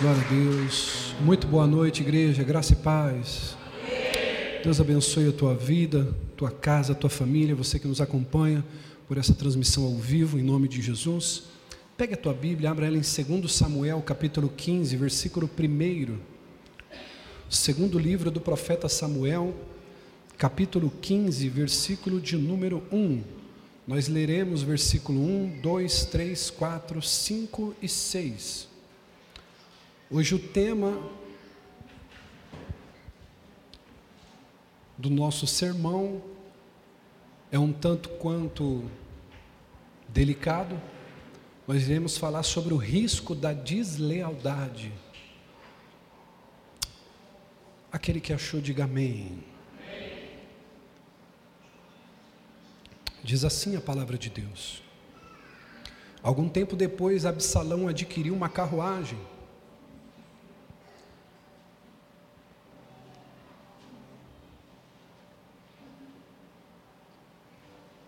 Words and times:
Glória 0.00 0.22
a 0.22 0.28
Deus. 0.28 1.14
Muito 1.20 1.46
boa 1.46 1.66
noite, 1.66 2.00
igreja. 2.00 2.42
Graça 2.42 2.72
e 2.72 2.76
paz. 2.76 3.54
Deus 4.64 4.80
abençoe 4.80 5.28
a 5.28 5.32
tua 5.32 5.54
vida, 5.54 6.16
tua 6.38 6.50
casa, 6.50 6.94
tua 6.94 7.10
família, 7.10 7.54
você 7.54 7.78
que 7.78 7.86
nos 7.86 8.00
acompanha 8.00 8.64
por 9.06 9.18
essa 9.18 9.34
transmissão 9.34 9.84
ao 9.84 9.94
vivo, 9.96 10.38
em 10.38 10.42
nome 10.42 10.68
de 10.68 10.80
Jesus. 10.80 11.42
Pegue 11.98 12.14
a 12.14 12.16
tua 12.16 12.32
Bíblia, 12.32 12.70
abra 12.70 12.86
ela 12.86 12.96
em 12.96 13.02
2 13.02 13.52
Samuel, 13.52 14.00
capítulo 14.00 14.48
15, 14.48 14.96
versículo 14.96 15.50
1. 15.58 16.16
Segundo 17.50 17.98
livro 17.98 18.30
do 18.30 18.40
profeta 18.40 18.88
Samuel, 18.88 19.54
capítulo 20.38 20.90
15, 21.02 21.46
versículo 21.50 22.18
de 22.22 22.38
número 22.38 22.82
1. 22.90 23.22
Nós 23.86 24.08
leremos 24.08 24.62
versículo 24.62 25.20
1, 25.20 25.60
2, 25.60 26.04
3, 26.06 26.48
4, 26.48 27.02
5 27.02 27.74
e 27.82 27.88
6. 27.88 28.69
Hoje 30.12 30.34
o 30.34 30.40
tema 30.40 31.00
do 34.98 35.08
nosso 35.08 35.46
sermão 35.46 36.20
é 37.48 37.56
um 37.56 37.72
tanto 37.72 38.08
quanto 38.08 38.90
delicado. 40.08 40.82
Nós 41.64 41.84
iremos 41.84 42.18
falar 42.18 42.42
sobre 42.42 42.74
o 42.74 42.76
risco 42.76 43.36
da 43.36 43.52
deslealdade. 43.52 44.92
Aquele 47.92 48.20
que 48.20 48.32
achou, 48.32 48.60
diga 48.60 48.82
amém. 48.82 49.44
Diz 53.22 53.44
assim 53.44 53.76
a 53.76 53.80
palavra 53.80 54.18
de 54.18 54.28
Deus. 54.28 54.82
Algum 56.20 56.48
tempo 56.48 56.74
depois, 56.74 57.24
Absalão 57.24 57.86
adquiriu 57.86 58.34
uma 58.34 58.48
carruagem 58.48 59.20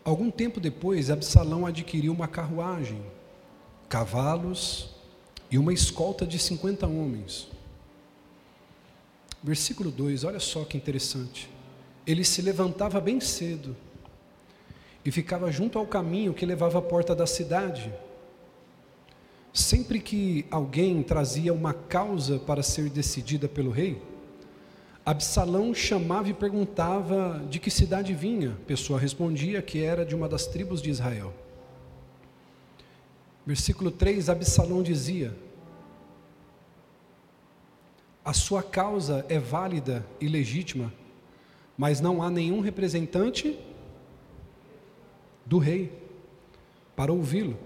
Algum 0.04 0.30
tempo 0.30 0.58
depois, 0.58 1.10
Absalão 1.10 1.64
adquiriu 1.64 2.12
uma 2.12 2.26
carruagem, 2.26 3.00
cavalos 3.88 4.90
e 5.50 5.58
uma 5.58 5.72
escolta 5.72 6.26
de 6.26 6.38
50 6.38 6.86
homens. 6.86 7.48
Versículo 9.42 9.90
2, 9.90 10.24
olha 10.24 10.40
só 10.40 10.64
que 10.64 10.76
interessante. 10.76 11.48
Ele 12.06 12.24
se 12.24 12.42
levantava 12.42 13.00
bem 13.00 13.20
cedo 13.20 13.76
e 15.04 15.10
ficava 15.10 15.52
junto 15.52 15.78
ao 15.78 15.86
caminho 15.86 16.34
que 16.34 16.46
levava 16.46 16.78
à 16.78 16.82
porta 16.82 17.14
da 17.14 17.26
cidade. 17.26 17.92
Sempre 19.52 20.00
que 20.00 20.46
alguém 20.50 21.02
trazia 21.02 21.52
uma 21.52 21.74
causa 21.74 22.38
para 22.38 22.62
ser 22.62 22.88
decidida 22.88 23.48
pelo 23.48 23.70
rei, 23.70 24.00
Absalão 25.04 25.74
chamava 25.74 26.28
e 26.28 26.34
perguntava 26.34 27.44
de 27.50 27.58
que 27.58 27.70
cidade 27.70 28.14
vinha. 28.14 28.52
A 28.52 28.66
pessoa 28.66 29.00
respondia 29.00 29.60
que 29.60 29.82
era 29.82 30.04
de 30.04 30.14
uma 30.14 30.28
das 30.28 30.46
tribos 30.46 30.80
de 30.80 30.90
Israel. 30.90 31.34
Versículo 33.44 33.90
3: 33.90 34.28
Absalão 34.28 34.80
dizia: 34.80 35.36
A 38.24 38.32
sua 38.32 38.62
causa 38.62 39.26
é 39.28 39.40
válida 39.40 40.06
e 40.20 40.28
legítima, 40.28 40.92
mas 41.76 42.00
não 42.00 42.22
há 42.22 42.30
nenhum 42.30 42.60
representante 42.60 43.58
do 45.44 45.58
rei 45.58 45.92
para 46.94 47.12
ouvi-lo. 47.12 47.58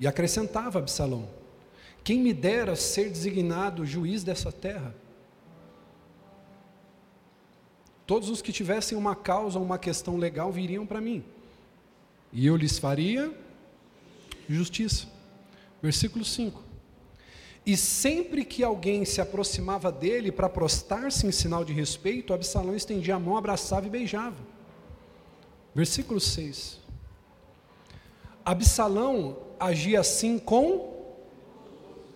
E 0.00 0.06
acrescentava 0.08 0.80
Absalão: 0.80 1.28
Quem 2.02 2.20
me 2.20 2.34
dera 2.34 2.74
ser 2.74 3.08
designado 3.08 3.86
juiz 3.86 4.24
dessa 4.24 4.50
terra? 4.50 4.92
Todos 8.06 8.30
os 8.30 8.40
que 8.40 8.52
tivessem 8.52 8.96
uma 8.96 9.16
causa, 9.16 9.58
uma 9.58 9.78
questão 9.78 10.16
legal, 10.16 10.52
viriam 10.52 10.86
para 10.86 11.00
mim. 11.00 11.24
E 12.32 12.46
eu 12.46 12.56
lhes 12.56 12.78
faria 12.78 13.32
justiça. 14.48 15.08
Versículo 15.82 16.24
5. 16.24 16.62
E 17.64 17.76
sempre 17.76 18.44
que 18.44 18.62
alguém 18.62 19.04
se 19.04 19.20
aproximava 19.20 19.90
dele 19.90 20.30
para 20.30 20.48
prostar-se 20.48 21.26
em 21.26 21.32
sinal 21.32 21.64
de 21.64 21.72
respeito, 21.72 22.32
Absalão 22.32 22.76
estendia 22.76 23.16
a 23.16 23.18
mão, 23.18 23.36
abraçava 23.36 23.86
e 23.86 23.90
beijava. 23.90 24.36
Versículo 25.74 26.20
6. 26.20 26.78
Absalão 28.44 29.36
agia 29.58 29.98
assim 29.98 30.38
com 30.38 30.94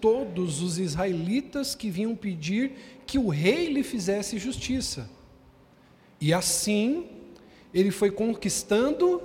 todos 0.01 0.63
os 0.63 0.79
israelitas 0.79 1.75
que 1.75 1.91
vinham 1.91 2.15
pedir 2.15 3.03
que 3.05 3.19
o 3.19 3.29
rei 3.29 3.73
lhe 3.73 3.83
fizesse 3.83 4.39
justiça. 4.39 5.11
E 6.21 6.35
assim, 6.35 7.09
ele 7.73 7.91
foi 7.91 8.11
conquistando 8.11 9.23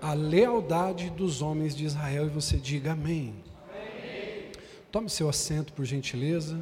a 0.00 0.12
lealdade 0.12 1.10
dos 1.10 1.40
homens 1.40 1.74
de 1.74 1.84
Israel. 1.84 2.26
E 2.26 2.30
você 2.30 2.56
diga 2.56 2.92
amém. 2.92 3.34
amém. 3.70 4.50
Tome 4.92 5.08
seu 5.08 5.28
assento, 5.28 5.72
por 5.72 5.84
gentileza. 5.84 6.58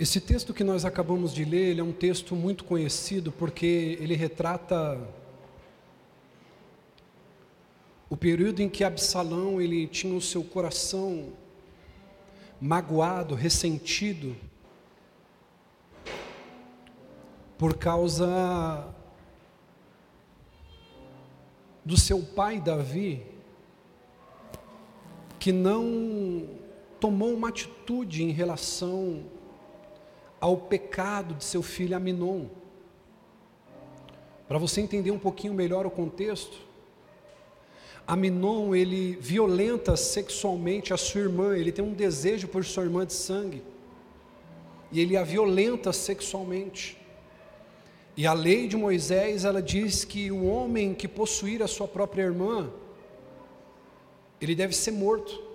Esse 0.00 0.18
texto 0.18 0.54
que 0.54 0.64
nós 0.64 0.86
acabamos 0.86 1.30
de 1.30 1.44
ler, 1.44 1.78
é 1.78 1.82
um 1.82 1.92
texto 1.92 2.34
muito 2.34 2.64
conhecido 2.64 3.30
porque 3.30 3.98
ele 4.00 4.14
retrata 4.14 4.98
o 8.08 8.16
período 8.16 8.60
em 8.60 8.68
que 8.70 8.82
Absalão 8.82 9.60
ele 9.60 9.86
tinha 9.86 10.16
o 10.16 10.20
seu 10.22 10.42
coração 10.42 11.34
magoado, 12.58 13.34
ressentido 13.34 14.34
por 17.58 17.76
causa 17.76 18.88
do 21.84 21.98
seu 21.98 22.22
pai 22.22 22.58
Davi, 22.58 23.22
que 25.38 25.52
não 25.52 26.48
tomou 26.98 27.34
uma 27.34 27.50
atitude 27.50 28.22
em 28.22 28.30
relação 28.30 29.38
ao 30.40 30.56
pecado 30.56 31.34
de 31.34 31.44
seu 31.44 31.62
filho 31.62 31.96
Aminon. 31.96 32.46
Para 34.48 34.58
você 34.58 34.80
entender 34.80 35.10
um 35.10 35.18
pouquinho 35.18 35.54
melhor 35.54 35.86
o 35.86 35.90
contexto, 35.90 36.56
Aminon 38.06 38.74
ele 38.74 39.16
violenta 39.20 39.96
sexualmente 39.96 40.92
a 40.92 40.96
sua 40.96 41.20
irmã, 41.20 41.56
ele 41.56 41.70
tem 41.70 41.84
um 41.84 41.92
desejo 41.92 42.48
por 42.48 42.64
sua 42.64 42.82
irmã 42.82 43.06
de 43.06 43.12
sangue, 43.12 43.62
e 44.90 45.00
ele 45.00 45.16
a 45.16 45.22
violenta 45.22 45.92
sexualmente. 45.92 46.98
E 48.16 48.26
a 48.26 48.32
lei 48.32 48.66
de 48.66 48.76
Moisés, 48.76 49.44
ela 49.44 49.62
diz 49.62 50.04
que 50.04 50.32
o 50.32 50.44
homem 50.44 50.92
que 50.94 51.06
possuir 51.06 51.62
a 51.62 51.68
sua 51.68 51.86
própria 51.86 52.22
irmã, 52.22 52.68
ele 54.40 54.54
deve 54.54 54.74
ser 54.74 54.90
morto. 54.90 55.49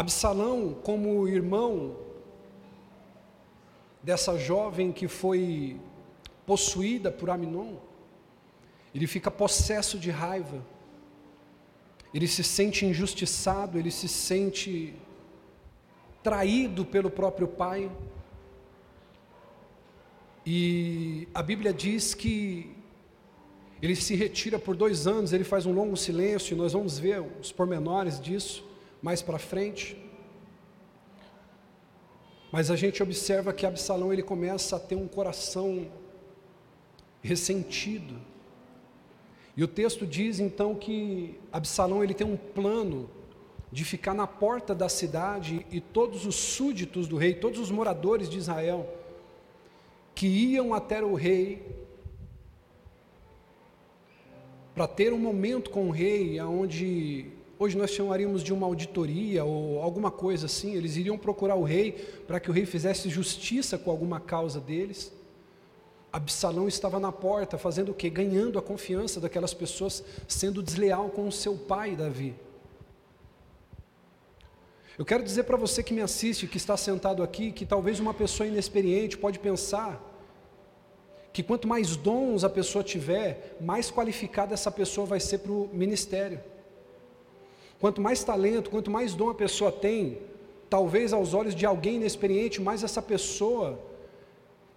Absalão, 0.00 0.72
como 0.82 1.28
irmão 1.28 1.94
dessa 4.02 4.38
jovem 4.38 4.92
que 4.92 5.06
foi 5.06 5.78
possuída 6.46 7.12
por 7.12 7.28
Aminon, 7.28 7.74
ele 8.94 9.06
fica 9.06 9.30
possesso 9.30 9.98
de 9.98 10.10
raiva, 10.10 10.64
ele 12.14 12.26
se 12.26 12.42
sente 12.42 12.86
injustiçado, 12.86 13.78
ele 13.78 13.90
se 13.90 14.08
sente 14.08 14.94
traído 16.22 16.86
pelo 16.86 17.10
próprio 17.10 17.46
pai. 17.46 17.92
E 20.46 21.28
a 21.34 21.42
Bíblia 21.42 21.74
diz 21.74 22.14
que 22.14 22.74
ele 23.82 23.94
se 23.94 24.14
retira 24.14 24.58
por 24.58 24.74
dois 24.74 25.06
anos, 25.06 25.34
ele 25.34 25.44
faz 25.44 25.66
um 25.66 25.74
longo 25.74 25.94
silêncio, 25.94 26.54
e 26.54 26.56
nós 26.56 26.72
vamos 26.72 26.98
ver 26.98 27.20
os 27.38 27.52
pormenores 27.52 28.18
disso 28.18 28.69
mais 29.02 29.22
para 29.22 29.38
frente. 29.38 29.96
Mas 32.52 32.70
a 32.70 32.76
gente 32.76 33.02
observa 33.02 33.52
que 33.52 33.64
Absalão 33.64 34.12
ele 34.12 34.22
começa 34.22 34.76
a 34.76 34.80
ter 34.80 34.96
um 34.96 35.06
coração 35.06 35.90
ressentido. 37.22 38.16
E 39.56 39.62
o 39.62 39.68
texto 39.68 40.06
diz 40.06 40.40
então 40.40 40.74
que 40.74 41.38
Absalão 41.52 42.02
ele 42.02 42.14
tem 42.14 42.26
um 42.26 42.36
plano 42.36 43.08
de 43.70 43.84
ficar 43.84 44.14
na 44.14 44.26
porta 44.26 44.74
da 44.74 44.88
cidade 44.88 45.64
e 45.70 45.80
todos 45.80 46.26
os 46.26 46.34
súditos 46.34 47.06
do 47.06 47.16
rei, 47.16 47.34
todos 47.34 47.60
os 47.60 47.70
moradores 47.70 48.28
de 48.28 48.36
Israel 48.36 48.96
que 50.14 50.26
iam 50.26 50.74
até 50.74 51.02
o 51.02 51.14
rei 51.14 51.64
para 54.74 54.86
ter 54.86 55.12
um 55.12 55.18
momento 55.18 55.70
com 55.70 55.88
o 55.88 55.90
rei, 55.90 56.38
aonde 56.38 57.30
hoje 57.60 57.76
nós 57.76 57.90
chamaríamos 57.90 58.42
de 58.42 58.54
uma 58.54 58.66
auditoria 58.66 59.44
ou 59.44 59.82
alguma 59.82 60.10
coisa 60.10 60.46
assim. 60.46 60.74
Eles 60.74 60.96
iriam 60.96 61.18
procurar 61.18 61.56
o 61.56 61.62
rei 61.62 61.92
para 62.26 62.40
que 62.40 62.50
o 62.50 62.52
rei 62.54 62.64
fizesse 62.64 63.10
justiça 63.10 63.76
com 63.76 63.90
alguma 63.90 64.18
causa 64.18 64.58
deles. 64.58 65.12
Absalão 66.10 66.66
estava 66.66 66.98
na 66.98 67.12
porta, 67.12 67.58
fazendo 67.58 67.90
o 67.92 67.94
quê? 67.94 68.08
Ganhando 68.08 68.58
a 68.58 68.62
confiança 68.62 69.20
daquelas 69.20 69.52
pessoas, 69.52 70.02
sendo 70.26 70.62
desleal 70.62 71.10
com 71.10 71.28
o 71.28 71.32
seu 71.32 71.54
pai 71.54 71.94
Davi. 71.94 72.34
Eu 74.96 75.04
quero 75.04 75.22
dizer 75.22 75.42
para 75.44 75.58
você 75.58 75.82
que 75.82 75.92
me 75.92 76.00
assiste, 76.00 76.46
que 76.46 76.56
está 76.56 76.78
sentado 76.78 77.22
aqui, 77.22 77.52
que 77.52 77.66
talvez 77.66 78.00
uma 78.00 78.14
pessoa 78.14 78.46
inexperiente 78.46 79.18
pode 79.18 79.38
pensar 79.38 80.02
que 81.30 81.42
quanto 81.42 81.68
mais 81.68 81.94
dons 81.94 82.42
a 82.42 82.48
pessoa 82.48 82.82
tiver, 82.82 83.56
mais 83.60 83.90
qualificada 83.90 84.54
essa 84.54 84.70
pessoa 84.70 85.06
vai 85.06 85.20
ser 85.20 85.38
para 85.38 85.52
o 85.52 85.68
ministério. 85.72 86.40
Quanto 87.80 88.00
mais 88.00 88.22
talento, 88.22 88.70
quanto 88.70 88.90
mais 88.90 89.14
dom 89.14 89.30
a 89.30 89.34
pessoa 89.34 89.72
tem, 89.72 90.18
talvez 90.68 91.12
aos 91.12 91.34
olhos 91.34 91.54
de 91.54 91.66
alguém 91.66 91.96
inexperiente, 91.96 92.60
mais 92.60 92.84
essa 92.84 93.02
pessoa 93.02 93.80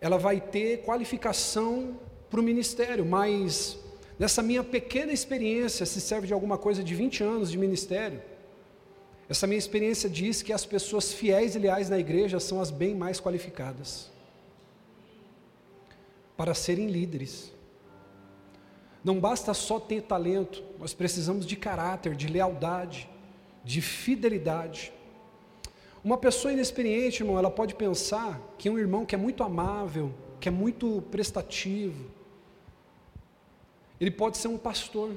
ela 0.01 0.17
vai 0.17 0.41
ter 0.41 0.81
qualificação 0.83 1.99
para 2.29 2.39
o 2.39 2.43
ministério, 2.43 3.05
mas 3.05 3.77
nessa 4.17 4.41
minha 4.41 4.63
pequena 4.63 5.13
experiência, 5.13 5.85
se 5.85 6.01
serve 6.01 6.27
de 6.27 6.33
alguma 6.33 6.57
coisa 6.57 6.83
de 6.83 6.95
20 6.95 7.23
anos 7.23 7.51
de 7.51 7.57
ministério, 7.57 8.21
essa 9.29 9.47
minha 9.47 9.59
experiência 9.59 10.09
diz 10.09 10.41
que 10.41 10.51
as 10.51 10.65
pessoas 10.65 11.13
fiéis 11.13 11.55
e 11.55 11.59
leais 11.59 11.89
na 11.89 11.99
igreja 11.99 12.39
são 12.39 12.59
as 12.59 12.71
bem 12.71 12.95
mais 12.95 13.19
qualificadas 13.19 14.11
para 16.35 16.53
serem 16.53 16.87
líderes. 16.87 17.52
Não 19.03 19.19
basta 19.19 19.53
só 19.53 19.79
ter 19.79 20.03
talento, 20.03 20.63
nós 20.79 20.93
precisamos 20.93 21.45
de 21.45 21.55
caráter, 21.55 22.15
de 22.15 22.27
lealdade, 22.27 23.09
de 23.63 23.81
fidelidade. 23.81 24.93
Uma 26.03 26.17
pessoa 26.17 26.53
inexperiente, 26.53 27.21
irmão, 27.21 27.37
ela 27.37 27.51
pode 27.51 27.75
pensar 27.75 28.39
que 28.57 28.69
um 28.69 28.77
irmão 28.77 29.05
que 29.05 29.15
é 29.15 29.17
muito 29.17 29.43
amável, 29.43 30.13
que 30.39 30.47
é 30.47 30.51
muito 30.51 31.01
prestativo, 31.09 32.09
ele 33.99 34.11
pode 34.11 34.37
ser 34.37 34.49
um 34.49 34.57
pastor. 34.57 35.11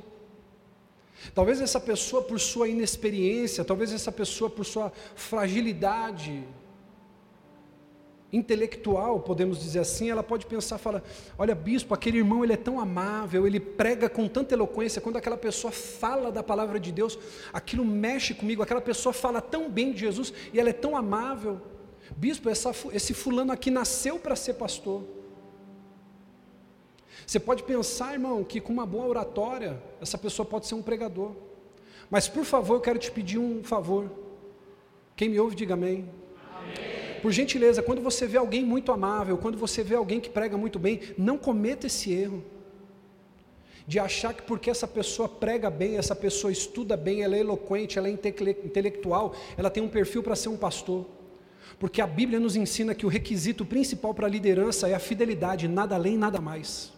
Talvez 1.35 1.61
essa 1.61 1.81
pessoa, 1.81 2.23
por 2.23 2.39
sua 2.39 2.69
inexperiência, 2.69 3.65
talvez 3.65 3.93
essa 3.93 4.13
pessoa, 4.13 4.51
por 4.51 4.65
sua 4.65 4.93
fragilidade, 5.15 6.45
intelectual, 8.33 9.21
podemos 9.21 9.61
dizer 9.61 9.81
assim, 9.81 10.11
ela 10.11 10.23
pode 10.23 10.47
pensar, 10.47 10.79
fala, 10.79 11.03
olha 11.39 11.55
bispo, 11.55 11.95
aquele 11.95 12.19
irmão 12.19 12.43
ele 12.43 12.53
é 12.53 12.57
tão 12.57 12.81
amável, 12.81 13.47
ele 13.47 13.61
prega 13.61 14.09
com 14.09 14.27
tanta 14.27 14.55
eloquência, 14.55 15.01
quando 15.01 15.17
aquela 15.17 15.37
pessoa 15.37 15.73
fala 15.73 16.33
da 16.33 16.43
palavra 16.43 16.81
de 16.81 16.91
Deus, 16.91 17.19
aquilo 17.53 17.85
mexe 17.85 18.35
comigo, 18.35 18.63
aquela 18.63 18.81
pessoa 18.81 19.13
fala 19.13 19.41
tão 19.41 19.71
bem 19.71 19.93
de 19.93 20.01
Jesus 20.01 20.33
e 20.53 20.59
ela 20.59 20.71
é 20.71 20.73
tão 20.73 20.97
amável. 20.97 21.61
Bispo, 22.17 22.49
essa, 22.49 22.73
esse 22.93 23.15
fulano 23.15 23.53
aqui 23.53 23.71
nasceu 23.71 24.19
para 24.19 24.37
ser 24.37 24.55
pastor. 24.55 25.03
Você 27.27 27.41
pode 27.41 27.65
pensar, 27.65 28.13
irmão, 28.13 28.45
que 28.45 28.61
com 28.61 28.73
uma 28.73 28.87
boa 28.87 29.07
oratória, 29.07 29.83
essa 30.01 30.17
pessoa 30.17 30.47
pode 30.47 30.67
ser 30.67 30.75
um 30.75 30.83
pregador. 30.83 31.33
Mas 32.09 32.29
por 32.29 32.45
favor, 32.45 32.75
eu 32.75 32.81
quero 32.81 32.99
te 32.99 33.11
pedir 33.11 33.39
um 33.39 33.65
favor. 33.65 34.11
Quem 35.17 35.29
me 35.29 35.41
ouve, 35.41 35.57
diga 35.57 35.75
amém. 35.75 36.09
Por 37.27 37.33
gentileza, 37.33 37.83
quando 37.83 38.01
você 38.01 38.25
vê 38.25 38.39
alguém 38.39 38.65
muito 38.65 38.93
amável, 38.93 39.37
quando 39.37 39.59
você 39.59 39.83
vê 39.83 39.97
alguém 39.97 40.21
que 40.21 40.31
prega 40.31 40.57
muito 40.57 40.79
bem, 40.79 41.01
não 41.19 41.37
cometa 41.37 41.89
esse 41.89 42.13
erro 42.13 42.41
de 43.85 43.99
achar 43.99 44.33
que 44.33 44.43
porque 44.43 44.71
essa 44.71 44.87
pessoa 44.87 45.29
prega 45.29 45.69
bem, 45.69 45.97
essa 45.97 46.15
pessoa 46.15 46.53
estuda 46.53 46.97
bem, 46.97 47.23
ela 47.23 47.35
é 47.35 47.41
eloquente, 47.41 47.99
ela 47.99 48.07
é 48.07 48.13
intelectual, 48.13 49.35
ela 49.57 49.69
tem 49.69 49.83
um 49.83 49.89
perfil 49.89 50.23
para 50.23 50.37
ser 50.37 50.51
um 50.51 50.57
pastor. 50.57 51.05
Porque 51.81 52.01
a 52.01 52.07
Bíblia 52.07 52.39
nos 52.39 52.55
ensina 52.55 52.95
que 52.95 53.05
o 53.05 53.09
requisito 53.09 53.65
principal 53.65 54.15
para 54.15 54.29
a 54.29 54.31
liderança 54.31 54.89
é 54.89 54.95
a 54.95 55.01
fidelidade, 55.01 55.67
nada 55.67 55.97
além, 55.97 56.17
nada 56.17 56.41
mais 56.41 56.96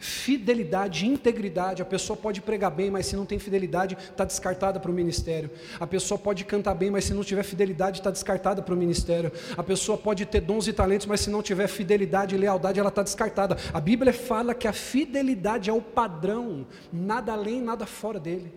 fidelidade, 0.00 1.06
integridade. 1.06 1.82
A 1.82 1.84
pessoa 1.84 2.16
pode 2.16 2.40
pregar 2.40 2.70
bem, 2.70 2.90
mas 2.90 3.04
se 3.04 3.14
não 3.14 3.26
tem 3.26 3.38
fidelidade, 3.38 3.96
está 3.96 4.24
descartada 4.24 4.80
para 4.80 4.90
o 4.90 4.94
ministério. 4.94 5.50
A 5.78 5.86
pessoa 5.86 6.18
pode 6.18 6.42
cantar 6.44 6.74
bem, 6.74 6.90
mas 6.90 7.04
se 7.04 7.12
não 7.12 7.22
tiver 7.22 7.42
fidelidade, 7.42 8.00
está 8.00 8.10
descartada 8.10 8.62
para 8.62 8.74
o 8.74 8.76
ministério. 8.76 9.30
A 9.56 9.62
pessoa 9.62 9.98
pode 9.98 10.24
ter 10.24 10.40
dons 10.40 10.66
e 10.66 10.72
talentos, 10.72 11.06
mas 11.06 11.20
se 11.20 11.28
não 11.28 11.42
tiver 11.42 11.68
fidelidade 11.68 12.34
e 12.34 12.38
lealdade, 12.38 12.80
ela 12.80 12.88
está 12.88 13.02
descartada. 13.02 13.58
A 13.74 13.80
Bíblia 13.80 14.14
fala 14.14 14.54
que 14.54 14.66
a 14.66 14.72
fidelidade 14.72 15.68
é 15.68 15.72
o 15.72 15.82
padrão, 15.82 16.66
nada 16.90 17.34
além, 17.34 17.60
nada 17.60 17.84
fora 17.84 18.18
dele. 18.18 18.54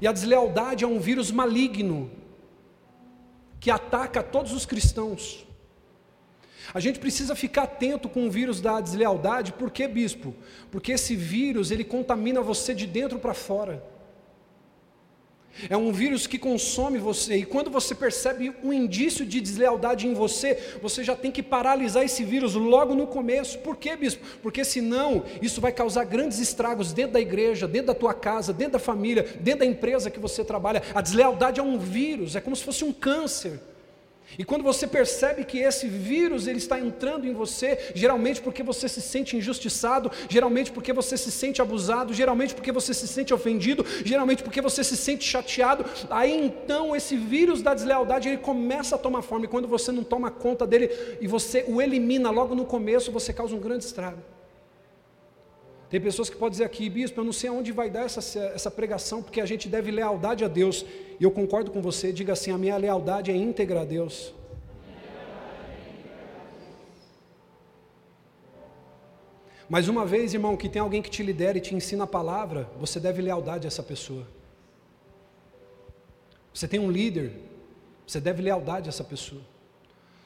E 0.00 0.06
a 0.06 0.12
deslealdade 0.12 0.84
é 0.84 0.86
um 0.86 1.00
vírus 1.00 1.32
maligno 1.32 2.10
que 3.58 3.72
ataca 3.72 4.22
todos 4.22 4.52
os 4.52 4.64
cristãos. 4.64 5.44
A 6.72 6.80
gente 6.80 6.98
precisa 6.98 7.34
ficar 7.34 7.64
atento 7.64 8.08
com 8.08 8.26
o 8.26 8.30
vírus 8.30 8.60
da 8.60 8.80
deslealdade, 8.80 9.52
por 9.52 9.70
que, 9.70 9.86
bispo? 9.86 10.34
Porque 10.70 10.92
esse 10.92 11.14
vírus, 11.14 11.70
ele 11.70 11.84
contamina 11.84 12.40
você 12.40 12.74
de 12.74 12.86
dentro 12.86 13.18
para 13.18 13.34
fora. 13.34 13.82
É 15.70 15.76
um 15.76 15.92
vírus 15.92 16.26
que 16.26 16.36
consome 16.36 16.98
você, 16.98 17.36
e 17.36 17.44
quando 17.44 17.70
você 17.70 17.94
percebe 17.94 18.52
um 18.62 18.72
indício 18.72 19.24
de 19.24 19.40
deslealdade 19.40 20.06
em 20.06 20.12
você, 20.12 20.78
você 20.82 21.04
já 21.04 21.14
tem 21.14 21.30
que 21.30 21.44
paralisar 21.44 22.04
esse 22.04 22.24
vírus 22.24 22.54
logo 22.54 22.94
no 22.94 23.06
começo. 23.06 23.60
Por 23.60 23.76
quê, 23.76 23.94
bispo? 23.94 24.26
Porque 24.42 24.64
senão 24.64 25.24
isso 25.40 25.60
vai 25.60 25.70
causar 25.70 26.04
grandes 26.04 26.40
estragos 26.40 26.92
dentro 26.92 27.12
da 27.12 27.20
igreja, 27.20 27.68
dentro 27.68 27.88
da 27.88 27.94
tua 27.94 28.12
casa, 28.12 28.52
dentro 28.52 28.74
da 28.74 28.78
família, 28.80 29.22
dentro 29.40 29.60
da 29.60 29.66
empresa 29.66 30.10
que 30.10 30.18
você 30.18 30.44
trabalha. 30.44 30.82
A 30.92 31.00
deslealdade 31.00 31.60
é 31.60 31.62
um 31.62 31.78
vírus, 31.78 32.34
é 32.34 32.40
como 32.40 32.56
se 32.56 32.64
fosse 32.64 32.84
um 32.84 32.92
câncer. 32.92 33.60
E 34.38 34.44
quando 34.44 34.62
você 34.62 34.86
percebe 34.86 35.44
que 35.44 35.58
esse 35.58 35.86
vírus 35.86 36.46
ele 36.46 36.58
está 36.58 36.78
entrando 36.78 37.26
em 37.26 37.32
você, 37.32 37.92
geralmente 37.94 38.40
porque 38.40 38.62
você 38.62 38.88
se 38.88 39.00
sente 39.00 39.36
injustiçado, 39.36 40.10
geralmente 40.28 40.72
porque 40.72 40.92
você 40.92 41.16
se 41.16 41.30
sente 41.30 41.62
abusado, 41.62 42.12
geralmente 42.12 42.54
porque 42.54 42.72
você 42.72 42.92
se 42.92 43.06
sente 43.06 43.32
ofendido, 43.32 43.84
geralmente 44.04 44.42
porque 44.42 44.60
você 44.60 44.82
se 44.82 44.96
sente 44.96 45.24
chateado, 45.24 45.84
aí 46.10 46.34
então 46.46 46.94
esse 46.94 47.16
vírus 47.16 47.62
da 47.62 47.74
deslealdade 47.74 48.28
ele 48.28 48.38
começa 48.38 48.96
a 48.96 48.98
tomar 48.98 49.22
forma 49.22 49.44
e 49.44 49.48
quando 49.48 49.68
você 49.68 49.92
não 49.92 50.04
toma 50.04 50.30
conta 50.30 50.66
dele 50.66 50.90
e 51.20 51.26
você 51.26 51.64
o 51.68 51.80
elimina 51.80 52.30
logo 52.30 52.54
no 52.54 52.64
começo, 52.64 53.12
você 53.12 53.32
causa 53.32 53.54
um 53.54 53.60
grande 53.60 53.84
estrago. 53.84 54.33
Tem 55.94 56.00
pessoas 56.00 56.28
que 56.28 56.34
podem 56.34 56.50
dizer 56.50 56.64
aqui, 56.64 56.90
bispo, 56.90 57.20
eu 57.20 57.24
não 57.24 57.32
sei 57.32 57.48
aonde 57.48 57.70
vai 57.70 57.88
dar 57.88 58.00
essa, 58.00 58.18
essa 58.46 58.68
pregação, 58.68 59.22
porque 59.22 59.40
a 59.40 59.46
gente 59.46 59.68
deve 59.68 59.92
lealdade 59.92 60.44
a 60.44 60.48
Deus. 60.48 60.84
E 61.20 61.22
eu 61.22 61.30
concordo 61.30 61.70
com 61.70 61.80
você, 61.80 62.12
diga 62.12 62.32
assim: 62.32 62.50
a 62.50 62.58
minha 62.58 62.76
lealdade 62.76 63.30
é 63.30 63.36
íntegra 63.36 63.82
a 63.82 63.84
Deus. 63.84 64.34
Mas 69.68 69.86
uma 69.86 70.04
vez, 70.04 70.34
irmão, 70.34 70.56
que 70.56 70.68
tem 70.68 70.82
alguém 70.82 71.00
que 71.00 71.08
te 71.08 71.22
lidera 71.22 71.58
e 71.58 71.60
te 71.60 71.76
ensina 71.76 72.02
a 72.02 72.08
palavra, 72.08 72.68
você 72.76 72.98
deve 72.98 73.22
lealdade 73.22 73.64
a 73.64 73.68
essa 73.68 73.84
pessoa. 73.84 74.26
Você 76.52 76.66
tem 76.66 76.80
um 76.80 76.90
líder, 76.90 77.30
você 78.04 78.18
deve 78.18 78.42
lealdade 78.42 78.88
a 78.88 78.90
essa 78.90 79.04
pessoa. 79.04 79.42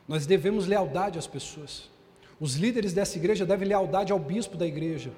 Nós 0.08 0.24
devemos 0.24 0.66
lealdade 0.66 1.18
às 1.18 1.26
pessoas. 1.26 1.90
Os 2.40 2.54
líderes 2.54 2.94
dessa 2.94 3.18
igreja 3.18 3.44
devem 3.44 3.68
lealdade 3.68 4.12
ao 4.12 4.18
bispo 4.18 4.56
da 4.56 4.66
igreja. 4.66 5.12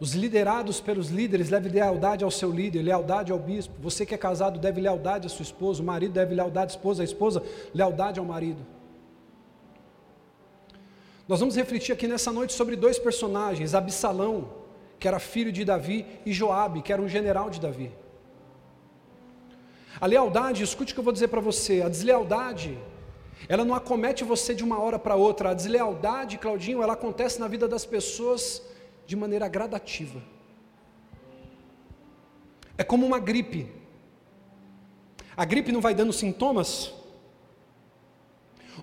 Os 0.00 0.14
liderados 0.14 0.80
pelos 0.80 1.08
líderes 1.08 1.50
devem 1.50 1.70
lealdade 1.70 2.24
ao 2.24 2.30
seu 2.30 2.50
líder, 2.50 2.80
lealdade 2.80 3.30
ao 3.30 3.38
bispo. 3.38 3.74
Você 3.80 4.06
que 4.06 4.14
é 4.14 4.18
casado 4.18 4.58
deve 4.58 4.80
lealdade 4.80 5.26
à 5.26 5.28
sua 5.30 5.42
esposa, 5.42 5.82
o 5.82 5.84
marido 5.84 6.12
deve 6.12 6.34
lealdade 6.34 6.72
à 6.72 6.74
esposa, 6.76 7.02
a 7.02 7.04
esposa 7.04 7.42
lealdade 7.74 8.18
ao 8.18 8.24
marido. 8.24 8.66
Nós 11.28 11.38
vamos 11.38 11.54
refletir 11.54 11.92
aqui 11.92 12.08
nessa 12.08 12.32
noite 12.32 12.54
sobre 12.54 12.76
dois 12.76 12.98
personagens, 12.98 13.74
Absalão, 13.74 14.48
que 14.98 15.06
era 15.06 15.18
filho 15.18 15.52
de 15.52 15.66
Davi, 15.66 16.06
e 16.24 16.32
Joabe, 16.32 16.80
que 16.80 16.92
era 16.94 17.02
um 17.02 17.08
general 17.08 17.50
de 17.50 17.60
Davi. 17.60 17.92
A 20.00 20.06
lealdade, 20.06 20.62
escute 20.62 20.92
o 20.92 20.94
que 20.94 21.00
eu 21.00 21.04
vou 21.04 21.12
dizer 21.12 21.28
para 21.28 21.42
você, 21.42 21.82
a 21.82 21.90
deslealdade, 21.90 22.78
ela 23.48 23.66
não 23.66 23.74
acomete 23.74 24.24
você 24.24 24.54
de 24.54 24.64
uma 24.64 24.80
hora 24.80 24.98
para 24.98 25.14
outra. 25.14 25.50
A 25.50 25.54
deslealdade, 25.54 26.38
Claudinho, 26.38 26.82
ela 26.82 26.94
acontece 26.94 27.38
na 27.38 27.48
vida 27.48 27.68
das 27.68 27.84
pessoas 27.84 28.62
de 29.10 29.16
maneira 29.16 29.48
gradativa. 29.48 30.22
É 32.78 32.84
como 32.84 33.04
uma 33.04 33.18
gripe. 33.18 33.66
A 35.36 35.44
gripe 35.44 35.72
não 35.72 35.80
vai 35.80 35.94
dando 36.00 36.12
sintomas? 36.12 36.92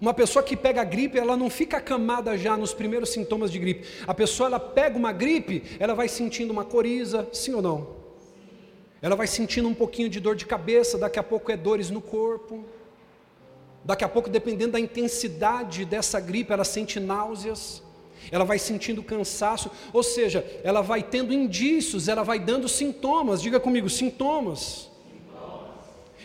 Uma 0.02 0.14
pessoa 0.14 0.44
que 0.44 0.58
pega 0.58 0.82
a 0.82 0.84
gripe, 0.84 1.18
ela 1.18 1.38
não 1.38 1.50
fica 1.50 1.78
acamada 1.78 2.38
já 2.38 2.58
nos 2.58 2.74
primeiros 2.74 3.10
sintomas 3.16 3.50
de 3.54 3.58
gripe. 3.58 3.88
A 4.06 4.14
pessoa 4.14 4.48
ela 4.48 4.60
pega 4.60 4.98
uma 4.98 5.14
gripe, 5.14 5.64
ela 5.80 5.96
vai 5.96 6.10
sentindo 6.10 6.52
uma 6.52 6.66
coriza, 6.66 7.26
sim 7.32 7.54
ou 7.54 7.62
não? 7.62 7.78
Ela 9.02 9.16
vai 9.16 9.28
sentindo 9.28 9.70
um 9.70 9.74
pouquinho 9.74 10.10
de 10.10 10.20
dor 10.20 10.36
de 10.36 10.46
cabeça, 10.46 10.98
daqui 10.98 11.18
a 11.18 11.24
pouco 11.24 11.54
é 11.54 11.56
dores 11.56 11.90
no 11.90 12.02
corpo. 12.02 12.66
Daqui 13.86 14.04
a 14.04 14.10
pouco, 14.10 14.30
dependendo 14.30 14.74
da 14.74 14.80
intensidade 14.88 15.86
dessa 15.86 16.20
gripe, 16.20 16.52
ela 16.52 16.66
sente 16.66 17.00
náuseas. 17.00 17.87
Ela 18.32 18.44
vai 18.44 18.60
sentindo 18.60 19.02
cansaço, 19.04 19.72
ou 19.94 20.04
seja, 20.04 20.46
ela 20.64 20.82
vai 20.82 21.02
tendo 21.04 21.34
indícios, 21.34 22.08
ela 22.08 22.24
vai 22.24 22.40
dando 22.40 22.68
sintomas, 22.68 23.42
diga 23.42 23.60
comigo, 23.60 23.90
sintomas. 23.90 24.90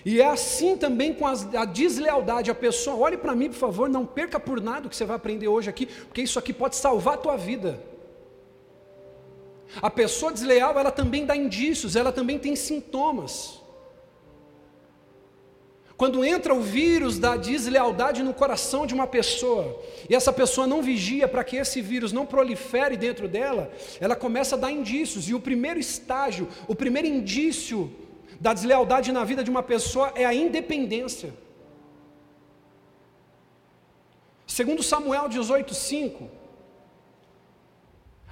E 0.05 0.21
é 0.21 0.27
assim 0.27 0.77
também 0.77 1.15
com 1.15 1.27
a 1.27 1.65
deslealdade. 1.65 2.51
A 2.51 2.55
pessoa, 2.55 2.97
olhe 2.97 3.17
para 3.17 3.37
mim, 3.37 3.49
por 3.49 3.57
favor, 3.57 3.89
não 3.89 4.05
perca 4.05 4.41
por 4.41 4.61
nada 4.61 4.87
o 4.87 4.91
que 4.91 4.97
você 4.97 5.05
vai 5.05 5.17
aprender 5.17 5.47
hoje 5.47 5.71
aqui, 5.71 5.87
porque 5.87 6.23
isso 6.23 6.39
aqui 6.39 6.53
pode 6.53 6.77
salvar 6.77 7.15
a 7.15 7.19
tua 7.19 7.37
vida. 7.37 7.81
A 9.81 9.89
pessoa 9.89 10.33
desleal, 10.33 10.79
ela 10.79 10.91
também 10.91 11.25
dá 11.25 11.37
indícios, 11.37 11.97
ela 11.97 12.13
também 12.13 12.39
tem 12.39 12.57
sintomas. 12.57 13.62
Quando 16.03 16.25
entra 16.25 16.53
o 16.53 16.61
vírus 16.61 17.17
da 17.17 17.37
deslealdade 17.37 18.25
no 18.25 18.35
coração 18.35 18.85
de 18.89 18.93
uma 18.93 19.07
pessoa, 19.07 19.81
e 20.11 20.17
essa 20.17 20.33
pessoa 20.33 20.67
não 20.67 20.83
vigia 20.83 21.29
para 21.29 21.45
que 21.45 21.55
esse 21.55 21.81
vírus 21.81 22.13
não 22.13 22.27
prolifere 22.27 22.97
dentro 22.97 23.29
dela, 23.29 23.71
ela 24.01 24.17
começa 24.17 24.57
a 24.57 24.59
dar 24.59 24.73
indícios, 24.73 25.29
e 25.29 25.35
o 25.35 25.39
primeiro 25.39 25.79
estágio, 25.79 26.49
o 26.67 26.75
primeiro 26.75 27.07
indício 27.07 27.89
da 28.41 28.53
deslealdade 28.53 29.13
na 29.13 29.23
vida 29.23 29.45
de 29.45 29.51
uma 29.55 29.63
pessoa 29.63 30.11
é 30.17 30.25
a 30.25 30.35
independência. 30.35 31.33
Segundo 34.45 34.83
Samuel 34.83 35.29
18:5, 35.29 36.29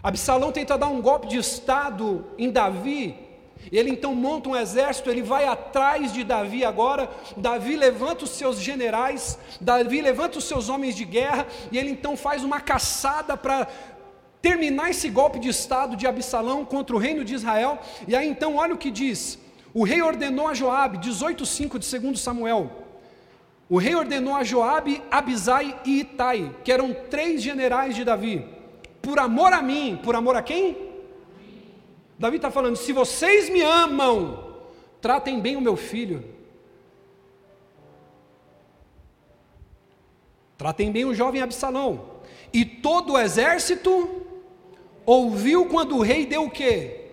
Absalão 0.02 0.50
tenta 0.50 0.76
dar 0.76 0.88
um 0.88 1.00
golpe 1.00 1.28
de 1.28 1.36
estado 1.36 2.26
em 2.36 2.50
Davi, 2.50 3.29
ele 3.70 3.90
então 3.90 4.14
monta 4.14 4.48
um 4.48 4.56
exército, 4.56 5.10
ele 5.10 5.22
vai 5.22 5.44
atrás 5.46 6.12
de 6.12 6.24
Davi 6.24 6.64
agora. 6.64 7.08
Davi 7.36 7.76
levanta 7.76 8.24
os 8.24 8.30
seus 8.30 8.60
generais, 8.60 9.38
Davi 9.60 10.00
levanta 10.00 10.38
os 10.38 10.44
seus 10.44 10.68
homens 10.68 10.96
de 10.96 11.04
guerra, 11.04 11.46
e 11.70 11.78
ele 11.78 11.90
então 11.90 12.16
faz 12.16 12.42
uma 12.42 12.60
caçada 12.60 13.36
para 13.36 13.68
terminar 14.42 14.90
esse 14.90 15.08
golpe 15.08 15.38
de 15.38 15.48
estado 15.48 15.96
de 15.96 16.06
Absalão 16.06 16.64
contra 16.64 16.96
o 16.96 16.98
reino 16.98 17.24
de 17.24 17.34
Israel. 17.34 17.78
E 18.08 18.16
aí 18.16 18.28
então 18.28 18.56
olha 18.56 18.74
o 18.74 18.78
que 18.78 18.90
diz: 18.90 19.38
o 19.72 19.84
rei 19.84 20.02
ordenou 20.02 20.48
a 20.48 20.54
Joabe, 20.54 20.98
18:5 20.98 21.78
de 21.78 21.98
2 21.98 22.20
Samuel. 22.20 22.70
O 23.68 23.78
rei 23.78 23.94
ordenou 23.94 24.34
a 24.34 24.42
Joabe, 24.42 25.00
Abisai 25.12 25.78
e 25.84 26.00
Itai, 26.00 26.52
que 26.64 26.72
eram 26.72 26.92
três 27.08 27.40
generais 27.40 27.94
de 27.94 28.04
Davi, 28.04 28.44
por 29.00 29.20
amor 29.20 29.52
a 29.52 29.62
mim, 29.62 29.96
por 30.02 30.16
amor 30.16 30.34
a 30.34 30.42
quem? 30.42 30.89
Davi 32.20 32.36
está 32.36 32.50
falando: 32.50 32.76
se 32.76 32.92
vocês 32.92 33.48
me 33.48 33.62
amam, 33.62 34.44
tratem 35.00 35.40
bem 35.40 35.56
o 35.56 35.60
meu 35.60 35.74
filho. 35.74 36.22
Tratem 40.58 40.92
bem 40.92 41.06
o 41.06 41.14
jovem 41.14 41.40
Absalão. 41.40 42.20
E 42.52 42.62
todo 42.62 43.14
o 43.14 43.18
exército 43.18 44.26
ouviu 45.06 45.64
quando 45.64 45.96
o 45.96 46.02
rei 46.02 46.26
deu 46.26 46.44
o 46.44 46.50
quê? 46.50 47.06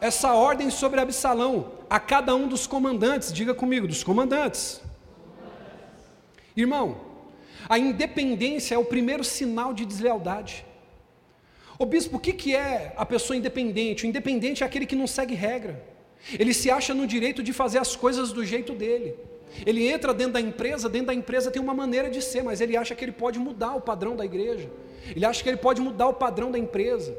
Essa 0.00 0.34
ordem 0.34 0.70
sobre 0.70 1.00
Absalão 1.00 1.72
a 1.90 1.98
cada 1.98 2.32
um 2.36 2.46
dos 2.46 2.64
comandantes, 2.64 3.32
diga 3.32 3.54
comigo, 3.54 3.88
dos 3.88 4.04
comandantes. 4.04 4.80
Irmão, 6.56 7.00
a 7.68 7.76
independência 7.76 8.76
é 8.76 8.78
o 8.78 8.84
primeiro 8.84 9.24
sinal 9.24 9.74
de 9.74 9.84
deslealdade. 9.84 10.64
Ô 11.78 11.84
bispo, 11.84 12.16
o 12.16 12.20
que, 12.20 12.32
que 12.32 12.54
é 12.54 12.92
a 12.96 13.04
pessoa 13.04 13.36
independente? 13.36 14.04
O 14.04 14.06
independente 14.06 14.62
é 14.62 14.66
aquele 14.66 14.86
que 14.86 14.94
não 14.94 15.06
segue 15.06 15.34
regra. 15.34 15.82
Ele 16.38 16.54
se 16.54 16.70
acha 16.70 16.94
no 16.94 17.06
direito 17.06 17.42
de 17.42 17.52
fazer 17.52 17.78
as 17.78 17.96
coisas 17.96 18.32
do 18.32 18.44
jeito 18.44 18.72
dele. 18.72 19.14
Ele 19.66 19.86
entra 19.86 20.14
dentro 20.14 20.34
da 20.34 20.40
empresa, 20.40 20.88
dentro 20.88 21.08
da 21.08 21.14
empresa 21.14 21.50
tem 21.50 21.60
uma 21.60 21.74
maneira 21.74 22.10
de 22.10 22.22
ser, 22.22 22.42
mas 22.42 22.60
ele 22.60 22.76
acha 22.76 22.94
que 22.94 23.04
ele 23.04 23.12
pode 23.12 23.38
mudar 23.38 23.74
o 23.74 23.80
padrão 23.80 24.16
da 24.16 24.24
igreja. 24.24 24.70
Ele 25.14 25.24
acha 25.24 25.42
que 25.42 25.48
ele 25.48 25.58
pode 25.58 25.80
mudar 25.80 26.08
o 26.08 26.14
padrão 26.14 26.50
da 26.50 26.58
empresa. 26.58 27.16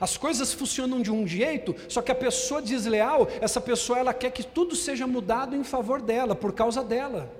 As 0.00 0.16
coisas 0.16 0.52
funcionam 0.52 1.00
de 1.00 1.10
um 1.10 1.26
jeito, 1.26 1.74
só 1.88 2.00
que 2.00 2.12
a 2.12 2.14
pessoa 2.14 2.62
desleal, 2.62 3.28
essa 3.40 3.60
pessoa 3.60 3.98
ela 3.98 4.14
quer 4.14 4.30
que 4.30 4.44
tudo 4.44 4.76
seja 4.76 5.06
mudado 5.06 5.56
em 5.56 5.64
favor 5.64 6.00
dela, 6.00 6.34
por 6.34 6.52
causa 6.52 6.82
dela. 6.82 7.39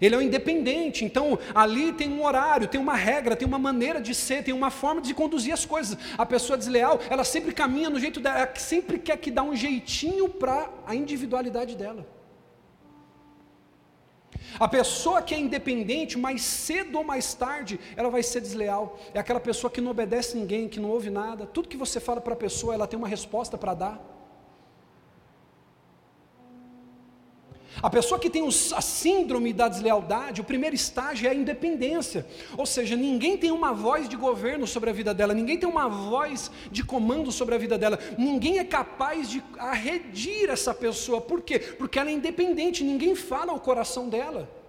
Ele 0.00 0.14
é 0.14 0.18
um 0.18 0.22
independente, 0.22 1.04
então 1.04 1.38
ali 1.54 1.92
tem 1.92 2.12
um 2.12 2.24
horário, 2.24 2.68
tem 2.68 2.80
uma 2.80 2.94
regra, 2.94 3.34
tem 3.34 3.48
uma 3.48 3.58
maneira 3.58 4.00
de 4.00 4.14
ser, 4.14 4.44
tem 4.44 4.52
uma 4.52 4.70
forma 4.70 5.00
de 5.00 5.14
conduzir 5.14 5.52
as 5.52 5.64
coisas. 5.64 5.96
A 6.18 6.26
pessoa 6.26 6.58
desleal, 6.58 7.00
ela 7.08 7.24
sempre 7.24 7.52
caminha 7.52 7.88
no 7.88 7.98
jeito 7.98 8.20
dela, 8.20 8.38
ela 8.40 8.54
sempre 8.56 8.98
quer 8.98 9.16
que 9.16 9.30
dá 9.30 9.42
um 9.42 9.56
jeitinho 9.56 10.28
para 10.28 10.68
a 10.86 10.94
individualidade 10.94 11.74
dela. 11.76 12.06
A 14.58 14.68
pessoa 14.68 15.22
que 15.22 15.34
é 15.34 15.38
independente, 15.38 16.18
mais 16.18 16.42
cedo 16.42 16.98
ou 16.98 17.04
mais 17.04 17.34
tarde, 17.34 17.78
ela 17.96 18.10
vai 18.10 18.22
ser 18.22 18.40
desleal. 18.40 18.98
É 19.14 19.18
aquela 19.18 19.40
pessoa 19.40 19.70
que 19.70 19.80
não 19.80 19.90
obedece 19.90 20.36
ninguém, 20.36 20.68
que 20.68 20.80
não 20.80 20.90
ouve 20.90 21.10
nada. 21.10 21.46
Tudo 21.46 21.68
que 21.68 21.76
você 21.76 22.00
fala 22.00 22.20
para 22.20 22.34
a 22.34 22.36
pessoa, 22.36 22.74
ela 22.74 22.86
tem 22.86 22.98
uma 22.98 23.08
resposta 23.08 23.56
para 23.56 23.74
dar. 23.74 24.19
A 27.82 27.88
pessoa 27.88 28.18
que 28.18 28.28
tem 28.28 28.46
a 28.46 28.80
síndrome 28.80 29.52
da 29.52 29.68
deslealdade, 29.68 30.40
o 30.40 30.44
primeiro 30.44 30.74
estágio 30.74 31.26
é 31.26 31.30
a 31.30 31.34
independência. 31.34 32.26
Ou 32.56 32.66
seja, 32.66 32.96
ninguém 32.96 33.36
tem 33.36 33.50
uma 33.50 33.72
voz 33.72 34.08
de 34.08 34.16
governo 34.16 34.66
sobre 34.66 34.90
a 34.90 34.92
vida 34.92 35.14
dela, 35.14 35.32
ninguém 35.32 35.58
tem 35.58 35.68
uma 35.68 35.88
voz 35.88 36.50
de 36.70 36.82
comando 36.82 37.30
sobre 37.30 37.54
a 37.54 37.58
vida 37.58 37.78
dela, 37.78 37.98
ninguém 38.18 38.58
é 38.58 38.64
capaz 38.64 39.30
de 39.30 39.42
arredir 39.58 40.50
essa 40.50 40.74
pessoa. 40.74 41.20
Por 41.20 41.42
quê? 41.42 41.58
Porque 41.58 41.98
ela 41.98 42.10
é 42.10 42.12
independente, 42.12 42.84
ninguém 42.84 43.14
fala 43.14 43.52
ao 43.52 43.60
coração 43.60 44.08
dela. 44.08 44.59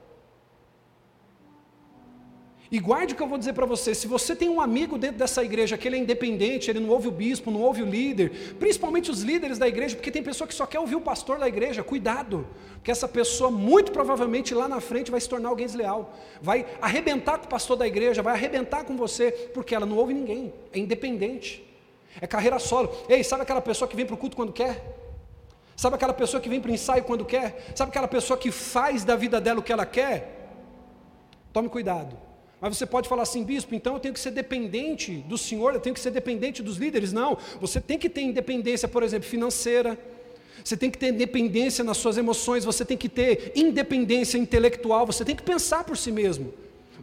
E 2.71 2.79
guarde 2.79 3.13
o 3.13 3.17
que 3.17 3.21
eu 3.21 3.27
vou 3.27 3.37
dizer 3.37 3.51
para 3.51 3.65
você: 3.65 3.93
se 3.93 4.07
você 4.07 4.33
tem 4.33 4.47
um 4.47 4.61
amigo 4.61 4.97
dentro 4.97 5.17
dessa 5.17 5.43
igreja 5.43 5.77
que 5.77 5.85
ele 5.85 5.97
é 5.97 5.99
independente, 5.99 6.71
ele 6.71 6.79
não 6.79 6.89
ouve 6.89 7.09
o 7.09 7.11
bispo, 7.11 7.51
não 7.51 7.61
ouve 7.61 7.83
o 7.83 7.85
líder, 7.85 8.55
principalmente 8.57 9.11
os 9.11 9.21
líderes 9.21 9.57
da 9.57 9.67
igreja, 9.67 9.93
porque 9.93 10.09
tem 10.09 10.23
pessoa 10.23 10.47
que 10.47 10.53
só 10.53 10.65
quer 10.65 10.79
ouvir 10.79 10.95
o 10.95 11.01
pastor 11.01 11.37
da 11.37 11.49
igreja, 11.49 11.83
cuidado, 11.83 12.47
porque 12.75 12.89
essa 12.89 13.09
pessoa 13.09 13.51
muito 13.51 13.91
provavelmente 13.91 14.53
lá 14.55 14.69
na 14.69 14.79
frente 14.79 15.11
vai 15.11 15.19
se 15.19 15.27
tornar 15.27 15.49
alguém 15.49 15.65
desleal, 15.65 16.15
vai 16.41 16.65
arrebentar 16.81 17.39
com 17.39 17.45
o 17.45 17.49
pastor 17.49 17.75
da 17.75 17.85
igreja, 17.85 18.21
vai 18.21 18.35
arrebentar 18.35 18.85
com 18.85 18.95
você, 18.95 19.31
porque 19.53 19.75
ela 19.75 19.85
não 19.85 19.97
ouve 19.97 20.13
ninguém, 20.13 20.53
é 20.71 20.79
independente, 20.79 21.61
é 22.21 22.25
carreira 22.25 22.57
solo. 22.57 22.89
Ei, 23.09 23.21
sabe 23.21 23.43
aquela 23.43 23.61
pessoa 23.61 23.85
que 23.85 23.97
vem 23.97 24.05
para 24.05 24.15
o 24.15 24.17
culto 24.17 24.37
quando 24.37 24.53
quer? 24.53 24.81
Sabe 25.75 25.97
aquela 25.97 26.13
pessoa 26.13 26.39
que 26.39 26.47
vem 26.47 26.61
para 26.61 26.71
o 26.71 26.73
ensaio 26.73 27.03
quando 27.03 27.25
quer? 27.25 27.73
Sabe 27.75 27.89
aquela 27.89 28.07
pessoa 28.07 28.37
que 28.37 28.49
faz 28.49 29.03
da 29.03 29.17
vida 29.17 29.41
dela 29.41 29.59
o 29.59 29.63
que 29.63 29.73
ela 29.73 29.85
quer? 29.85 30.47
Tome 31.51 31.67
cuidado. 31.67 32.30
Mas 32.61 32.77
você 32.77 32.85
pode 32.85 33.09
falar 33.09 33.23
assim, 33.23 33.43
bispo, 33.43 33.73
então 33.73 33.95
eu 33.95 33.99
tenho 33.99 34.13
que 34.13 34.19
ser 34.19 34.29
dependente 34.29 35.15
do 35.27 35.35
Senhor, 35.35 35.73
eu 35.73 35.79
tenho 35.79 35.95
que 35.95 35.99
ser 35.99 36.11
dependente 36.11 36.61
dos 36.61 36.77
líderes. 36.77 37.11
Não, 37.11 37.35
você 37.59 37.81
tem 37.81 37.97
que 37.97 38.07
ter 38.07 38.21
independência, 38.21 38.87
por 38.87 39.01
exemplo, 39.01 39.27
financeira, 39.27 39.97
você 40.63 40.77
tem 40.77 40.91
que 40.91 40.97
ter 40.97 41.07
independência 41.07 41.83
nas 41.83 41.97
suas 41.97 42.19
emoções, 42.19 42.63
você 42.63 42.85
tem 42.85 42.95
que 42.95 43.09
ter 43.09 43.51
independência 43.55 44.37
intelectual, 44.37 45.07
você 45.07 45.25
tem 45.25 45.35
que 45.35 45.41
pensar 45.41 45.83
por 45.83 45.97
si 45.97 46.11
mesmo. 46.11 46.53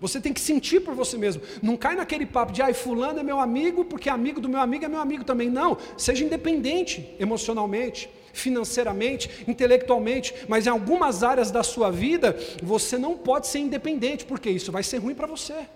Você 0.01 0.21
tem 0.21 0.33
que 0.33 0.41
sentir 0.41 0.79
por 0.81 0.95
você 0.95 1.19
mesmo. 1.19 1.43
Não 1.61 1.77
cai 1.77 1.97
naquele 1.97 2.25
papo 2.25 2.53
de, 2.53 2.63
ai, 2.63 2.73
fulano 2.73 3.19
é 3.19 3.23
meu 3.25 3.41
amigo, 3.41 3.85
porque 3.85 4.09
amigo 4.09 4.41
do 4.41 4.49
meu 4.49 4.61
amigo 4.61 4.85
é 4.85 4.89
meu 4.89 5.01
amigo 5.01 5.25
também. 5.25 5.51
Não, 5.51 5.77
seja 5.97 6.25
independente 6.25 7.17
emocionalmente, 7.19 8.09
financeiramente, 8.33 9.45
intelectualmente, 9.47 10.35
mas 10.49 10.67
em 10.67 10.71
algumas 10.71 11.23
áreas 11.23 11.51
da 11.51 11.63
sua 11.63 11.91
vida, 11.91 12.37
você 12.63 12.99
não 12.99 13.17
pode 13.17 13.47
ser 13.47 13.59
independente, 13.59 14.25
porque 14.25 14.51
isso 14.51 14.73
vai 14.73 14.83
ser 14.83 14.99
ruim 14.99 15.15
para 15.15 15.27
você. 15.27 15.67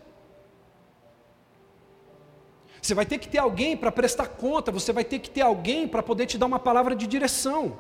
Você 2.81 2.95
vai 2.95 3.07
ter 3.07 3.19
que 3.19 3.29
ter 3.29 3.39
alguém 3.39 3.77
para 3.77 3.93
prestar 3.93 4.27
conta, 4.27 4.73
você 4.73 4.93
vai 4.93 5.05
ter 5.05 5.21
que 5.21 5.31
ter 5.31 5.43
alguém 5.43 5.87
para 5.87 6.03
poder 6.03 6.27
te 6.27 6.37
dar 6.37 6.47
uma 6.47 6.59
palavra 6.59 6.97
de 6.97 7.07
direção. 7.07 7.79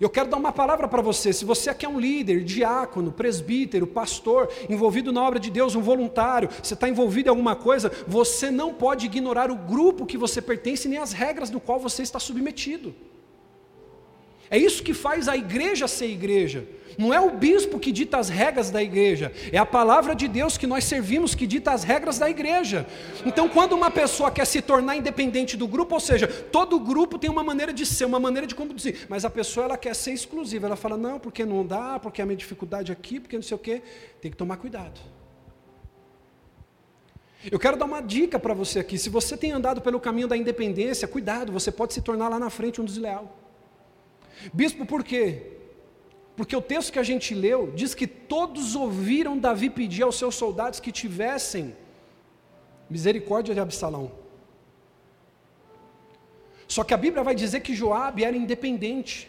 Eu 0.00 0.10
quero 0.10 0.28
dar 0.28 0.36
uma 0.36 0.50
palavra 0.50 0.88
para 0.88 1.00
você. 1.00 1.32
Se 1.32 1.44
você 1.44 1.70
aqui 1.70 1.86
é 1.86 1.88
um 1.88 2.00
líder, 2.00 2.42
diácono, 2.42 3.12
presbítero, 3.12 3.86
pastor, 3.86 4.50
envolvido 4.68 5.12
na 5.12 5.22
obra 5.22 5.38
de 5.38 5.50
Deus, 5.50 5.76
um 5.76 5.82
voluntário, 5.82 6.48
você 6.60 6.74
está 6.74 6.88
envolvido 6.88 7.28
em 7.28 7.30
alguma 7.30 7.54
coisa, 7.54 7.92
você 8.08 8.50
não 8.50 8.74
pode 8.74 9.06
ignorar 9.06 9.50
o 9.52 9.56
grupo 9.56 10.06
que 10.06 10.18
você 10.18 10.42
pertence 10.42 10.88
nem 10.88 10.98
as 10.98 11.12
regras 11.12 11.50
do 11.50 11.60
qual 11.60 11.78
você 11.78 12.02
está 12.02 12.18
submetido. 12.18 12.92
É 14.52 14.58
isso 14.58 14.82
que 14.82 14.92
faz 14.92 15.28
a 15.28 15.34
igreja 15.34 15.88
ser 15.88 16.08
igreja. 16.08 16.68
Não 16.98 17.12
é 17.14 17.18
o 17.18 17.30
bispo 17.30 17.78
que 17.78 17.90
dita 17.90 18.18
as 18.18 18.28
regras 18.28 18.70
da 18.70 18.82
igreja, 18.82 19.32
é 19.50 19.56
a 19.56 19.64
palavra 19.64 20.14
de 20.14 20.28
Deus 20.28 20.58
que 20.58 20.66
nós 20.66 20.84
servimos 20.84 21.34
que 21.34 21.46
dita 21.46 21.72
as 21.72 21.84
regras 21.84 22.18
da 22.18 22.28
igreja. 22.28 22.86
Então, 23.24 23.48
quando 23.48 23.72
uma 23.72 23.90
pessoa 23.90 24.30
quer 24.30 24.44
se 24.44 24.60
tornar 24.60 24.94
independente 24.94 25.56
do 25.56 25.66
grupo, 25.66 25.94
ou 25.94 26.00
seja, 26.00 26.28
todo 26.28 26.78
grupo 26.78 27.18
tem 27.18 27.30
uma 27.30 27.42
maneira 27.42 27.72
de 27.72 27.86
ser, 27.86 28.04
uma 28.04 28.20
maneira 28.20 28.46
de 28.46 28.54
conduzir, 28.54 29.06
mas 29.08 29.24
a 29.24 29.30
pessoa 29.30 29.64
ela 29.64 29.78
quer 29.78 29.94
ser 29.94 30.12
exclusiva, 30.12 30.66
ela 30.66 30.76
fala: 30.76 30.98
não, 30.98 31.18
porque 31.18 31.46
não 31.46 31.64
dá, 31.64 31.98
porque 31.98 32.20
a 32.20 32.26
minha 32.26 32.36
dificuldade 32.36 32.92
aqui, 32.92 33.20
porque 33.20 33.36
não 33.36 33.42
sei 33.42 33.54
o 33.54 33.58
quê, 33.58 33.80
tem 34.20 34.30
que 34.30 34.36
tomar 34.36 34.58
cuidado. 34.58 35.00
Eu 37.50 37.58
quero 37.58 37.78
dar 37.78 37.86
uma 37.86 38.02
dica 38.02 38.38
para 38.38 38.52
você 38.52 38.80
aqui: 38.80 38.98
se 38.98 39.08
você 39.08 39.34
tem 39.34 39.50
andado 39.50 39.80
pelo 39.80 39.98
caminho 39.98 40.28
da 40.28 40.36
independência, 40.36 41.08
cuidado, 41.08 41.50
você 41.50 41.72
pode 41.72 41.94
se 41.94 42.02
tornar 42.02 42.28
lá 42.28 42.38
na 42.38 42.50
frente 42.50 42.82
um 42.82 42.84
desleal. 42.84 43.41
Bispo, 44.52 44.86
por 44.86 45.04
quê? 45.04 45.52
Porque 46.36 46.56
o 46.56 46.62
texto 46.62 46.92
que 46.92 46.98
a 46.98 47.02
gente 47.02 47.34
leu 47.34 47.72
diz 47.74 47.94
que 47.94 48.06
todos 48.06 48.74
ouviram 48.74 49.38
Davi 49.38 49.68
pedir 49.68 50.02
aos 50.02 50.16
seus 50.16 50.34
soldados 50.34 50.80
que 50.80 50.90
tivessem 50.90 51.76
Misericórdia 52.88 53.54
de 53.54 53.60
Absalão. 53.60 54.12
Só 56.66 56.82
que 56.82 56.94
a 56.94 56.96
Bíblia 56.96 57.22
vai 57.22 57.34
dizer 57.34 57.60
que 57.60 57.74
Joabe 57.74 58.24
era 58.24 58.36
independente. 58.36 59.28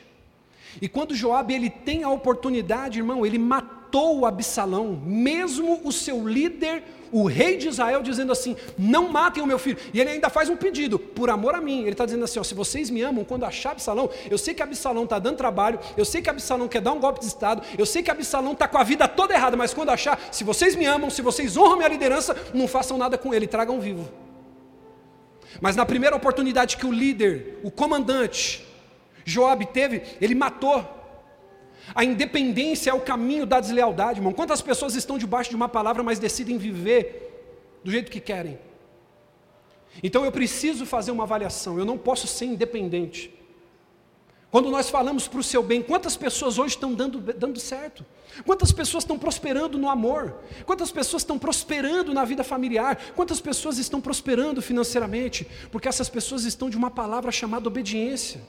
E 0.82 0.88
quando 0.88 1.14
Joabe 1.14 1.54
ele 1.54 1.70
tem 1.70 2.04
a 2.04 2.10
oportunidade, 2.10 3.00
irmão, 3.00 3.26
ele 3.26 3.38
matou 3.38 4.26
Absalão, 4.26 4.96
mesmo 5.06 5.82
o 5.84 5.92
seu 5.92 6.28
líder, 6.28 6.84
o 7.14 7.26
rei 7.28 7.56
de 7.58 7.68
Israel, 7.70 8.02
dizendo 8.02 8.32
assim: 8.32 8.58
não 8.78 9.08
matem 9.08 9.42
o 9.42 9.46
meu 9.46 9.60
filho. 9.60 9.78
E 9.94 10.02
ele 10.02 10.10
ainda 10.10 10.30
faz 10.30 10.50
um 10.50 10.58
pedido, 10.58 10.98
por 10.98 11.30
amor 11.30 11.54
a 11.54 11.62
mim. 11.62 11.82
Ele 11.82 11.92
está 11.92 12.06
dizendo 12.06 12.26
assim: 12.26 12.40
ó, 12.40 12.44
se 12.44 12.56
vocês 12.56 12.90
me 12.90 13.02
amam, 13.02 13.24
quando 13.24 13.46
achar 13.46 13.72
Absalão, 13.72 14.10
eu 14.30 14.38
sei 14.38 14.54
que 14.54 14.64
Absalão 14.64 15.04
está 15.04 15.20
dando 15.20 15.38
trabalho, 15.38 15.80
eu 15.96 16.04
sei 16.04 16.22
que 16.22 16.30
Absalão 16.30 16.68
quer 16.68 16.82
dar 16.82 16.92
um 16.92 17.00
golpe 17.00 17.20
de 17.20 17.28
Estado, 17.28 17.62
eu 17.78 17.86
sei 17.86 18.02
que 18.02 18.10
Absalão 18.10 18.54
está 18.54 18.68
com 18.68 18.78
a 18.78 18.84
vida 18.84 19.08
toda 19.08 19.34
errada, 19.34 19.56
mas 19.56 19.74
quando 19.74 19.90
achar, 19.90 20.20
se 20.32 20.44
vocês 20.44 20.76
me 20.76 20.86
amam, 20.86 21.10
se 21.10 21.22
vocês 21.22 21.56
honram 21.56 21.78
minha 21.78 21.90
liderança, 21.90 22.36
não 22.54 22.68
façam 22.68 22.98
nada 22.98 23.18
com 23.18 23.34
ele, 23.34 23.46
tragam 23.46 23.80
vivo. 23.80 24.10
Mas 25.62 25.76
na 25.76 25.86
primeira 25.86 26.16
oportunidade 26.16 26.78
que 26.78 26.86
o 26.86 26.92
líder, 26.92 27.60
o 27.64 27.70
comandante, 27.70 28.66
Joab 29.24 29.66
teve, 29.68 30.02
ele 30.20 30.34
matou. 30.34 31.03
A 31.94 32.04
independência 32.04 32.92
é 32.92 32.94
o 32.94 33.02
caminho 33.02 33.46
da 33.46 33.60
deslealdade, 33.60 34.20
irmão. 34.20 34.34
Quantas 34.34 34.62
pessoas 34.62 34.96
estão 34.96 35.18
debaixo 35.18 35.50
de 35.50 35.56
uma 35.56 35.68
palavra, 35.68 36.02
mas 36.04 36.20
decidem 36.20 36.58
viver 36.58 37.80
do 37.84 37.92
jeito 37.92 38.12
que 38.12 38.20
querem? 38.20 38.58
Então 40.02 40.24
eu 40.24 40.32
preciso 40.32 40.86
fazer 40.86 41.12
uma 41.12 41.24
avaliação, 41.24 41.78
eu 41.78 41.86
não 41.86 41.98
posso 41.98 42.26
ser 42.26 42.46
independente. 42.46 43.32
Quando 44.50 44.70
nós 44.70 44.88
falamos 44.88 45.28
para 45.28 45.40
o 45.40 45.44
seu 45.44 45.64
bem, 45.64 45.82
quantas 45.82 46.16
pessoas 46.16 46.60
hoje 46.60 46.76
estão 46.76 46.94
dando, 46.94 47.20
dando 47.20 47.60
certo? 47.60 48.06
Quantas 48.46 48.72
pessoas 48.72 49.04
estão 49.04 49.18
prosperando 49.18 49.80
no 49.80 49.90
amor? 49.90 50.36
Quantas 50.66 50.92
pessoas 50.92 51.24
estão 51.24 51.40
prosperando 51.40 52.14
na 52.14 52.24
vida 52.24 52.44
familiar? 52.44 53.00
Quantas 53.16 53.42
pessoas 53.42 53.80
estão 53.80 54.00
prosperando 54.00 54.62
financeiramente? 54.62 55.48
Porque 55.72 55.88
essas 55.88 56.08
pessoas 56.08 56.44
estão 56.44 56.70
de 56.70 56.78
uma 56.78 56.92
palavra 56.92 57.32
chamada 57.32 57.68
obediência. 57.68 58.42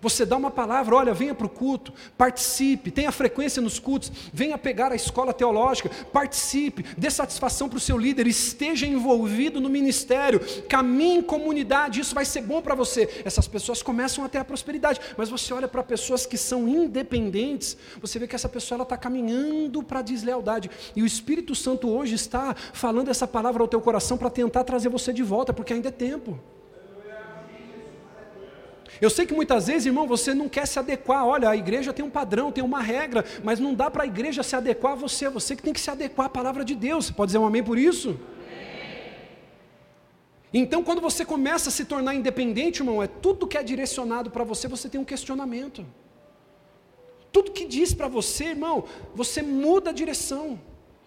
Você 0.00 0.24
dá 0.24 0.36
uma 0.36 0.50
palavra, 0.50 0.94
olha, 0.94 1.14
venha 1.14 1.34
para 1.34 1.46
o 1.46 1.50
culto, 1.50 1.92
participe, 2.16 2.90
tenha 2.90 3.12
frequência 3.12 3.62
nos 3.62 3.78
cultos, 3.78 4.10
venha 4.32 4.58
pegar 4.58 4.92
a 4.92 4.94
escola 4.94 5.32
teológica, 5.32 5.90
participe, 6.12 6.84
dê 6.96 7.10
satisfação 7.10 7.68
para 7.68 7.76
o 7.76 7.80
seu 7.80 7.96
líder, 7.96 8.26
esteja 8.26 8.86
envolvido 8.86 9.60
no 9.60 9.68
ministério, 9.68 10.40
caminhe 10.68 11.18
em 11.18 11.22
comunidade, 11.22 12.00
isso 12.00 12.14
vai 12.14 12.24
ser 12.24 12.42
bom 12.42 12.60
para 12.60 12.74
você. 12.74 13.22
Essas 13.24 13.48
pessoas 13.48 13.82
começam 13.82 14.24
a 14.24 14.28
ter 14.28 14.38
a 14.38 14.44
prosperidade, 14.44 15.00
mas 15.16 15.28
você 15.28 15.52
olha 15.52 15.68
para 15.68 15.82
pessoas 15.82 16.26
que 16.26 16.36
são 16.36 16.68
independentes, 16.68 17.76
você 18.00 18.18
vê 18.18 18.26
que 18.26 18.34
essa 18.34 18.48
pessoa 18.48 18.82
está 18.82 18.96
caminhando 18.96 19.82
para 19.82 20.00
a 20.00 20.02
deslealdade, 20.02 20.70
e 20.96 21.02
o 21.02 21.06
Espírito 21.06 21.54
Santo 21.54 21.88
hoje 21.88 22.14
está 22.14 22.54
falando 22.72 23.10
essa 23.10 23.26
palavra 23.26 23.62
ao 23.62 23.68
teu 23.68 23.80
coração 23.80 24.16
para 24.16 24.30
tentar 24.30 24.64
trazer 24.64 24.88
você 24.88 25.12
de 25.12 25.22
volta, 25.22 25.52
porque 25.52 25.72
ainda 25.72 25.88
é 25.88 25.92
tempo. 25.92 26.38
Eu 29.04 29.10
sei 29.10 29.26
que 29.26 29.34
muitas 29.34 29.66
vezes, 29.66 29.84
irmão, 29.84 30.06
você 30.06 30.32
não 30.32 30.48
quer 30.48 30.66
se 30.66 30.78
adequar. 30.78 31.26
Olha, 31.26 31.50
a 31.50 31.54
igreja 31.54 31.92
tem 31.92 32.02
um 32.02 32.08
padrão, 32.08 32.50
tem 32.50 32.64
uma 32.64 32.80
regra, 32.80 33.22
mas 33.42 33.60
não 33.60 33.74
dá 33.74 33.90
para 33.90 34.04
a 34.04 34.06
igreja 34.06 34.42
se 34.42 34.56
adequar 34.56 34.92
a 34.92 34.94
você. 34.94 35.28
Você 35.28 35.54
que 35.54 35.62
tem 35.62 35.74
que 35.74 35.80
se 35.80 35.90
adequar 35.90 36.26
à 36.28 36.30
palavra 36.30 36.64
de 36.64 36.74
Deus. 36.74 37.04
Você 37.04 37.12
pode 37.12 37.28
dizer 37.28 37.38
um 37.38 37.44
amém 37.44 37.62
por 37.62 37.76
isso? 37.76 38.18
Então, 40.54 40.82
quando 40.82 41.02
você 41.02 41.22
começa 41.22 41.68
a 41.68 41.72
se 41.72 41.84
tornar 41.84 42.14
independente, 42.14 42.80
irmão, 42.80 43.02
é 43.02 43.06
tudo 43.06 43.46
que 43.46 43.58
é 43.58 43.62
direcionado 43.62 44.30
para 44.30 44.42
você, 44.42 44.68
você 44.68 44.88
tem 44.88 44.98
um 44.98 45.04
questionamento. 45.04 45.84
Tudo 47.30 47.50
que 47.50 47.66
diz 47.66 47.92
para 47.92 48.08
você, 48.08 48.44
irmão, 48.56 48.84
você 49.14 49.42
muda 49.42 49.90
a 49.90 49.92
direção. 49.92 50.58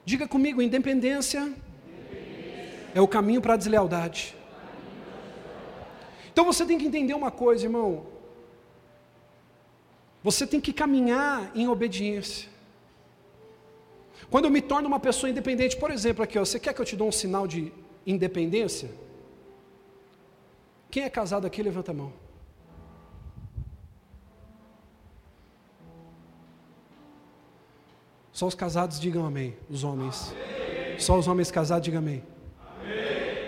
Diga 0.06 0.28
comigo, 0.28 0.62
independência, 0.62 1.40
independência. 1.40 2.92
é 2.94 3.02
o 3.02 3.08
caminho 3.08 3.42
para 3.42 3.56
a 3.56 3.58
deslealdade. 3.58 4.37
Então 6.38 6.46
você 6.46 6.64
tem 6.68 6.78
que 6.78 6.86
entender 6.86 7.16
uma 7.16 7.32
coisa, 7.32 7.66
irmão. 7.66 8.06
Você 10.24 10.46
tem 10.46 10.62
que 10.62 10.72
caminhar 10.72 11.52
em 11.56 11.68
obediência. 11.68 12.48
Quando 14.30 14.46
eu 14.46 14.52
me 14.52 14.62
torno 14.62 14.88
uma 14.88 15.00
pessoa 15.00 15.32
independente, 15.32 15.76
por 15.76 15.90
exemplo, 15.90 16.24
aqui, 16.24 16.38
ó, 16.38 16.46
você 16.46 16.60
quer 16.60 16.76
que 16.76 16.80
eu 16.80 16.86
te 16.86 16.96
dê 16.96 17.02
um 17.02 17.12
sinal 17.12 17.48
de 17.48 17.74
independência? 18.06 18.92
Quem 20.92 21.06
é 21.06 21.10
casado 21.10 21.48
aqui, 21.48 21.64
levanta 21.64 21.90
a 21.90 21.96
mão. 21.96 22.14
Só 28.32 28.46
os 28.46 28.54
casados 28.54 29.00
digam 29.00 29.26
amém, 29.26 29.58
os 29.68 29.84
homens. 29.84 30.36
Só 31.00 31.18
os 31.18 31.28
homens 31.28 31.50
casados 31.50 31.84
digam 31.84 31.98
amém. 31.98 32.22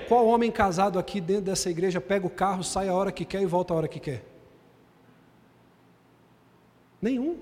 Qual 0.09 0.25
homem 0.25 0.51
casado 0.51 0.97
aqui 0.97 1.21
dentro 1.21 1.43
dessa 1.43 1.69
igreja 1.69 2.01
pega 2.01 2.25
o 2.25 2.31
carro, 2.31 2.63
sai 2.63 2.87
a 2.87 2.95
hora 2.95 3.11
que 3.11 3.23
quer 3.23 3.43
e 3.43 3.45
volta 3.45 3.75
a 3.75 3.77
hora 3.77 3.87
que 3.87 3.99
quer? 3.99 4.25
Nenhum. 6.99 7.37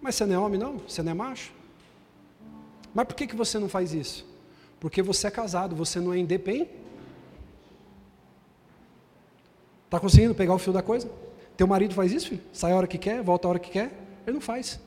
Mas 0.00 0.14
você 0.14 0.24
não 0.24 0.34
é 0.34 0.38
homem, 0.38 0.58
não? 0.58 0.78
Você 0.78 1.02
não 1.02 1.12
é 1.12 1.14
macho? 1.14 1.52
Mas 2.94 3.06
por 3.06 3.14
que, 3.14 3.26
que 3.26 3.36
você 3.36 3.58
não 3.58 3.68
faz 3.68 3.92
isso? 3.92 4.26
Porque 4.80 5.02
você 5.02 5.26
é 5.26 5.30
casado, 5.30 5.76
você 5.76 6.00
não 6.00 6.14
é 6.14 6.18
independente. 6.18 6.70
Está 9.84 10.00
conseguindo 10.00 10.34
pegar 10.34 10.54
o 10.54 10.58
fio 10.58 10.72
da 10.72 10.80
coisa? 10.80 11.06
Teu 11.54 11.66
marido 11.66 11.92
faz 11.92 12.12
isso, 12.12 12.30
filho? 12.30 12.42
Sai 12.50 12.72
a 12.72 12.76
hora 12.76 12.86
que 12.86 12.96
quer, 12.96 13.22
volta 13.22 13.46
a 13.46 13.50
hora 13.50 13.58
que 13.58 13.70
quer? 13.70 13.92
Ele 14.26 14.32
não 14.32 14.40
faz. 14.40 14.80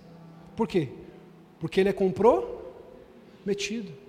Por 0.55 0.67
quê? 0.67 0.89
Porque 1.59 1.79
ele 1.79 1.89
é 1.89 1.93
comprometido. 1.93 4.01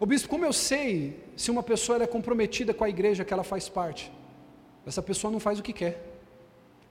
Ô 0.00 0.06
bispo, 0.06 0.28
como 0.28 0.44
eu 0.44 0.52
sei 0.52 1.20
se 1.36 1.50
uma 1.50 1.62
pessoa 1.62 2.02
é 2.02 2.06
comprometida 2.06 2.74
com 2.74 2.84
a 2.84 2.88
igreja 2.88 3.24
que 3.24 3.32
ela 3.32 3.44
faz 3.44 3.68
parte? 3.68 4.10
Essa 4.86 5.02
pessoa 5.02 5.30
não 5.30 5.40
faz 5.40 5.58
o 5.58 5.62
que 5.62 5.72
quer. 5.72 6.02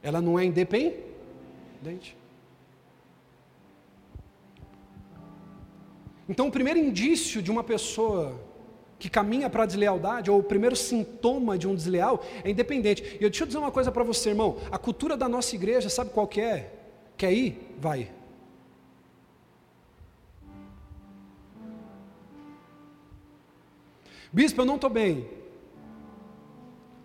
Ela 0.01 0.21
não 0.21 0.39
é 0.39 0.45
independente. 0.45 2.17
Então, 6.27 6.47
o 6.47 6.51
primeiro 6.51 6.79
indício 6.79 7.41
de 7.41 7.51
uma 7.51 7.63
pessoa 7.63 8.39
que 8.97 9.09
caminha 9.09 9.49
para 9.49 9.63
a 9.63 9.65
deslealdade, 9.65 10.31
ou 10.31 10.39
o 10.39 10.43
primeiro 10.43 10.75
sintoma 10.75 11.57
de 11.57 11.67
um 11.67 11.75
desleal, 11.75 12.23
é 12.41 12.49
independente. 12.49 13.17
E 13.19 13.23
eu 13.23 13.29
deixa 13.29 13.43
eu 13.43 13.47
dizer 13.47 13.59
uma 13.59 13.71
coisa 13.71 13.91
para 13.91 14.03
você, 14.03 14.29
irmão. 14.29 14.57
A 14.71 14.77
cultura 14.77 15.17
da 15.17 15.27
nossa 15.27 15.53
igreja, 15.55 15.89
sabe 15.89 16.11
qual 16.11 16.25
que 16.25 16.39
é? 16.39 16.71
Quer 17.17 17.33
ir? 17.33 17.75
Vai. 17.77 18.09
Bispo, 24.33 24.61
eu 24.61 24.65
não 24.65 24.75
estou 24.75 24.89
bem. 24.89 25.27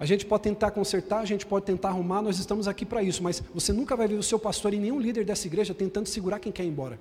A 0.00 0.06
gente 0.06 0.24
pode 0.24 0.44
tentar 0.44 0.70
consertar, 0.70 1.18
a 1.18 1.24
gente 1.26 1.44
pode 1.44 1.66
tentar 1.66 1.88
arrumar, 1.88 2.22
nós 2.22 2.38
estamos 2.38 2.66
aqui 2.66 2.86
para 2.86 3.02
isso, 3.02 3.22
mas 3.22 3.42
você 3.52 3.70
nunca 3.70 3.94
vai 3.94 4.08
ver 4.08 4.14
o 4.14 4.22
seu 4.22 4.38
pastor 4.38 4.72
e 4.72 4.78
nenhum 4.78 4.98
líder 4.98 5.26
dessa 5.26 5.46
igreja 5.46 5.74
tentando 5.74 6.06
segurar 6.06 6.38
quem 6.38 6.50
quer 6.50 6.64
ir 6.64 6.68
embora. 6.68 6.98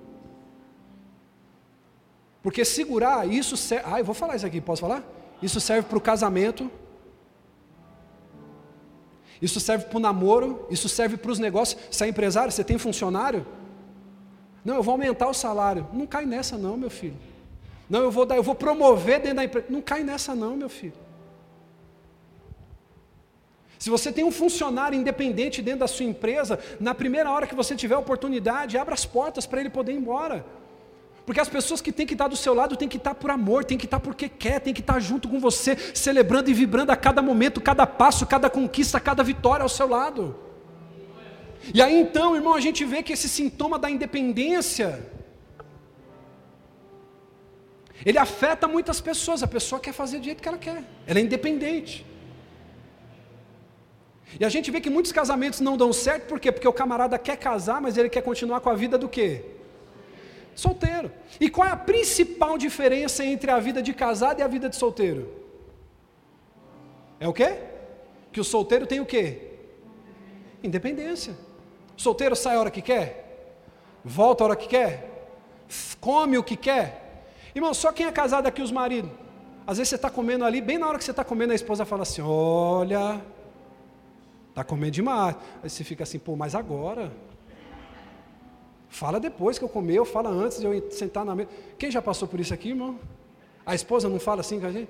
Porque 2.42 2.62
segurar, 2.64 3.26
isso 3.26 3.56
serve. 3.56 3.84
Ah, 3.90 4.00
eu 4.00 4.04
vou 4.04 4.14
falar 4.14 4.36
isso 4.36 4.44
aqui, 4.44 4.60
posso 4.60 4.82
falar? 4.82 5.02
Isso 5.40 5.60
serve 5.60 5.88
para 5.88 5.96
o 5.96 6.00
casamento, 6.00 6.70
isso 9.40 9.60
serve 9.60 9.86
para 9.86 9.96
o 9.96 10.00
namoro, 10.00 10.66
isso 10.68 10.88
serve 10.88 11.16
para 11.16 11.30
os 11.30 11.38
negócios. 11.38 11.80
Você 11.90 12.04
é 12.04 12.08
empresário, 12.08 12.52
você 12.52 12.64
tem 12.64 12.76
funcionário? 12.76 13.46
Não, 14.64 14.74
eu 14.74 14.82
vou 14.82 14.92
aumentar 14.92 15.28
o 15.28 15.34
salário. 15.34 15.86
Não 15.92 16.06
cai 16.06 16.26
nessa, 16.26 16.58
não, 16.58 16.76
meu 16.76 16.90
filho. 16.90 17.16
Não, 17.88 18.00
eu 18.00 18.10
vou 18.10 18.26
dar, 18.26 18.36
eu 18.36 18.42
vou 18.42 18.54
promover 18.54 19.20
dentro 19.20 19.36
da 19.36 19.44
empresa. 19.44 19.66
Não 19.70 19.80
cai 19.80 20.02
nessa 20.02 20.34
não, 20.34 20.56
meu 20.56 20.68
filho. 20.68 21.08
Se 23.78 23.88
você 23.88 24.10
tem 24.10 24.24
um 24.24 24.32
funcionário 24.32 24.98
independente 24.98 25.62
dentro 25.62 25.80
da 25.80 25.86
sua 25.86 26.04
empresa, 26.04 26.58
na 26.80 26.94
primeira 26.94 27.30
hora 27.30 27.46
que 27.46 27.54
você 27.54 27.76
tiver 27.76 27.96
oportunidade, 27.96 28.76
abra 28.76 28.92
as 28.92 29.06
portas 29.06 29.46
para 29.46 29.60
ele 29.60 29.70
poder 29.70 29.92
ir 29.92 29.96
embora. 29.96 30.44
Porque 31.24 31.40
as 31.40 31.48
pessoas 31.48 31.80
que 31.80 31.92
têm 31.92 32.06
que 32.06 32.14
estar 32.14 32.26
do 32.26 32.36
seu 32.36 32.54
lado 32.54 32.74
têm 32.74 32.88
que 32.88 32.96
estar 32.96 33.14
por 33.14 33.30
amor, 33.30 33.64
têm 33.64 33.78
que 33.78 33.84
estar 33.84 34.00
porque 34.00 34.28
quer, 34.28 34.60
têm 34.60 34.74
que 34.74 34.80
estar 34.80 34.98
junto 34.98 35.28
com 35.28 35.38
você, 35.38 35.76
celebrando 35.94 36.50
e 36.50 36.54
vibrando 36.54 36.90
a 36.90 36.96
cada 36.96 37.22
momento, 37.22 37.60
cada 37.60 37.86
passo, 37.86 38.26
cada 38.26 38.50
conquista, 38.50 38.98
cada 38.98 39.22
vitória 39.22 39.62
ao 39.62 39.68
seu 39.68 39.86
lado. 39.86 40.34
E 41.72 41.82
aí 41.82 42.00
então, 42.00 42.34
irmão, 42.34 42.54
a 42.54 42.60
gente 42.60 42.84
vê 42.84 43.02
que 43.02 43.12
esse 43.12 43.28
sintoma 43.28 43.78
da 43.78 43.90
independência, 43.90 45.17
ele 48.04 48.18
afeta 48.18 48.68
muitas 48.68 49.00
pessoas, 49.00 49.42
a 49.42 49.46
pessoa 49.46 49.80
quer 49.80 49.92
fazer 49.92 50.18
do 50.18 50.24
jeito 50.24 50.42
que 50.42 50.48
ela 50.48 50.58
quer, 50.58 50.82
ela 51.06 51.18
é 51.18 51.22
independente. 51.22 52.06
E 54.38 54.44
a 54.44 54.48
gente 54.48 54.70
vê 54.70 54.80
que 54.80 54.90
muitos 54.90 55.10
casamentos 55.12 55.60
não 55.60 55.76
dão 55.76 55.92
certo, 55.92 56.26
por 56.26 56.38
quê? 56.38 56.52
Porque 56.52 56.68
o 56.68 56.72
camarada 56.72 57.18
quer 57.18 57.36
casar, 57.36 57.80
mas 57.80 57.96
ele 57.96 58.08
quer 58.08 58.22
continuar 58.22 58.60
com 58.60 58.68
a 58.68 58.74
vida 58.74 58.98
do 58.98 59.08
quê? 59.08 59.44
Solteiro. 60.54 61.10
E 61.40 61.48
qual 61.48 61.68
é 61.68 61.70
a 61.70 61.76
principal 61.76 62.58
diferença 62.58 63.24
entre 63.24 63.50
a 63.50 63.58
vida 63.58 63.80
de 63.80 63.94
casado 63.94 64.40
e 64.40 64.42
a 64.42 64.48
vida 64.48 64.68
de 64.68 64.76
solteiro? 64.76 65.32
É 67.20 67.26
o 67.26 67.32
quê? 67.32 67.58
Que 68.32 68.40
o 68.40 68.44
solteiro 68.44 68.86
tem 68.86 69.00
o 69.00 69.06
quê? 69.06 69.52
Independência. 70.62 71.34
O 71.96 72.00
solteiro 72.00 72.36
sai 72.36 72.56
a 72.56 72.60
hora 72.60 72.70
que 72.70 72.82
quer, 72.82 73.54
volta 74.04 74.44
a 74.44 74.46
hora 74.46 74.56
que 74.56 74.68
quer, 74.68 75.28
come 76.00 76.38
o 76.38 76.44
que 76.44 76.56
quer, 76.56 77.07
Irmão, 77.58 77.74
só 77.74 77.90
quem 77.90 78.06
é 78.06 78.12
casado 78.12 78.46
aqui, 78.46 78.62
os 78.62 78.70
maridos. 78.70 79.10
Às 79.66 79.78
vezes 79.78 79.88
você 79.88 79.96
está 79.96 80.08
comendo 80.08 80.44
ali, 80.44 80.60
bem 80.60 80.78
na 80.78 80.86
hora 80.86 80.96
que 80.96 81.02
você 81.02 81.10
está 81.10 81.24
comendo, 81.24 81.52
a 81.52 81.56
esposa 81.56 81.84
fala 81.84 82.02
assim: 82.02 82.22
Olha, 82.22 83.20
está 84.50 84.62
comendo 84.62 84.92
demais. 84.92 85.34
Aí 85.60 85.68
você 85.68 85.82
fica 85.82 86.04
assim, 86.04 86.20
pô, 86.20 86.36
mas 86.36 86.54
agora. 86.54 87.12
Fala 88.88 89.18
depois 89.18 89.58
que 89.58 89.64
eu 89.64 89.68
comer, 89.68 89.98
ou 89.98 90.04
fala 90.04 90.30
antes 90.30 90.60
de 90.60 90.66
eu 90.66 90.90
sentar 90.92 91.24
na 91.24 91.34
mesa. 91.34 91.48
Quem 91.76 91.90
já 91.90 92.00
passou 92.00 92.28
por 92.28 92.38
isso 92.38 92.54
aqui, 92.54 92.68
irmão? 92.68 92.96
A 93.66 93.74
esposa 93.74 94.08
não 94.08 94.20
fala 94.20 94.40
assim 94.40 94.60
com 94.60 94.66
a 94.66 94.70
gente? 94.70 94.88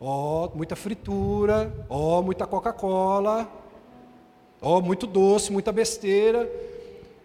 Ó, 0.00 0.46
oh, 0.46 0.56
muita 0.56 0.74
fritura, 0.74 1.72
ó, 1.88 2.18
oh, 2.18 2.22
muita 2.22 2.44
Coca-Cola, 2.44 3.48
ó, 4.60 4.78
oh, 4.78 4.82
muito 4.82 5.06
doce, 5.06 5.52
muita 5.52 5.70
besteira. 5.70 6.50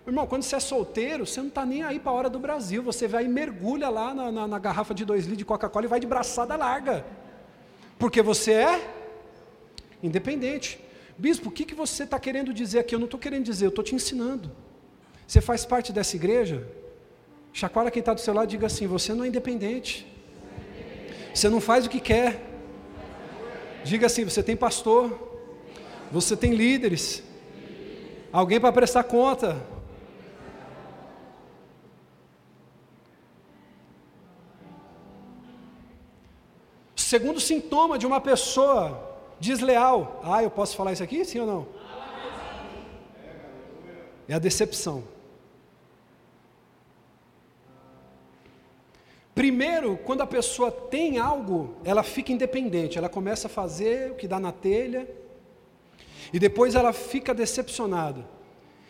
Irmão, 0.08 0.28
quando 0.28 0.44
você 0.44 0.56
é 0.56 0.60
solteiro, 0.60 1.26
você 1.26 1.40
não 1.40 1.48
está 1.48 1.66
nem 1.66 1.82
aí 1.82 2.00
para 2.00 2.12
a 2.12 2.16
hora 2.16 2.30
do 2.30 2.38
Brasil. 2.38 2.84
Você 2.84 3.08
vai 3.08 3.26
e 3.26 3.28
mergulha 3.28 3.90
lá 3.90 4.14
na, 4.14 4.32
na, 4.32 4.48
na 4.48 4.60
garrafa 4.60 4.94
de 4.94 5.04
dois 5.04 5.24
litros 5.24 5.40
de 5.40 5.46
Coca-Cola 5.46 5.86
e 5.86 5.90
vai 5.90 6.00
de 6.00 6.06
braçada 6.06 6.56
larga. 6.56 7.04
Porque 7.98 8.22
você 8.22 8.52
é 8.52 8.94
independente. 10.04 10.80
Bispo, 11.18 11.50
o 11.50 11.52
que, 11.52 11.66
que 11.66 11.74
você 11.74 12.04
está 12.04 12.20
querendo 12.20 12.54
dizer 12.54 12.80
aqui? 12.80 12.94
Eu 12.94 13.00
não 13.00 13.06
estou 13.06 13.20
querendo 13.20 13.46
dizer, 13.46 13.66
eu 13.66 13.70
estou 13.70 13.84
te 13.84 13.96
ensinando. 13.96 14.52
Você 15.26 15.42
faz 15.42 15.66
parte 15.66 15.92
dessa 15.92 16.16
igreja? 16.16 16.68
Chacoalha 17.52 17.90
quem 17.90 18.02
está 18.02 18.14
do 18.14 18.22
seu 18.22 18.34
lado 18.34 18.48
e 18.50 18.52
diga 18.52 18.68
assim: 18.68 18.86
você 18.86 19.14
não 19.14 19.24
é 19.24 19.28
independente. 19.28 20.06
Você 21.34 21.50
não 21.50 21.60
faz 21.60 21.86
o 21.86 21.90
que 21.90 22.00
quer. 22.00 22.42
Diga 23.84 24.06
assim: 24.06 24.24
você 24.24 24.44
tem 24.44 24.56
pastor. 24.56 25.18
Você 26.12 26.38
tem 26.38 26.54
líderes. 26.54 27.24
Alguém 28.32 28.60
para 28.60 28.72
prestar 28.72 29.04
conta. 29.04 29.74
Segundo 37.06 37.40
sintoma 37.40 38.00
de 38.00 38.08
uma 38.08 38.20
pessoa 38.20 38.84
desleal. 39.40 40.20
Ah, 40.24 40.42
eu 40.42 40.50
posso 40.50 40.76
falar 40.76 40.92
isso 40.92 41.04
aqui? 41.04 41.24
Sim 41.24 41.42
ou 41.42 41.46
não? 41.46 41.68
É 44.28 44.34
a 44.34 44.40
decepção. 44.40 45.04
Primeiro, 49.36 49.98
quando 49.98 50.22
a 50.22 50.26
pessoa 50.26 50.72
tem 50.72 51.20
algo, 51.20 51.76
ela 51.84 52.02
fica 52.02 52.32
independente, 52.32 52.98
ela 52.98 53.08
começa 53.08 53.46
a 53.48 53.52
fazer 53.52 54.14
o 54.14 54.16
que 54.16 54.28
dá 54.28 54.40
na 54.40 54.52
telha, 54.52 55.08
e 56.34 56.40
depois 56.40 56.74
ela 56.74 56.92
fica 56.92 57.36
decepcionada. 57.36 58.26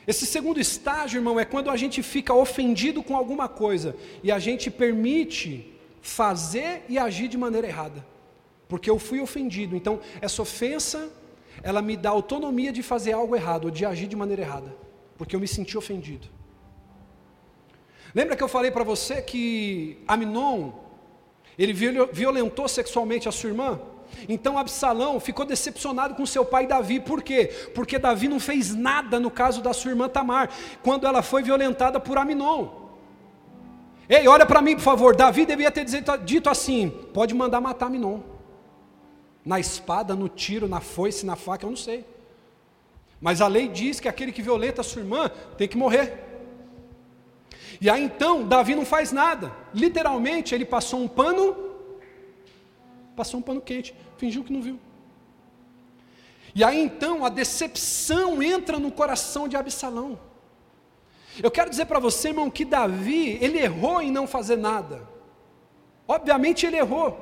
Esse 0.07 0.25
segundo 0.25 0.57
estágio, 0.57 1.17
irmão, 1.17 1.37
é 1.37 1.43
quando 1.43 1.69
a 1.69 1.75
gente 1.75 2.01
fica 2.01 2.33
ofendido 2.33 3.03
com 3.03 3.17
alguma 3.17 3.49
coisa 3.49 3.93
e 4.23 4.31
a 4.31 4.39
gente 4.39 4.71
permite 4.71 5.74
fazer 6.05 6.85
e 6.87 6.99
agir 6.99 7.27
de 7.27 7.35
maneira 7.35 7.65
errada, 7.67 8.05
porque 8.69 8.89
eu 8.89 8.99
fui 8.99 9.19
ofendido. 9.19 9.75
Então, 9.75 9.99
essa 10.21 10.39
ofensa, 10.39 11.09
ela 11.63 11.81
me 11.81 11.97
dá 11.97 12.11
autonomia 12.11 12.71
de 12.71 12.83
fazer 12.83 13.13
algo 13.13 13.35
errado, 13.35 13.65
ou 13.65 13.71
de 13.71 13.83
agir 13.85 14.07
de 14.07 14.15
maneira 14.15 14.43
errada, 14.43 14.71
porque 15.17 15.35
eu 15.35 15.39
me 15.39 15.47
senti 15.47 15.75
ofendido. 15.75 16.27
Lembra 18.13 18.35
que 18.35 18.43
eu 18.43 18.47
falei 18.47 18.69
para 18.69 18.83
você 18.83 19.19
que 19.19 19.97
Aminon, 20.07 20.73
ele 21.57 21.73
violentou 21.73 22.67
sexualmente 22.67 23.27
a 23.27 23.31
sua 23.31 23.49
irmã? 23.49 23.81
Então 24.29 24.59
Absalão 24.59 25.19
ficou 25.19 25.43
decepcionado 25.43 26.13
com 26.13 26.23
seu 26.23 26.45
pai 26.45 26.67
Davi, 26.67 26.99
por 26.99 27.23
quê? 27.23 27.47
Porque 27.73 27.97
Davi 27.97 28.27
não 28.27 28.39
fez 28.39 28.75
nada 28.75 29.19
no 29.19 29.31
caso 29.31 29.59
da 29.59 29.73
sua 29.73 29.89
irmã 29.89 30.07
Tamar, 30.07 30.51
quando 30.83 31.07
ela 31.07 31.23
foi 31.23 31.41
violentada 31.41 31.99
por 31.99 32.19
Aminon. 32.19 32.84
Ei, 34.07 34.27
olha 34.27 34.45
para 34.45 34.61
mim, 34.61 34.75
por 34.75 34.83
favor. 34.83 35.15
Davi 35.15 35.45
devia 35.45 35.71
ter 35.71 35.85
dito 36.23 36.49
assim: 36.49 36.89
pode 37.13 37.33
mandar 37.33 37.59
matar 37.59 37.89
Minon. 37.89 38.19
Na 39.43 39.59
espada, 39.59 40.15
no 40.15 40.27
tiro, 40.27 40.67
na 40.67 40.79
foice, 40.79 41.25
na 41.25 41.35
faca, 41.35 41.65
eu 41.65 41.69
não 41.69 41.77
sei. 41.77 42.05
Mas 43.19 43.41
a 43.41 43.47
lei 43.47 43.67
diz 43.67 43.99
que 43.99 44.07
aquele 44.07 44.31
que 44.31 44.41
violenta 44.41 44.83
sua 44.83 45.01
irmã 45.01 45.29
tem 45.57 45.67
que 45.67 45.77
morrer. 45.77 46.23
E 47.79 47.89
aí 47.89 48.03
então, 48.03 48.47
Davi 48.47 48.75
não 48.75 48.85
faz 48.85 49.11
nada. 49.11 49.51
Literalmente, 49.73 50.53
ele 50.53 50.65
passou 50.65 50.99
um 50.99 51.07
pano, 51.07 51.55
passou 53.15 53.39
um 53.39 53.43
pano 53.43 53.61
quente, 53.61 53.95
fingiu 54.17 54.43
que 54.43 54.53
não 54.53 54.61
viu. 54.61 54.79
E 56.53 56.63
aí 56.63 56.79
então, 56.79 57.25
a 57.25 57.29
decepção 57.29 58.41
entra 58.41 58.79
no 58.79 58.91
coração 58.91 59.47
de 59.47 59.57
Absalão. 59.57 60.17
Eu 61.41 61.51
quero 61.51 61.69
dizer 61.69 61.85
para 61.85 61.99
você, 61.99 62.29
irmão, 62.29 62.49
que 62.49 62.63
Davi, 62.63 63.37
ele 63.41 63.57
errou 63.57 64.01
em 64.01 64.11
não 64.11 64.25
fazer 64.25 64.55
nada. 64.55 65.07
Obviamente 66.07 66.65
ele 66.65 66.77
errou, 66.77 67.17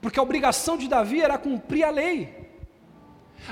porque 0.00 0.18
a 0.18 0.22
obrigação 0.22 0.76
de 0.76 0.88
Davi 0.88 1.20
era 1.20 1.36
cumprir 1.36 1.84
a 1.84 1.90
lei. 1.90 2.42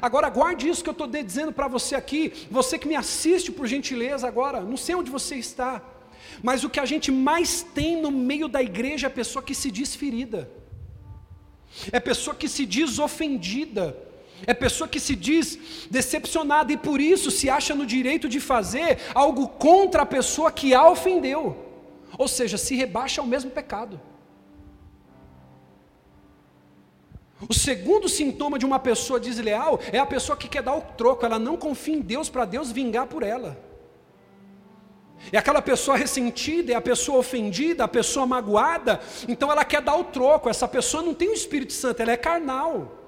Agora 0.00 0.28
guarde 0.28 0.68
isso 0.68 0.82
que 0.82 0.88
eu 0.88 0.92
estou 0.92 1.06
dizendo 1.06 1.52
para 1.52 1.68
você 1.68 1.94
aqui, 1.94 2.46
você 2.50 2.78
que 2.78 2.88
me 2.88 2.96
assiste 2.96 3.50
por 3.50 3.66
gentileza 3.66 4.26
agora, 4.26 4.60
não 4.60 4.76
sei 4.76 4.94
onde 4.94 5.10
você 5.10 5.36
está, 5.36 5.82
mas 6.42 6.62
o 6.64 6.70
que 6.70 6.80
a 6.80 6.86
gente 6.86 7.10
mais 7.10 7.62
tem 7.62 8.00
no 8.00 8.10
meio 8.10 8.48
da 8.48 8.62
igreja 8.62 9.06
é 9.06 9.08
a 9.08 9.12
pessoa 9.12 9.42
que 9.42 9.54
se 9.54 9.70
diz 9.70 9.94
ferida, 9.94 10.50
é 11.92 11.96
a 11.96 12.00
pessoa 12.00 12.34
que 12.34 12.48
se 12.48 12.64
diz 12.64 12.98
ofendida, 12.98 13.96
é 14.46 14.54
pessoa 14.54 14.88
que 14.88 15.00
se 15.00 15.14
diz 15.14 15.58
decepcionada 15.90 16.72
e 16.72 16.76
por 16.76 17.00
isso 17.00 17.30
se 17.30 17.48
acha 17.50 17.74
no 17.74 17.86
direito 17.86 18.28
de 18.28 18.40
fazer 18.40 18.98
algo 19.14 19.48
contra 19.48 20.02
a 20.02 20.06
pessoa 20.06 20.50
que 20.50 20.74
a 20.74 20.88
ofendeu. 20.88 21.66
Ou 22.18 22.28
seja, 22.28 22.58
se 22.58 22.74
rebaixa 22.74 23.20
ao 23.20 23.26
mesmo 23.26 23.50
pecado. 23.50 24.00
O 27.48 27.54
segundo 27.54 28.08
sintoma 28.08 28.58
de 28.58 28.66
uma 28.66 28.78
pessoa 28.78 29.18
desleal 29.18 29.80
é 29.92 29.98
a 29.98 30.04
pessoa 30.04 30.36
que 30.36 30.48
quer 30.48 30.62
dar 30.62 30.76
o 30.76 30.82
troco, 30.82 31.24
ela 31.24 31.38
não 31.38 31.56
confia 31.56 31.94
em 31.96 32.00
Deus 32.00 32.28
para 32.28 32.44
Deus 32.44 32.70
vingar 32.70 33.06
por 33.06 33.22
ela. 33.22 33.58
É 35.32 35.38
aquela 35.38 35.60
pessoa 35.62 35.96
ressentida, 35.96 36.72
é 36.72 36.76
a 36.76 36.80
pessoa 36.80 37.18
ofendida, 37.18 37.84
a 37.84 37.88
pessoa 37.88 38.26
magoada, 38.26 39.00
então 39.28 39.50
ela 39.50 39.64
quer 39.64 39.80
dar 39.82 39.96
o 39.96 40.04
troco. 40.04 40.48
Essa 40.48 40.66
pessoa 40.66 41.02
não 41.02 41.14
tem 41.14 41.28
o 41.28 41.34
Espírito 41.34 41.72
Santo, 41.72 42.00
ela 42.00 42.12
é 42.12 42.16
carnal. 42.16 42.99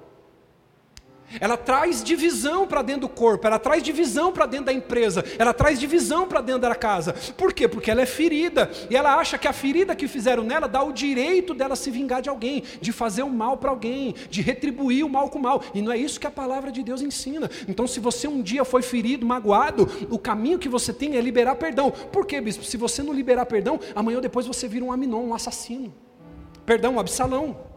Ela 1.39 1.57
traz 1.57 2.03
divisão 2.03 2.67
para 2.67 2.81
dentro 2.81 3.01
do 3.01 3.09
corpo, 3.09 3.47
ela 3.47 3.59
traz 3.59 3.83
divisão 3.83 4.31
para 4.31 4.45
dentro 4.45 4.67
da 4.67 4.73
empresa, 4.73 5.23
ela 5.37 5.53
traz 5.53 5.79
divisão 5.79 6.27
para 6.27 6.41
dentro 6.41 6.61
da 6.61 6.75
casa. 6.75 7.13
Por 7.37 7.53
quê? 7.53 7.67
Porque 7.67 7.89
ela 7.89 8.01
é 8.01 8.05
ferida 8.05 8.69
e 8.89 8.95
ela 8.95 9.15
acha 9.15 9.37
que 9.37 9.47
a 9.47 9.53
ferida 9.53 9.95
que 9.95 10.07
fizeram 10.07 10.43
nela 10.43 10.67
dá 10.67 10.83
o 10.83 10.91
direito 10.91 11.53
dela 11.53 11.75
se 11.75 11.89
vingar 11.91 12.21
de 12.21 12.29
alguém, 12.29 12.63
de 12.81 12.91
fazer 12.91 13.23
o 13.23 13.29
mal 13.29 13.57
para 13.57 13.69
alguém, 13.69 14.15
de 14.29 14.41
retribuir 14.41 15.05
o 15.05 15.09
mal 15.09 15.29
com 15.29 15.39
o 15.39 15.41
mal. 15.41 15.61
E 15.73 15.81
não 15.81 15.91
é 15.91 15.97
isso 15.97 16.19
que 16.19 16.27
a 16.27 16.31
palavra 16.31 16.71
de 16.71 16.83
Deus 16.83 17.01
ensina. 17.01 17.49
Então, 17.67 17.87
se 17.87 17.99
você 17.99 18.27
um 18.27 18.41
dia 18.41 18.63
foi 18.65 18.81
ferido, 18.81 19.25
magoado, 19.25 19.89
o 20.09 20.19
caminho 20.19 20.59
que 20.59 20.69
você 20.69 20.93
tem 20.93 21.15
é 21.15 21.21
liberar 21.21 21.55
perdão. 21.55 21.91
Por 21.91 22.25
quê, 22.25 22.39
bispo? 22.39 22.63
Se 22.63 22.77
você 22.77 23.01
não 23.01 23.13
liberar 23.13 23.45
perdão, 23.45 23.79
amanhã 23.95 24.17
ou 24.17 24.21
depois 24.21 24.45
você 24.45 24.67
vira 24.67 24.85
um 24.85 24.91
aminon, 24.91 25.23
um 25.23 25.33
assassino. 25.33 25.93
Perdão, 26.65 26.95
um 26.95 26.99
Absalão. 26.99 27.72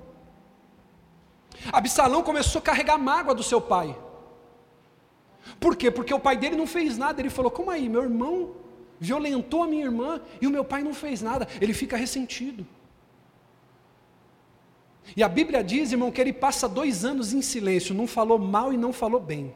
Absalão 1.72 2.22
começou 2.22 2.58
a 2.60 2.62
carregar 2.62 2.98
mágoa 2.98 3.34
do 3.34 3.42
seu 3.42 3.60
pai. 3.60 3.96
Por 5.60 5.76
quê? 5.76 5.90
Porque 5.90 6.12
o 6.12 6.20
pai 6.20 6.36
dele 6.36 6.56
não 6.56 6.66
fez 6.66 6.98
nada. 6.98 7.20
Ele 7.20 7.30
falou: 7.30 7.50
Como 7.50 7.70
aí, 7.70 7.88
meu 7.88 8.02
irmão 8.02 8.54
violentou 8.98 9.62
a 9.62 9.66
minha 9.66 9.84
irmã 9.84 10.20
e 10.40 10.46
o 10.46 10.50
meu 10.50 10.64
pai 10.64 10.82
não 10.82 10.94
fez 10.94 11.22
nada. 11.22 11.46
Ele 11.60 11.72
fica 11.72 11.96
ressentido. 11.96 12.66
E 15.14 15.22
a 15.22 15.28
Bíblia 15.28 15.62
diz, 15.62 15.92
irmão, 15.92 16.10
que 16.10 16.20
ele 16.20 16.32
passa 16.32 16.68
dois 16.68 17.04
anos 17.04 17.32
em 17.32 17.42
silêncio, 17.42 17.94
não 17.94 18.06
falou 18.06 18.38
mal 18.38 18.72
e 18.72 18.76
não 18.76 18.92
falou 18.92 19.20
bem. 19.20 19.54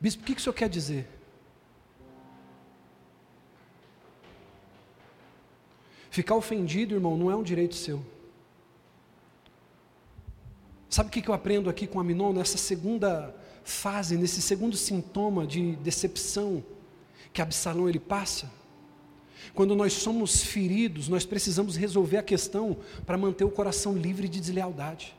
Bispo, 0.00 0.22
o 0.22 0.26
que 0.26 0.32
o 0.32 0.40
senhor 0.40 0.54
quer 0.54 0.68
dizer? 0.68 1.08
Ficar 6.10 6.34
ofendido, 6.34 6.94
irmão, 6.94 7.16
não 7.16 7.30
é 7.30 7.36
um 7.36 7.42
direito 7.42 7.74
seu. 7.74 8.04
Sabe 10.88 11.08
o 11.08 11.12
que 11.12 11.28
eu 11.28 11.34
aprendo 11.34 11.68
aqui 11.68 11.86
com 11.86 12.00
Aminon 12.00 12.32
nessa 12.32 12.56
segunda 12.56 13.34
fase, 13.62 14.16
nesse 14.16 14.40
segundo 14.40 14.76
sintoma 14.76 15.46
de 15.46 15.76
decepção 15.76 16.64
que 17.32 17.42
Absalão 17.42 17.88
ele 17.88 18.00
passa? 18.00 18.50
Quando 19.54 19.74
nós 19.74 19.92
somos 19.92 20.42
feridos, 20.42 21.08
nós 21.08 21.26
precisamos 21.26 21.76
resolver 21.76 22.16
a 22.16 22.22
questão 22.22 22.76
para 23.04 23.18
manter 23.18 23.44
o 23.44 23.50
coração 23.50 23.94
livre 23.96 24.28
de 24.28 24.40
deslealdade. 24.40 25.14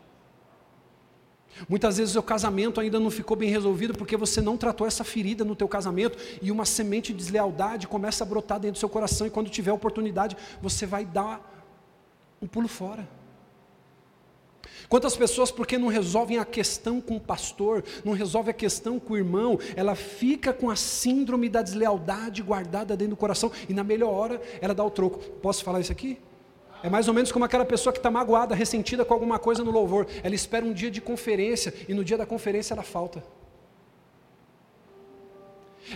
Muitas 1.67 1.97
vezes 1.97 2.15
o 2.15 2.23
casamento 2.23 2.79
ainda 2.79 2.99
não 2.99 3.11
ficou 3.11 3.35
bem 3.35 3.49
resolvido 3.49 3.93
porque 3.93 4.15
você 4.15 4.39
não 4.41 4.55
tratou 4.55 4.87
essa 4.87 5.03
ferida 5.03 5.43
no 5.43 5.55
teu 5.55 5.67
casamento 5.67 6.17
e 6.41 6.51
uma 6.51 6.65
semente 6.65 7.11
de 7.11 7.19
deslealdade 7.19 7.87
começa 7.87 8.23
a 8.23 8.27
brotar 8.27 8.59
dentro 8.59 8.73
do 8.73 8.79
seu 8.79 8.89
coração 8.89 9.27
e 9.27 9.29
quando 9.29 9.49
tiver 9.49 9.71
oportunidade 9.71 10.37
você 10.61 10.85
vai 10.85 11.05
dar 11.05 11.67
um 12.41 12.47
pulo 12.47 12.67
fora. 12.67 13.18
Quantas 14.87 15.15
pessoas, 15.15 15.51
porque 15.51 15.77
não 15.77 15.87
resolvem 15.87 16.37
a 16.37 16.45
questão 16.45 17.01
com 17.01 17.17
o 17.17 17.19
pastor, 17.19 17.83
não 18.03 18.13
resolvem 18.13 18.51
a 18.51 18.53
questão 18.53 18.99
com 18.99 19.13
o 19.13 19.17
irmão, 19.17 19.59
ela 19.75 19.95
fica 19.95 20.53
com 20.53 20.69
a 20.69 20.75
síndrome 20.75 21.49
da 21.49 21.61
deslealdade 21.61 22.41
guardada 22.41 22.95
dentro 22.95 23.15
do 23.15 23.17
coração 23.17 23.51
e 23.67 23.73
na 23.73 23.83
melhor 23.83 24.11
hora 24.11 24.41
ela 24.61 24.73
dá 24.73 24.83
o 24.83 24.89
troco. 24.89 25.19
Posso 25.41 25.63
falar 25.63 25.79
isso 25.79 25.91
aqui? 25.91 26.17
É 26.81 26.89
mais 26.89 27.07
ou 27.07 27.13
menos 27.13 27.31
como 27.31 27.43
aquela 27.43 27.65
pessoa 27.65 27.91
que 27.91 27.99
está 27.99 28.09
magoada, 28.09 28.55
ressentida 28.55 29.03
com 29.03 29.13
alguma 29.13 29.37
coisa 29.37 29.63
no 29.63 29.71
louvor. 29.71 30.07
Ela 30.23 30.35
espera 30.35 30.65
um 30.65 30.71
dia 30.71 30.89
de 30.89 31.01
conferência 31.01 31.73
e 31.87 31.93
no 31.93 32.03
dia 32.03 32.17
da 32.17 32.25
conferência 32.25 32.73
ela 32.73 32.83
falta. 32.83 33.21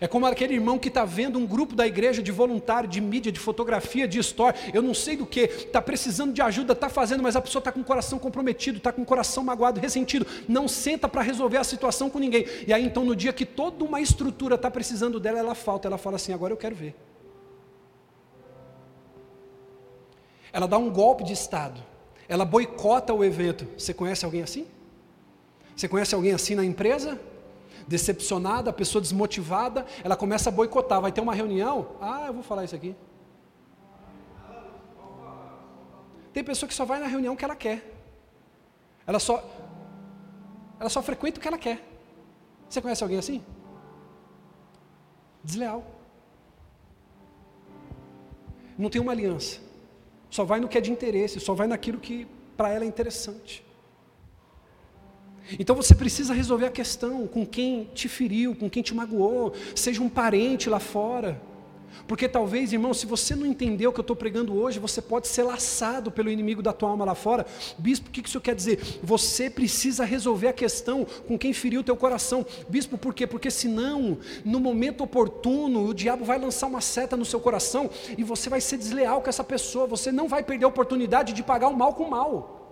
É 0.02 0.08
como 0.08 0.26
aquele 0.26 0.54
irmão 0.54 0.80
que 0.80 0.88
está 0.88 1.06
vendo 1.06 1.38
um 1.38 1.46
grupo 1.46 1.76
da 1.76 1.86
igreja 1.86 2.22
de 2.22 2.32
voluntário, 2.32 2.90
de 2.90 3.00
mídia, 3.00 3.32
de 3.32 3.40
fotografia, 3.40 4.08
de 4.08 4.20
história, 4.20 4.60
eu 4.74 4.82
não 4.82 4.94
sei 4.94 5.18
do 5.18 5.26
que, 5.26 5.42
está 5.42 5.82
precisando 5.82 6.34
de 6.34 6.42
ajuda, 6.42 6.74
está 6.74 6.90
fazendo, 6.90 7.22
mas 7.22 7.36
a 7.36 7.42
pessoa 7.42 7.60
está 7.60 7.72
com 7.72 7.82
o 7.82 7.84
coração 7.84 8.18
comprometido, 8.18 8.78
está 8.78 8.92
com 8.92 9.02
o 9.02 9.06
coração 9.06 9.44
magoado, 9.44 9.80
ressentido, 9.80 10.26
não 10.48 10.68
senta 10.68 11.08
para 11.08 11.22
resolver 11.22 11.58
a 11.58 11.64
situação 11.64 12.10
com 12.10 12.20
ninguém. 12.20 12.46
E 12.68 12.74
aí 12.74 12.86
então, 12.86 13.06
no 13.06 13.16
dia 13.16 13.34
que 13.34 13.46
toda 13.46 13.84
uma 13.84 14.02
estrutura 14.02 14.56
está 14.56 14.70
precisando 14.70 15.20
dela, 15.20 15.40
ela 15.40 15.56
falta, 15.56 15.88
ela 15.88 15.98
fala 15.98 16.16
assim: 16.16 16.34
agora 16.34 16.54
eu 16.54 16.58
quero 16.58 16.76
ver. 16.76 16.96
Ela 20.52 20.68
dá 20.68 20.78
um 20.78 20.92
golpe 20.92 21.24
de 21.24 21.34
Estado, 21.34 21.82
ela 22.28 22.46
boicota 22.46 23.14
o 23.14 23.24
evento. 23.24 23.68
Você 23.78 23.94
conhece 23.94 24.24
alguém 24.24 24.44
assim? 24.44 24.68
Você 25.76 25.88
conhece 25.88 26.14
alguém 26.14 26.32
assim 26.32 26.54
na 26.54 26.64
empresa? 26.64 27.20
Decepcionada, 27.88 28.70
a 28.70 28.74
pessoa 28.74 29.02
desmotivada, 29.02 29.86
ela 30.04 30.16
começa 30.16 30.50
a 30.50 30.52
boicotar. 30.52 31.02
Vai 31.02 31.12
ter 31.12 31.22
uma 31.22 31.34
reunião? 31.34 31.96
Ah, 32.02 32.26
eu 32.28 32.34
vou 32.34 32.44
falar 32.44 32.64
isso 32.66 32.76
aqui. 32.76 32.96
Tem 36.34 36.44
pessoa 36.44 36.68
que 36.68 36.74
só 36.74 36.86
vai 36.86 37.00
na 37.00 37.08
reunião 37.08 37.36
que 37.36 37.46
ela 37.46 37.56
quer. 37.56 37.92
Ela 39.06 39.20
só 39.20 39.44
ela 40.80 40.90
só 40.90 41.02
frequenta 41.02 41.40
o 41.40 41.42
que 41.42 41.48
ela 41.48 41.58
quer. 41.58 41.82
Você 42.68 42.82
conhece 42.82 43.04
alguém 43.04 43.20
assim? 43.20 43.44
Desleal. 45.44 45.86
Não 48.78 48.90
tem 48.90 49.02
uma 49.02 49.12
aliança. 49.12 49.62
Só 50.30 50.44
vai 50.44 50.60
no 50.60 50.68
que 50.68 50.78
é 50.78 50.82
de 50.82 50.92
interesse, 50.92 51.40
só 51.40 51.54
vai 51.54 51.68
naquilo 51.68 52.00
que 52.00 52.28
para 52.58 52.70
ela 52.70 52.84
é 52.84 52.88
interessante. 52.88 53.64
Então 55.60 55.76
você 55.76 55.94
precisa 55.94 56.34
resolver 56.34 56.68
a 56.68 56.72
questão 56.72 57.28
com 57.28 57.46
quem 57.46 57.90
te 57.94 58.08
feriu, 58.08 58.56
com 58.56 58.70
quem 58.70 58.82
te 58.82 58.94
magoou, 58.94 59.54
seja 59.76 60.02
um 60.02 60.10
parente 60.10 60.70
lá 60.70 60.80
fora. 60.80 61.42
Porque 62.08 62.28
talvez, 62.28 62.74
irmão, 62.74 62.94
se 62.94 63.06
você 63.06 63.36
não 63.36 63.46
entendeu 63.46 63.90
o 63.90 63.94
que 63.94 64.00
eu 64.00 64.04
estou 64.04 64.16
pregando 64.16 64.58
hoje, 64.58 64.80
você 64.80 65.02
pode 65.02 65.28
ser 65.28 65.44
laçado 65.44 66.12
pelo 66.12 66.30
inimigo 66.30 66.62
da 66.62 66.74
tua 66.74 66.90
alma 66.90 67.06
lá 67.06 67.16
fora. 67.16 67.46
Bispo, 67.78 68.10
o 68.10 68.12
que 68.12 68.28
isso 68.28 68.42
quer 68.42 68.56
dizer? 68.56 69.00
Você 69.04 69.50
precisa 69.50 70.04
resolver 70.04 70.48
a 70.48 70.54
questão 70.54 71.06
com 71.28 71.38
quem 71.38 71.54
feriu 71.54 71.82
o 71.82 71.84
teu 71.84 71.96
coração. 71.96 72.46
Bispo, 72.68 72.98
por 72.98 73.14
quê? 73.14 73.26
Porque 73.26 73.50
senão, 73.50 74.18
no 74.44 74.60
momento 74.60 75.04
oportuno, 75.04 75.88
o 75.88 75.94
diabo 75.94 76.26
vai 76.26 76.40
lançar 76.40 76.68
uma 76.68 76.82
seta 76.82 77.16
no 77.16 77.26
seu 77.26 77.40
coração 77.40 77.90
e 78.18 78.24
você 78.24 78.50
vai 78.50 78.60
ser 78.60 78.78
desleal 78.78 79.22
com 79.22 79.30
essa 79.30 79.44
pessoa. 79.44 79.88
Você 79.88 80.12
não 80.12 80.28
vai 80.28 80.44
perder 80.44 80.66
a 80.66 80.70
oportunidade 80.70 81.34
de 81.34 81.44
pagar 81.44 81.70
o 81.70 81.78
mal 81.78 81.94
com 81.94 82.04
o 82.04 82.10
mal. 82.10 82.63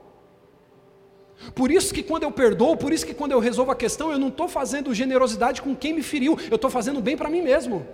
Por 1.55 1.71
isso 1.71 1.93
que 1.93 2.03
quando 2.03 2.23
eu 2.23 2.31
perdoo, 2.31 2.77
por 2.77 2.93
isso 2.93 3.05
que 3.05 3.13
quando 3.13 3.31
eu 3.31 3.39
resolvo 3.39 3.71
a 3.71 3.75
questão, 3.75 4.11
eu 4.11 4.19
não 4.19 4.27
estou 4.27 4.47
fazendo 4.47 4.93
generosidade 4.93 5.61
com 5.61 5.75
quem 5.75 5.93
me 5.93 6.03
feriu, 6.03 6.37
eu 6.49 6.55
estou 6.55 6.69
fazendo 6.69 7.01
bem 7.01 7.17
para 7.17 7.29
mim 7.29 7.41
mesmo. 7.41 7.85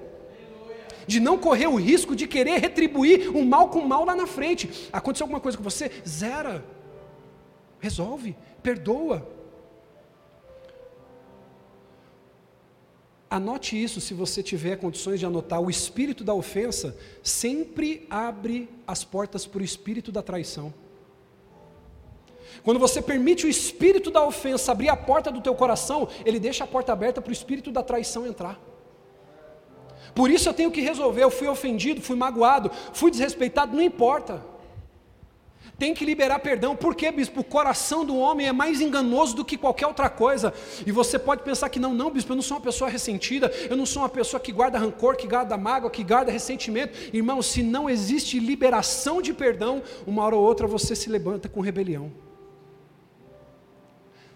De 1.05 1.19
não 1.19 1.37
correr 1.37 1.67
o 1.67 1.75
risco 1.75 2.15
de 2.15 2.27
querer 2.27 2.59
retribuir 2.59 3.35
o 3.35 3.45
mal 3.45 3.69
com 3.69 3.79
o 3.79 3.87
mal 3.87 4.03
lá 4.03 4.15
na 4.15 4.27
frente. 4.27 4.89
Aconteceu 4.91 5.23
alguma 5.23 5.39
coisa 5.39 5.57
com 5.57 5.63
você? 5.63 5.89
Zera. 6.05 6.63
Resolve, 7.79 8.35
perdoa. 8.61 9.25
Anote 13.29 13.81
isso 13.81 13.99
se 13.99 14.13
você 14.13 14.41
tiver 14.41 14.77
condições 14.77 15.19
de 15.19 15.25
anotar. 15.25 15.61
O 15.61 15.69
espírito 15.69 16.23
da 16.23 16.33
ofensa 16.33 16.97
sempre 17.21 18.05
abre 18.09 18.69
as 18.85 19.03
portas 19.03 19.45
para 19.45 19.61
o 19.61 19.65
espírito 19.65 20.11
da 20.11 20.21
traição. 20.21 20.73
Quando 22.63 22.79
você 22.79 23.01
permite 23.01 23.45
o 23.45 23.49
espírito 23.49 24.11
da 24.11 24.25
ofensa 24.25 24.71
abrir 24.71 24.89
a 24.89 24.95
porta 24.95 25.31
do 25.31 25.41
teu 25.41 25.55
coração, 25.55 26.07
ele 26.25 26.39
deixa 26.39 26.63
a 26.63 26.67
porta 26.67 26.91
aberta 26.93 27.21
para 27.21 27.29
o 27.29 27.33
espírito 27.33 27.71
da 27.71 27.83
traição 27.83 28.25
entrar. 28.25 28.59
Por 30.13 30.31
isso 30.31 30.49
eu 30.49 30.53
tenho 30.53 30.71
que 30.71 30.81
resolver. 30.81 31.23
Eu 31.23 31.29
fui 31.29 31.47
ofendido, 31.47 32.01
fui 32.01 32.15
magoado, 32.15 32.71
fui 32.91 33.11
desrespeitado, 33.11 33.75
não 33.75 33.83
importa. 33.83 34.41
Tem 35.77 35.93
que 35.93 36.03
liberar 36.03 36.39
perdão. 36.39 36.75
Por 36.75 36.95
quê, 36.95 37.11
bispo? 37.11 37.41
O 37.41 37.43
coração 37.43 38.03
do 38.03 38.17
homem 38.17 38.47
é 38.47 38.51
mais 38.51 38.81
enganoso 38.81 39.35
do 39.35 39.45
que 39.45 39.55
qualquer 39.55 39.85
outra 39.85 40.09
coisa. 40.09 40.51
E 40.87 40.91
você 40.91 41.19
pode 41.19 41.43
pensar 41.43 41.69
que 41.69 41.79
não, 41.79 41.93
não, 41.93 42.09
bispo, 42.09 42.31
eu 42.31 42.35
não 42.35 42.41
sou 42.41 42.57
uma 42.57 42.63
pessoa 42.63 42.89
ressentida, 42.89 43.51
eu 43.69 43.77
não 43.77 43.85
sou 43.85 44.01
uma 44.01 44.09
pessoa 44.09 44.39
que 44.39 44.51
guarda 44.51 44.79
rancor, 44.79 45.15
que 45.15 45.27
guarda 45.27 45.55
mágoa, 45.55 45.91
que 45.91 46.03
guarda 46.03 46.31
ressentimento. 46.31 46.97
Irmão, 47.15 47.41
se 47.43 47.61
não 47.61 47.87
existe 47.87 48.39
liberação 48.39 49.21
de 49.21 49.33
perdão, 49.33 49.83
uma 50.07 50.23
hora 50.23 50.35
ou 50.35 50.43
outra 50.43 50.65
você 50.65 50.95
se 50.95 51.09
levanta 51.09 51.47
com 51.47 51.61
rebelião. 51.61 52.11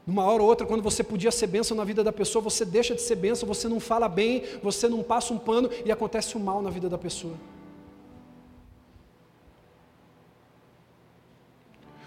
Uma 0.06 0.24
hora 0.24 0.42
ou 0.42 0.50
outra, 0.50 0.66
quando 0.66 0.82
você 0.82 1.04
podia 1.04 1.32
ser 1.32 1.48
bênção 1.48 1.78
na 1.78 1.84
vida 1.84 2.04
da 2.04 2.12
pessoa, 2.12 2.42
você 2.42 2.66
deixa 2.66 2.96
de 2.96 3.02
ser 3.02 3.16
bênção, 3.16 3.48
você 3.48 3.68
não 3.68 3.80
fala 3.80 4.10
bem, 4.10 4.44
você 4.64 4.90
não 4.90 5.04
passa 5.04 5.34
um 5.34 5.38
pano 5.38 5.70
e 5.86 5.92
acontece 5.92 6.36
o 6.36 6.40
um 6.40 6.44
mal 6.44 6.62
na 6.62 6.70
vida 6.70 6.90
da 6.90 6.98
pessoa. 6.98 7.36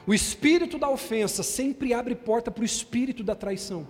O 0.07 0.13
espírito 0.13 0.77
da 0.77 0.91
ofensa 0.91 1.43
sempre 1.43 1.95
abre 1.95 2.15
porta 2.15 2.51
para 2.51 2.63
o 2.63 2.65
espírito 2.65 3.23
da 3.23 3.35
traição. 3.35 3.87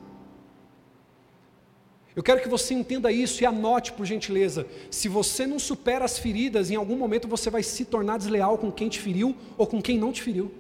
Eu 2.15 2.23
quero 2.23 2.41
que 2.41 2.49
você 2.49 2.75
entenda 2.75 3.11
isso 3.11 3.43
e 3.43 3.47
anote, 3.47 3.93
por 3.93 4.07
gentileza. 4.07 4.67
Se 4.89 5.09
você 5.09 5.47
não 5.47 5.59
supera 5.59 6.05
as 6.05 6.17
feridas, 6.17 6.71
em 6.71 6.77
algum 6.77 6.97
momento 6.97 7.27
você 7.27 7.51
vai 7.51 7.63
se 7.63 7.85
tornar 7.85 8.19
desleal 8.19 8.57
com 8.57 8.71
quem 8.71 8.89
te 8.89 9.01
feriu 9.01 9.35
ou 9.59 9.67
com 9.67 9.83
quem 9.83 9.99
não 9.99 10.13
te 10.13 10.23
feriu. 10.23 10.53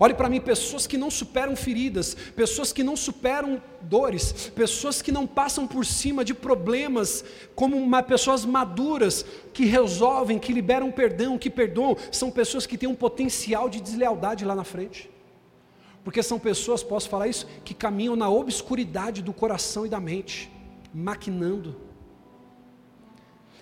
Olhe 0.00 0.14
para 0.14 0.28
mim, 0.28 0.40
pessoas 0.40 0.86
que 0.86 0.96
não 0.96 1.10
superam 1.10 1.54
feridas, 1.54 2.14
pessoas 2.14 2.72
que 2.72 2.82
não 2.82 2.96
superam 2.96 3.62
dores, 3.80 4.50
pessoas 4.54 5.02
que 5.02 5.12
não 5.12 5.26
passam 5.26 5.66
por 5.66 5.84
cima 5.84 6.24
de 6.24 6.34
problemas, 6.34 7.24
como 7.54 7.76
uma, 7.76 8.02
pessoas 8.02 8.44
maduras 8.44 9.24
que 9.52 9.64
resolvem, 9.64 10.38
que 10.38 10.52
liberam 10.52 10.90
perdão, 10.90 11.38
que 11.38 11.50
perdoam, 11.50 11.96
são 12.10 12.30
pessoas 12.30 12.66
que 12.66 12.78
têm 12.78 12.88
um 12.88 12.94
potencial 12.94 13.68
de 13.68 13.80
deslealdade 13.80 14.44
lá 14.44 14.54
na 14.54 14.64
frente. 14.64 15.10
Porque 16.02 16.22
são 16.22 16.38
pessoas, 16.38 16.82
posso 16.82 17.08
falar 17.08 17.28
isso, 17.28 17.46
que 17.64 17.74
caminham 17.74 18.16
na 18.16 18.28
obscuridade 18.28 19.22
do 19.22 19.32
coração 19.32 19.86
e 19.86 19.88
da 19.88 20.00
mente, 20.00 20.50
maquinando. 20.92 21.76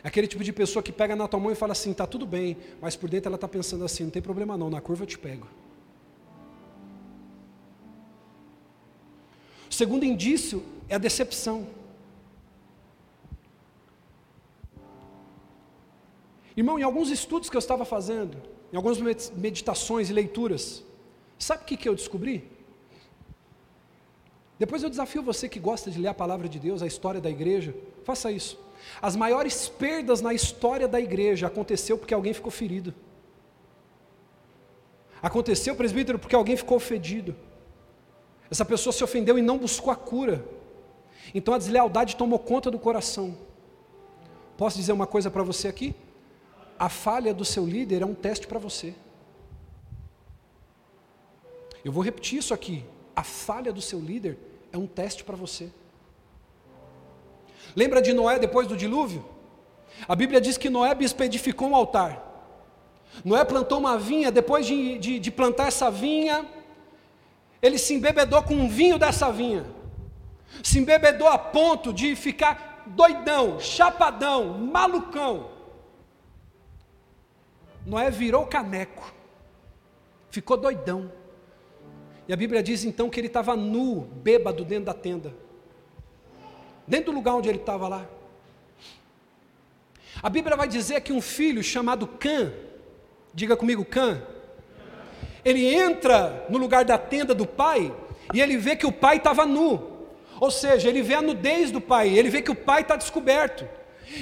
Aquele 0.03 0.27
tipo 0.27 0.43
de 0.43 0.53
pessoa 0.53 0.83
que 0.83 0.93
pega 0.93 1.15
na 1.15 1.29
tua 1.29 1.39
mão 1.39 1.53
e 1.53 1.55
fala 1.55 1.73
assim: 1.73 1.93
tá 1.93 2.07
tudo 2.07 2.27
bem, 2.27 2.57
mas 2.81 2.97
por 2.97 3.11
dentro 3.11 3.29
ela 3.29 3.35
está 3.35 3.47
pensando 3.47 3.85
assim: 3.85 4.05
não 4.05 4.11
tem 4.11 4.23
problema 4.23 4.57
não, 4.57 4.71
na 4.71 4.81
curva 4.81 5.03
eu 5.03 5.07
te 5.07 5.19
pego. 5.19 5.47
Segundo 9.81 10.05
indício 10.13 10.63
é 10.91 10.95
a 10.97 10.99
decepção. 11.09 11.59
Irmão, 16.55 16.79
em 16.79 16.83
alguns 16.83 17.09
estudos 17.19 17.49
que 17.49 17.57
eu 17.57 17.65
estava 17.67 17.85
fazendo, 17.95 18.37
em 18.73 18.77
algumas 18.77 18.99
meditações 19.47 20.11
e 20.11 20.13
leituras, 20.13 20.65
sabe 21.39 21.63
o 21.63 21.67
que, 21.69 21.79
que 21.79 21.89
eu 21.89 21.95
descobri? 21.95 22.37
Depois 24.59 24.83
eu 24.83 24.91
desafio 24.91 25.23
você 25.23 25.49
que 25.49 25.59
gosta 25.59 25.91
de 25.91 25.99
ler 25.99 26.09
a 26.09 26.21
palavra 26.23 26.47
de 26.47 26.59
Deus, 26.59 26.83
a 26.83 26.87
história 26.87 27.21
da 27.27 27.31
igreja, 27.31 27.75
faça 28.05 28.31
isso. 28.31 28.59
As 29.01 29.17
maiores 29.17 29.57
perdas 29.85 30.21
na 30.21 30.35
história 30.35 30.87
da 30.87 31.01
igreja 31.01 31.47
aconteceu 31.47 31.97
porque 31.97 32.13
alguém 32.13 32.35
ficou 32.35 32.51
ferido. 32.51 32.93
Aconteceu, 35.23 35.75
presbítero, 35.75 36.19
porque 36.19 36.37
alguém 36.37 36.57
ficou 36.63 36.77
ofendido. 36.77 37.35
Essa 38.51 38.65
pessoa 38.65 38.93
se 38.93 39.05
ofendeu 39.05 39.39
e 39.39 39.43
não 39.43 39.59
buscou 39.59 39.93
a 39.93 39.97
cura. 39.97 40.45
Então 41.35 41.55
a 41.55 41.59
deslealdade 41.59 42.17
tomou 42.17 42.39
conta 42.39 42.71
do 42.71 42.79
coração. 42.79 43.37
Posso 44.57 44.77
dizer 44.77 44.93
uma 44.93 45.07
coisa 45.07 45.31
para 45.31 45.43
você 45.43 45.69
aqui? 45.69 45.95
A 46.79 46.89
falha 46.89 47.33
do 47.33 47.45
seu 47.45 47.65
líder 47.65 48.03
é 48.03 48.07
um 48.07 48.15
teste 48.15 48.47
para 48.47 48.59
você. 48.59 48.95
Eu 51.85 51.93
vou 51.93 52.03
repetir 52.03 52.39
isso 52.39 52.53
aqui. 52.53 52.85
A 53.15 53.23
falha 53.23 53.73
do 53.73 53.81
seu 53.81 54.01
líder 54.01 54.39
é 54.73 54.79
um 54.79 54.87
teste 54.87 55.23
para 55.23 55.37
você. 55.37 55.71
Lembra 57.77 58.03
de 58.03 58.13
Noé 58.13 58.39
depois 58.39 58.67
do 58.67 58.77
dilúvio? 58.77 59.25
A 60.09 60.17
Bíblia 60.17 60.41
diz 60.41 60.57
que 60.57 60.69
Noé 60.69 60.97
edificou 61.21 61.69
um 61.69 61.77
altar. 61.77 62.27
Noé 63.25 63.45
plantou 63.45 63.79
uma 63.79 63.99
vinha, 63.99 64.31
depois 64.31 64.67
de, 64.67 64.99
de, 64.99 65.19
de 65.19 65.31
plantar 65.31 65.69
essa 65.69 65.91
vinha, 65.91 66.47
ele 67.63 67.79
se 67.79 67.95
embebedou 67.95 68.43
com 68.43 68.55
um 68.55 68.69
vinho 68.69 68.99
dessa 68.99 69.31
vinha. 69.31 69.65
Se 70.63 70.79
embebedou 70.79 71.29
a 71.29 71.39
ponto 71.39 71.93
de 71.93 72.17
ficar 72.17 72.85
doidão, 72.87 73.61
chapadão, 73.61 74.59
malucão. 74.59 75.51
Noé 77.87 78.11
virou 78.11 78.47
caneco. 78.47 79.13
Ficou 80.31 80.57
doidão. 80.57 81.13
E 82.29 82.33
a 82.33 82.37
Bíblia 82.37 82.63
diz 82.63 82.85
então 82.85 83.11
que 83.11 83.19
ele 83.19 83.27
estava 83.27 83.57
nu, 83.57 84.03
bêbado 84.03 84.65
dentro 84.65 84.87
da 84.87 84.95
tenda. 84.95 85.35
Dentro 86.87 87.07
do 87.13 87.17
lugar 87.17 87.35
onde 87.35 87.49
ele 87.49 87.59
estava 87.59 87.89
lá. 87.89 88.07
A 90.23 90.29
Bíblia 90.29 90.57
vai 90.57 90.69
dizer 90.69 91.01
que 91.01 91.13
um 91.13 91.21
filho 91.21 91.63
chamado 91.63 92.07
Cã, 92.07 92.53
diga 93.33 93.57
comigo, 93.57 93.85
Cã, 93.85 94.23
ele 95.45 95.75
entra 95.75 96.47
no 96.49 96.59
lugar 96.59 96.85
da 96.85 96.99
tenda 96.99 97.35
do 97.35 97.47
pai 97.47 97.93
e 98.33 98.41
ele 98.41 98.57
vê 98.57 98.77
que 98.77 98.87
o 98.87 98.93
pai 98.93 99.17
estava 99.17 99.47
nu. 99.47 99.89
Ou 100.39 100.51
seja, 100.51 100.89
ele 100.89 101.03
vê 101.03 101.15
a 101.15 101.23
nudez 101.23 101.71
do 101.71 101.81
pai, 101.81 102.09
ele 102.09 102.31
vê 102.31 102.41
que 102.41 102.51
o 102.51 102.55
pai 102.55 102.83
está 102.83 102.97
descoberto. 102.97 103.69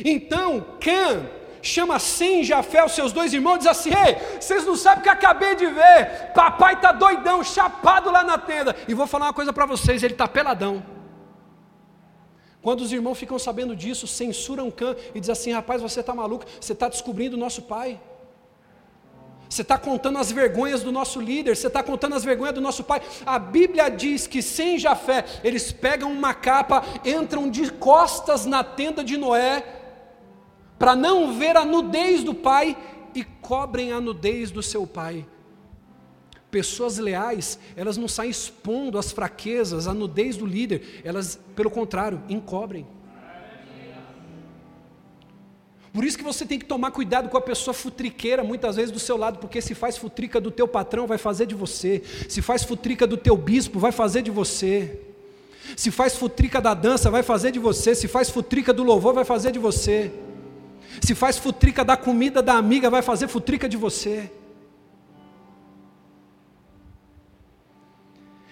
Então, 0.04 0.64
Cã 0.81 1.26
chama 1.62 1.98
Sem 1.98 2.42
Jafé, 2.42 2.85
os 2.85 2.92
seus 2.92 3.12
dois 3.12 3.33
irmãos, 3.33 3.57
e 3.57 3.59
diz 3.59 3.66
assim: 3.68 3.90
Ei, 3.90 4.16
vocês 4.40 4.64
não 4.64 4.76
sabem 4.76 5.00
o 5.00 5.02
que 5.02 5.09
acabei 5.09 5.54
de 5.54 5.66
ver. 5.66 6.33
Papai 6.35 6.74
está 6.74 6.92
doidão, 6.92 7.42
chapado 7.44 8.11
lá 8.11 8.24
na 8.24 8.37
tenda. 8.37 8.74
E 8.87 8.94
vou 8.94 9.07
falar 9.07 9.26
uma 9.26 9.33
coisa 9.33 9.52
para 9.52 9.66
vocês: 9.66 10.02
ele 10.02 10.14
está 10.14 10.26
peladão. 10.26 10.83
Quando 12.61 12.81
os 12.81 12.92
irmãos 12.92 13.18
ficam 13.18 13.38
sabendo 13.38 13.74
disso, 13.76 14.07
censuram 14.07 14.70
Cã 14.70 14.96
e 15.14 15.20
diz 15.20 15.31
assim: 15.31 15.52
Rapaz, 15.52 15.81
você 15.81 16.00
está 16.00 16.14
maluco, 16.14 16.44
você 16.61 16.72
está 16.72 16.88
descobrindo 16.88 17.37
o 17.37 17.40
nosso 17.40 17.62
pai. 17.62 18.00
Você 19.48 19.62
está 19.62 19.78
contando 19.78 20.18
as 20.18 20.30
vergonhas 20.30 20.82
do 20.82 20.92
nosso 20.92 21.20
líder, 21.20 21.56
você 21.56 21.68
está 21.68 21.82
contando 21.82 22.14
as 22.14 22.24
vergonhas 22.24 22.54
do 22.54 22.61
nosso 22.61 22.84
pai. 22.84 23.00
A 23.24 23.38
Bíblia 23.38 23.88
diz 23.88 24.26
que 24.26 24.42
sem 24.42 24.78
Jafé, 24.78 25.24
eles 25.42 25.72
pegam 25.72 26.12
uma 26.12 26.34
capa, 26.34 26.84
entram 27.04 27.50
de 27.50 27.70
costas 27.72 28.44
na 28.44 28.62
tenda 28.62 29.02
de 29.02 29.16
Noé, 29.16 29.64
para 30.78 30.94
não 30.94 31.32
ver 31.32 31.56
a 31.56 31.64
nudez 31.64 32.22
do 32.22 32.34
pai 32.34 32.76
e 33.14 33.24
cobrem 33.24 33.90
a 33.90 34.00
nudez 34.00 34.50
do 34.50 34.62
seu 34.62 34.87
pai. 34.87 35.26
Pessoas 36.50 36.98
leais, 36.98 37.58
elas 37.74 37.96
não 37.96 38.08
saem 38.08 38.30
expondo 38.30 38.98
as 38.98 39.12
fraquezas, 39.12 39.87
a 39.87 39.94
nudez 39.94 40.37
do 40.37 40.46
líder, 40.46 41.02
elas, 41.04 41.38
pelo 41.56 41.70
contrário, 41.70 42.22
encobrem. 42.28 42.87
Por 45.98 46.04
isso 46.04 46.16
que 46.16 46.22
você 46.22 46.46
tem 46.46 46.61
que 46.61 46.64
tomar 46.64 46.92
cuidado 46.92 47.28
com 47.28 47.37
a 47.37 47.40
pessoa 47.40 47.74
futriqueira, 47.74 48.44
muitas 48.44 48.76
vezes 48.76 48.92
do 48.92 49.00
seu 49.00 49.16
lado, 49.16 49.40
porque 49.40 49.61
se 49.61 49.74
faz 49.74 49.98
futrica 49.98 50.40
do 50.40 50.48
teu 50.48 50.68
patrão, 50.68 51.08
vai 51.08 51.18
fazer 51.18 51.44
de 51.44 51.56
você. 51.56 52.00
Se 52.28 52.40
faz 52.40 52.62
futrica 52.62 53.04
do 53.04 53.16
teu 53.16 53.37
bispo, 53.37 53.80
vai 53.80 53.90
fazer 53.90 54.22
de 54.22 54.30
você. 54.30 55.00
Se 55.76 55.90
faz 55.90 56.14
futrica 56.14 56.61
da 56.61 56.72
dança, 56.72 57.11
vai 57.11 57.24
fazer 57.24 57.50
de 57.50 57.58
você. 57.58 57.96
Se 57.96 58.06
faz 58.06 58.30
futrica 58.30 58.72
do 58.72 58.84
louvor, 58.84 59.12
vai 59.12 59.24
fazer 59.24 59.50
de 59.50 59.58
você. 59.58 60.12
Se 61.02 61.16
faz 61.16 61.37
futrica 61.37 61.84
da 61.84 61.96
comida 61.96 62.40
da 62.40 62.54
amiga, 62.54 62.88
vai 62.88 63.02
fazer 63.02 63.26
futrica 63.26 63.68
de 63.68 63.76
você. 63.76 64.30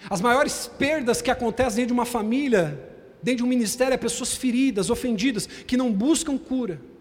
As 0.09 0.19
maiores 0.19 0.69
perdas 0.77 1.21
que 1.21 1.31
acontecem 1.31 1.77
dentro 1.77 1.87
de 1.87 1.93
uma 1.93 2.05
família, 2.05 2.77
dentro 3.23 3.37
de 3.37 3.43
um 3.45 3.47
ministério, 3.47 3.93
é 3.93 3.97
pessoas 3.97 4.35
feridas, 4.35 4.89
ofendidas, 4.89 5.47
que 5.47 5.77
não 5.77 5.93
buscam 5.93 6.37
cura. 6.37 6.96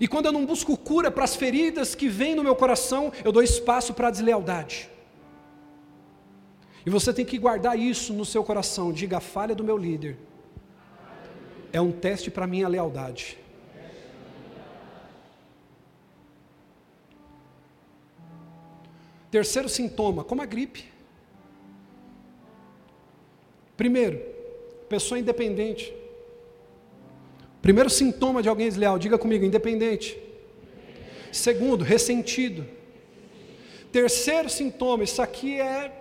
E 0.00 0.08
quando 0.08 0.26
eu 0.26 0.32
não 0.32 0.46
busco 0.46 0.76
cura 0.76 1.10
para 1.10 1.24
as 1.24 1.36
feridas 1.36 1.94
que 1.94 2.08
vêm 2.08 2.34
no 2.34 2.42
meu 2.42 2.56
coração, 2.56 3.12
eu 3.24 3.32
dou 3.32 3.42
espaço 3.42 3.92
para 3.92 4.08
a 4.08 4.10
deslealdade. 4.10 4.88
E 6.84 6.90
você 6.90 7.12
tem 7.12 7.24
que 7.24 7.38
guardar 7.38 7.78
isso 7.78 8.12
no 8.12 8.24
seu 8.24 8.42
coração. 8.42 8.92
Diga: 8.92 9.18
a 9.18 9.20
falha 9.20 9.54
do 9.54 9.64
meu 9.64 9.76
líder 9.76 10.18
é 11.72 11.80
um 11.80 11.92
teste 11.92 12.30
para 12.30 12.46
minha 12.46 12.68
lealdade. 12.68 13.38
Terceiro 19.30 19.68
sintoma, 19.68 20.22
como 20.22 20.42
a 20.42 20.46
gripe. 20.46 20.92
Primeiro, 23.76 24.20
pessoa 24.88 25.18
independente. 25.18 26.01
Primeiro 27.62 27.88
sintoma 27.88 28.42
de 28.42 28.48
alguém 28.48 28.68
desleal, 28.68 28.98
diga 28.98 29.16
comigo, 29.16 29.44
independente. 29.44 30.20
Segundo, 31.30 31.84
ressentido. 31.84 32.66
Terceiro 33.92 34.50
sintoma, 34.50 35.04
isso 35.04 35.22
aqui 35.22 35.60
é 35.60 35.92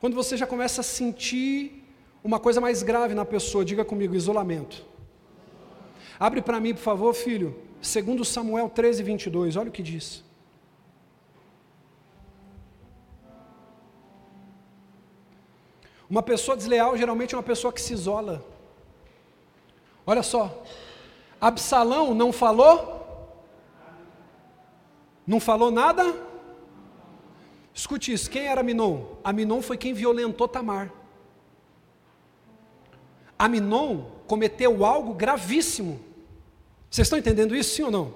quando 0.00 0.14
você 0.14 0.36
já 0.36 0.46
começa 0.46 0.80
a 0.80 0.84
sentir 0.84 1.84
uma 2.24 2.40
coisa 2.40 2.60
mais 2.60 2.82
grave 2.82 3.14
na 3.14 3.24
pessoa, 3.24 3.64
diga 3.64 3.84
comigo, 3.84 4.14
isolamento. 4.14 4.84
Abre 6.18 6.40
para 6.40 6.58
mim, 6.58 6.72
por 6.74 6.80
favor, 6.80 7.12
filho, 7.12 7.56
segundo 7.82 8.24
Samuel 8.24 8.70
13, 8.70 9.02
22, 9.02 9.56
olha 9.56 9.68
o 9.68 9.72
que 9.72 9.82
diz. 9.82 10.24
Uma 16.08 16.22
pessoa 16.22 16.56
desleal 16.56 16.96
geralmente 16.96 17.34
é 17.34 17.36
uma 17.36 17.42
pessoa 17.42 17.72
que 17.72 17.80
se 17.80 17.92
isola. 17.92 18.44
Olha 20.06 20.22
só, 20.22 20.62
Absalão 21.40 22.14
não 22.14 22.32
falou? 22.32 22.98
Não 25.26 25.38
falou 25.38 25.70
nada? 25.70 26.14
Escute 27.72 28.12
isso, 28.12 28.30
quem 28.30 28.46
era 28.46 28.60
Aminon? 28.60 29.04
Aminon 29.22 29.62
foi 29.62 29.76
quem 29.76 29.94
violentou 29.94 30.48
Tamar. 30.48 30.92
Aminon 33.38 34.04
cometeu 34.26 34.84
algo 34.84 35.14
gravíssimo. 35.14 36.00
Vocês 36.90 37.06
estão 37.06 37.18
entendendo 37.18 37.54
isso, 37.54 37.74
sim 37.74 37.82
ou 37.84 37.90
não? 37.90 38.14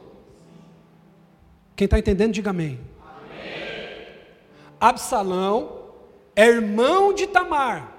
Quem 1.76 1.86
está 1.86 1.98
entendendo, 1.98 2.32
diga 2.32 2.50
amém. 2.50 2.78
amém. 3.00 4.06
Absalão 4.78 5.92
é 6.36 6.46
irmão 6.46 7.14
de 7.14 7.26
Tamar. 7.26 7.93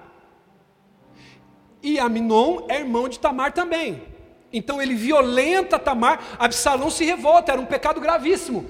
E 1.86 2.00
Aminon 2.00 2.65
é 2.67 2.80
irmão 2.80 3.08
de 3.08 3.19
Tamar 3.19 3.54
também. 3.54 4.02
Então 4.52 4.82
ele 4.82 4.95
violenta 4.95 5.78
Tamar, 5.78 6.19
Absalão 6.39 6.89
se 6.89 7.06
revolta, 7.06 7.52
era 7.52 7.62
um 7.62 7.65
pecado 7.65 8.02
gravíssimo. 8.02 8.65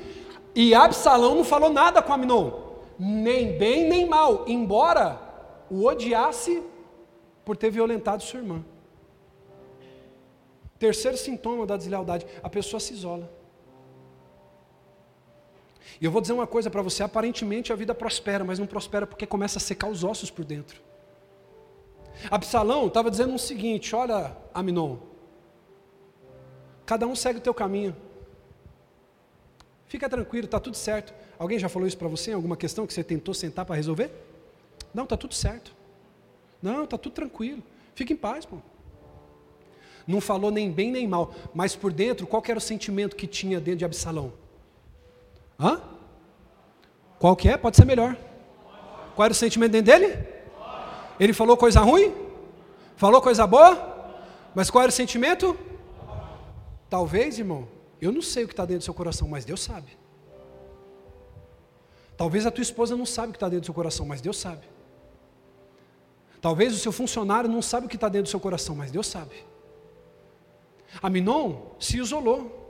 E 0.53 0.75
Absalão 0.75 1.33
não 1.33 1.45
falou 1.45 1.69
nada 1.69 2.01
com 2.01 2.11
Aminon, 2.11 2.51
nem 2.99 3.57
bem 3.57 3.87
nem 3.87 4.05
mal, 4.05 4.43
embora 4.47 5.17
o 5.71 5.85
odiasse 5.85 6.61
por 7.45 7.55
ter 7.55 7.69
violentado 7.69 8.21
sua 8.21 8.41
irmã. 8.41 8.65
Terceiro 10.77 11.15
sintoma 11.15 11.65
da 11.65 11.77
deslealdade: 11.77 12.27
a 12.43 12.49
pessoa 12.49 12.81
se 12.81 12.93
isola. 12.93 13.31
E 16.01 16.03
eu 16.03 16.11
vou 16.11 16.19
dizer 16.19 16.33
uma 16.33 16.47
coisa 16.47 16.69
para 16.69 16.81
você: 16.81 17.01
aparentemente 17.01 17.71
a 17.71 17.77
vida 17.77 17.95
prospera, 17.95 18.43
mas 18.43 18.59
não 18.59 18.67
prospera 18.67 19.07
porque 19.07 19.25
começa 19.25 19.57
a 19.57 19.61
secar 19.61 19.87
os 19.87 20.03
ossos 20.03 20.29
por 20.29 20.43
dentro. 20.43 20.83
Absalão 22.29 22.87
estava 22.87 23.11
dizendo 23.11 23.33
o 23.33 23.39
seguinte: 23.39 23.95
olha, 23.95 24.35
Aminon, 24.53 24.97
cada 26.85 27.07
um 27.07 27.15
segue 27.15 27.39
o 27.39 27.41
teu 27.41 27.53
caminho. 27.53 27.95
Fica 29.87 30.09
tranquilo, 30.09 30.45
está 30.45 30.59
tudo 30.59 30.75
certo. 30.75 31.13
Alguém 31.37 31.59
já 31.59 31.69
falou 31.69 31.87
isso 31.87 31.97
para 31.97 32.07
você 32.07 32.31
em 32.31 32.33
alguma 32.33 32.57
questão 32.57 32.87
que 32.87 32.93
você 32.93 33.03
tentou 33.03 33.33
sentar 33.33 33.65
para 33.65 33.75
resolver? 33.75 34.11
Não, 34.93 35.03
está 35.03 35.15
tudo 35.15 35.33
certo. 35.33 35.73
Não, 36.61 36.83
está 36.83 36.97
tudo 36.97 37.13
tranquilo. 37.13 37.61
Fica 37.93 38.11
em 38.13 38.15
paz, 38.15 38.45
pô. 38.45 38.57
Não 40.07 40.21
falou 40.21 40.51
nem 40.51 40.71
bem 40.71 40.91
nem 40.91 41.07
mal, 41.07 41.33
mas 41.53 41.75
por 41.75 41.91
dentro, 41.91 42.27
qual 42.27 42.43
era 42.47 42.57
o 42.57 42.61
sentimento 42.61 43.15
que 43.15 43.25
tinha 43.25 43.59
dentro 43.59 43.79
de 43.79 43.85
Absalão? 43.85 44.33
Hã? 45.59 45.81
Qual 47.17 47.35
que 47.35 47.49
é? 47.49 47.57
Pode 47.57 47.75
ser 47.75 47.85
melhor. 47.85 48.15
Qual 49.15 49.25
era 49.25 49.31
o 49.31 49.35
sentimento 49.35 49.71
dentro 49.71 49.91
dele? 49.91 50.34
Ele 51.19 51.33
falou 51.33 51.55
coisa 51.57 51.81
ruim? 51.81 52.13
Falou 52.95 53.21
coisa 53.21 53.45
boa? 53.45 53.95
Mas 54.53 54.69
qual 54.69 54.83
era 54.83 54.89
o 54.89 54.93
sentimento? 54.93 55.57
Talvez, 56.89 57.39
irmão, 57.39 57.67
eu 58.01 58.11
não 58.11 58.21
sei 58.21 58.43
o 58.43 58.47
que 58.47 58.53
está 58.53 58.63
dentro 58.63 58.79
do 58.79 58.83
seu 58.85 58.93
coração, 58.93 59.27
mas 59.27 59.45
Deus 59.45 59.61
sabe. 59.61 59.97
Talvez 62.17 62.45
a 62.45 62.51
tua 62.51 62.61
esposa 62.61 62.95
não 62.95 63.05
sabe 63.05 63.29
o 63.29 63.31
que 63.31 63.37
está 63.37 63.49
dentro 63.49 63.61
do 63.61 63.65
seu 63.65 63.73
coração, 63.73 64.05
mas 64.05 64.21
Deus 64.21 64.37
sabe. 64.37 64.65
Talvez 66.41 66.73
o 66.73 66.77
seu 66.77 66.91
funcionário 66.91 67.49
não 67.49 67.61
sabe 67.61 67.87
o 67.87 67.89
que 67.89 67.95
está 67.95 68.07
dentro 68.07 68.25
do 68.25 68.29
seu 68.29 68.39
coração, 68.39 68.75
mas 68.75 68.91
Deus 68.91 69.07
sabe. 69.07 69.35
Aminon 71.01 71.57
se 71.79 71.97
isolou. 71.97 72.64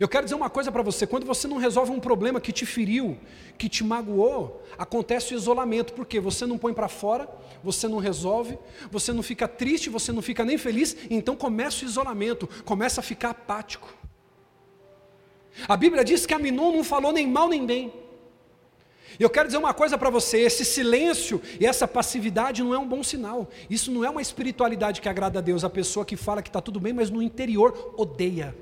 Eu 0.00 0.08
quero 0.08 0.24
dizer 0.24 0.34
uma 0.34 0.48
coisa 0.48 0.72
para 0.72 0.82
você: 0.82 1.06
quando 1.06 1.26
você 1.26 1.46
não 1.46 1.58
resolve 1.58 1.92
um 1.92 2.00
problema 2.00 2.40
que 2.40 2.52
te 2.52 2.64
feriu, 2.64 3.18
que 3.58 3.68
te 3.68 3.84
magoou, 3.84 4.64
acontece 4.78 5.34
o 5.34 5.36
isolamento, 5.36 5.92
porque 5.92 6.18
você 6.18 6.46
não 6.46 6.56
põe 6.56 6.72
para 6.72 6.88
fora, 6.88 7.28
você 7.62 7.86
não 7.86 7.98
resolve, 7.98 8.58
você 8.90 9.12
não 9.12 9.22
fica 9.22 9.46
triste, 9.46 9.90
você 9.90 10.10
não 10.10 10.22
fica 10.22 10.42
nem 10.42 10.56
feliz, 10.56 10.96
então 11.10 11.36
começa 11.36 11.84
o 11.84 11.88
isolamento, 11.88 12.48
começa 12.64 13.02
a 13.02 13.04
ficar 13.04 13.30
apático. 13.30 13.94
A 15.68 15.76
Bíblia 15.76 16.02
diz 16.02 16.24
que 16.24 16.32
Aminon 16.32 16.72
não 16.72 16.82
falou 16.82 17.12
nem 17.12 17.28
mal 17.28 17.46
nem 17.46 17.66
bem. 17.66 17.92
Eu 19.18 19.28
quero 19.28 19.48
dizer 19.48 19.58
uma 19.58 19.74
coisa 19.74 19.98
para 19.98 20.08
você: 20.08 20.38
esse 20.38 20.64
silêncio 20.64 21.42
e 21.60 21.66
essa 21.66 21.86
passividade 21.86 22.62
não 22.62 22.72
é 22.72 22.78
um 22.78 22.88
bom 22.88 23.02
sinal. 23.02 23.50
Isso 23.68 23.92
não 23.92 24.02
é 24.02 24.08
uma 24.08 24.22
espiritualidade 24.22 25.02
que 25.02 25.10
agrada 25.10 25.40
a 25.40 25.42
Deus. 25.42 25.62
A 25.62 25.68
pessoa 25.68 26.06
que 26.06 26.16
fala 26.16 26.40
que 26.40 26.48
está 26.48 26.62
tudo 26.62 26.80
bem, 26.80 26.94
mas 26.94 27.10
no 27.10 27.20
interior 27.20 27.94
odeia. 27.98 28.56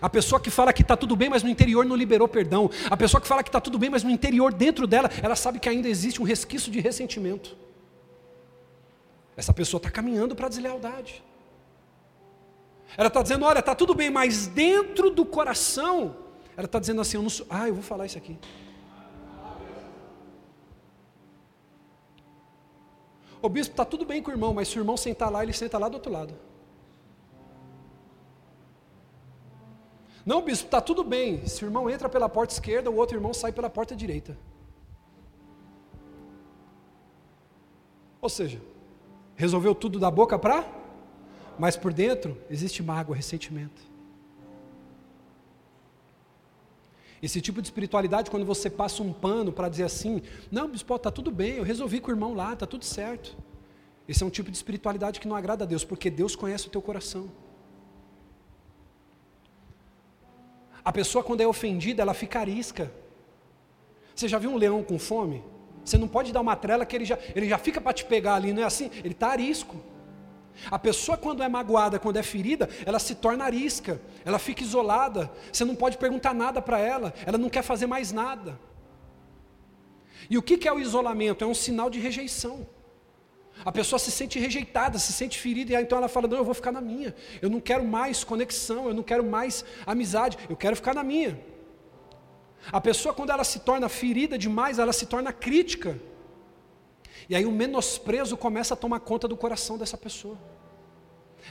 A 0.00 0.08
pessoa 0.08 0.40
que 0.40 0.50
fala 0.50 0.72
que 0.72 0.82
está 0.82 0.96
tudo 0.96 1.16
bem, 1.16 1.28
mas 1.28 1.42
no 1.42 1.48
interior 1.48 1.84
não 1.84 1.96
liberou 1.96 2.28
perdão. 2.28 2.70
A 2.90 2.96
pessoa 2.96 3.20
que 3.20 3.26
fala 3.26 3.42
que 3.42 3.48
está 3.48 3.60
tudo 3.60 3.78
bem, 3.78 3.90
mas 3.90 4.02
no 4.02 4.10
interior, 4.10 4.52
dentro 4.52 4.86
dela, 4.86 5.10
ela 5.22 5.36
sabe 5.36 5.58
que 5.58 5.68
ainda 5.68 5.88
existe 5.88 6.20
um 6.20 6.24
resquício 6.24 6.70
de 6.70 6.80
ressentimento. 6.80 7.56
Essa 9.36 9.52
pessoa 9.52 9.78
está 9.78 9.90
caminhando 9.90 10.34
para 10.34 10.46
a 10.46 10.48
deslealdade. 10.48 11.22
Ela 12.96 13.08
está 13.08 13.22
dizendo: 13.22 13.44
olha, 13.44 13.58
está 13.58 13.74
tudo 13.74 13.94
bem, 13.94 14.10
mas 14.10 14.46
dentro 14.46 15.10
do 15.10 15.24
coração, 15.24 16.16
ela 16.56 16.66
está 16.66 16.78
dizendo 16.78 17.00
assim: 17.00 17.16
eu 17.16 17.22
não 17.22 17.30
sou... 17.30 17.46
ah, 17.50 17.68
eu 17.68 17.74
vou 17.74 17.82
falar 17.82 18.06
isso 18.06 18.18
aqui. 18.18 18.38
O 23.42 23.48
bispo, 23.48 23.72
está 23.72 23.84
tudo 23.84 24.06
bem 24.06 24.22
com 24.22 24.30
o 24.30 24.34
irmão, 24.34 24.54
mas 24.54 24.68
se 24.68 24.78
o 24.78 24.80
irmão 24.80 24.96
sentar 24.96 25.30
lá, 25.30 25.42
ele 25.42 25.52
senta 25.52 25.76
lá 25.76 25.88
do 25.88 25.94
outro 25.94 26.10
lado. 26.10 26.34
Não, 30.24 30.40
bispo, 30.40 30.66
está 30.66 30.80
tudo 30.80 31.04
bem. 31.04 31.46
Se 31.46 31.64
o 31.64 31.66
irmão 31.66 31.88
entra 31.90 32.08
pela 32.08 32.28
porta 32.28 32.54
esquerda, 32.54 32.90
o 32.90 32.96
outro 32.96 33.16
irmão 33.16 33.34
sai 33.34 33.52
pela 33.52 33.68
porta 33.68 33.94
direita. 33.94 34.36
Ou 38.20 38.28
seja, 38.28 38.60
resolveu 39.36 39.74
tudo 39.74 39.98
da 39.98 40.10
boca 40.10 40.38
para, 40.38 40.66
mas 41.58 41.76
por 41.76 41.92
dentro 41.92 42.38
existe 42.48 42.82
mágoa, 42.82 43.14
ressentimento. 43.14 43.82
Esse 47.22 47.40
tipo 47.40 47.60
de 47.60 47.68
espiritualidade, 47.68 48.30
quando 48.30 48.46
você 48.46 48.68
passa 48.70 49.02
um 49.02 49.12
pano 49.12 49.52
para 49.52 49.68
dizer 49.68 49.84
assim, 49.84 50.22
não, 50.50 50.68
bispo, 50.68 50.94
está 50.94 51.10
tudo 51.10 51.30
bem, 51.30 51.56
eu 51.56 51.62
resolvi 51.62 52.00
com 52.00 52.08
o 52.08 52.14
irmão 52.14 52.34
lá, 52.34 52.54
está 52.54 52.66
tudo 52.66 52.84
certo. 52.84 53.36
Esse 54.06 54.22
é 54.22 54.26
um 54.26 54.30
tipo 54.30 54.50
de 54.50 54.56
espiritualidade 54.56 55.20
que 55.20 55.28
não 55.28 55.36
agrada 55.36 55.64
a 55.64 55.66
Deus, 55.66 55.84
porque 55.84 56.10
Deus 56.10 56.36
conhece 56.36 56.66
o 56.66 56.70
teu 56.70 56.82
coração. 56.82 57.30
A 60.84 60.92
pessoa, 60.92 61.24
quando 61.24 61.40
é 61.40 61.46
ofendida, 61.46 62.02
ela 62.02 62.12
fica 62.12 62.38
arisca. 62.38 62.92
Você 64.14 64.28
já 64.28 64.38
viu 64.38 64.50
um 64.50 64.56
leão 64.56 64.82
com 64.82 64.98
fome? 64.98 65.42
Você 65.84 65.96
não 65.96 66.06
pode 66.06 66.32
dar 66.32 66.40
uma 66.40 66.56
trela 66.56 66.84
que 66.84 66.94
ele 66.94 67.04
já, 67.04 67.18
ele 67.34 67.48
já 67.48 67.58
fica 67.58 67.80
para 67.80 67.92
te 67.92 68.04
pegar 68.04 68.34
ali, 68.34 68.52
não 68.52 68.62
é 68.62 68.66
assim? 68.66 68.90
Ele 68.98 69.12
está 69.12 69.28
arisco. 69.28 69.76
A 70.70 70.78
pessoa, 70.78 71.16
quando 71.16 71.42
é 71.42 71.48
magoada, 71.48 71.98
quando 71.98 72.16
é 72.16 72.22
ferida, 72.22 72.68
ela 72.86 72.98
se 72.98 73.14
torna 73.14 73.44
arisca, 73.44 74.00
ela 74.24 74.38
fica 74.38 74.62
isolada. 74.62 75.30
Você 75.52 75.64
não 75.64 75.74
pode 75.74 75.98
perguntar 75.98 76.32
nada 76.32 76.62
para 76.62 76.78
ela, 76.78 77.12
ela 77.26 77.38
não 77.38 77.50
quer 77.50 77.62
fazer 77.62 77.86
mais 77.86 78.12
nada. 78.12 78.58
E 80.30 80.38
o 80.38 80.42
que 80.42 80.66
é 80.68 80.72
o 80.72 80.78
isolamento? 80.78 81.44
É 81.44 81.46
um 81.46 81.54
sinal 81.54 81.90
de 81.90 81.98
rejeição. 81.98 82.66
A 83.64 83.72
pessoa 83.72 83.98
se 83.98 84.10
sente 84.10 84.38
rejeitada, 84.38 84.98
se 84.98 85.12
sente 85.12 85.38
ferida, 85.38 85.72
e 85.72 85.76
aí 85.76 85.82
então 85.82 85.98
ela 85.98 86.08
fala: 86.08 86.28
Não, 86.28 86.36
eu 86.36 86.44
vou 86.44 86.54
ficar 86.54 86.70
na 86.70 86.80
minha. 86.80 87.14
Eu 87.40 87.48
não 87.48 87.60
quero 87.60 87.84
mais 87.84 88.22
conexão, 88.22 88.88
eu 88.88 88.94
não 88.94 89.02
quero 89.02 89.24
mais 89.24 89.64
amizade, 89.86 90.38
eu 90.48 90.56
quero 90.56 90.76
ficar 90.76 90.94
na 90.94 91.02
minha. 91.02 91.40
A 92.70 92.80
pessoa, 92.80 93.14
quando 93.14 93.30
ela 93.30 93.44
se 93.44 93.60
torna 93.60 93.88
ferida 93.88 94.38
demais, 94.38 94.78
ela 94.78 94.92
se 94.92 95.06
torna 95.06 95.32
crítica. 95.32 95.98
E 97.28 97.34
aí 97.34 97.46
o 97.46 97.52
menosprezo 97.52 98.36
começa 98.36 98.74
a 98.74 98.76
tomar 98.76 99.00
conta 99.00 99.26
do 99.26 99.36
coração 99.36 99.78
dessa 99.78 99.96
pessoa. 99.96 100.38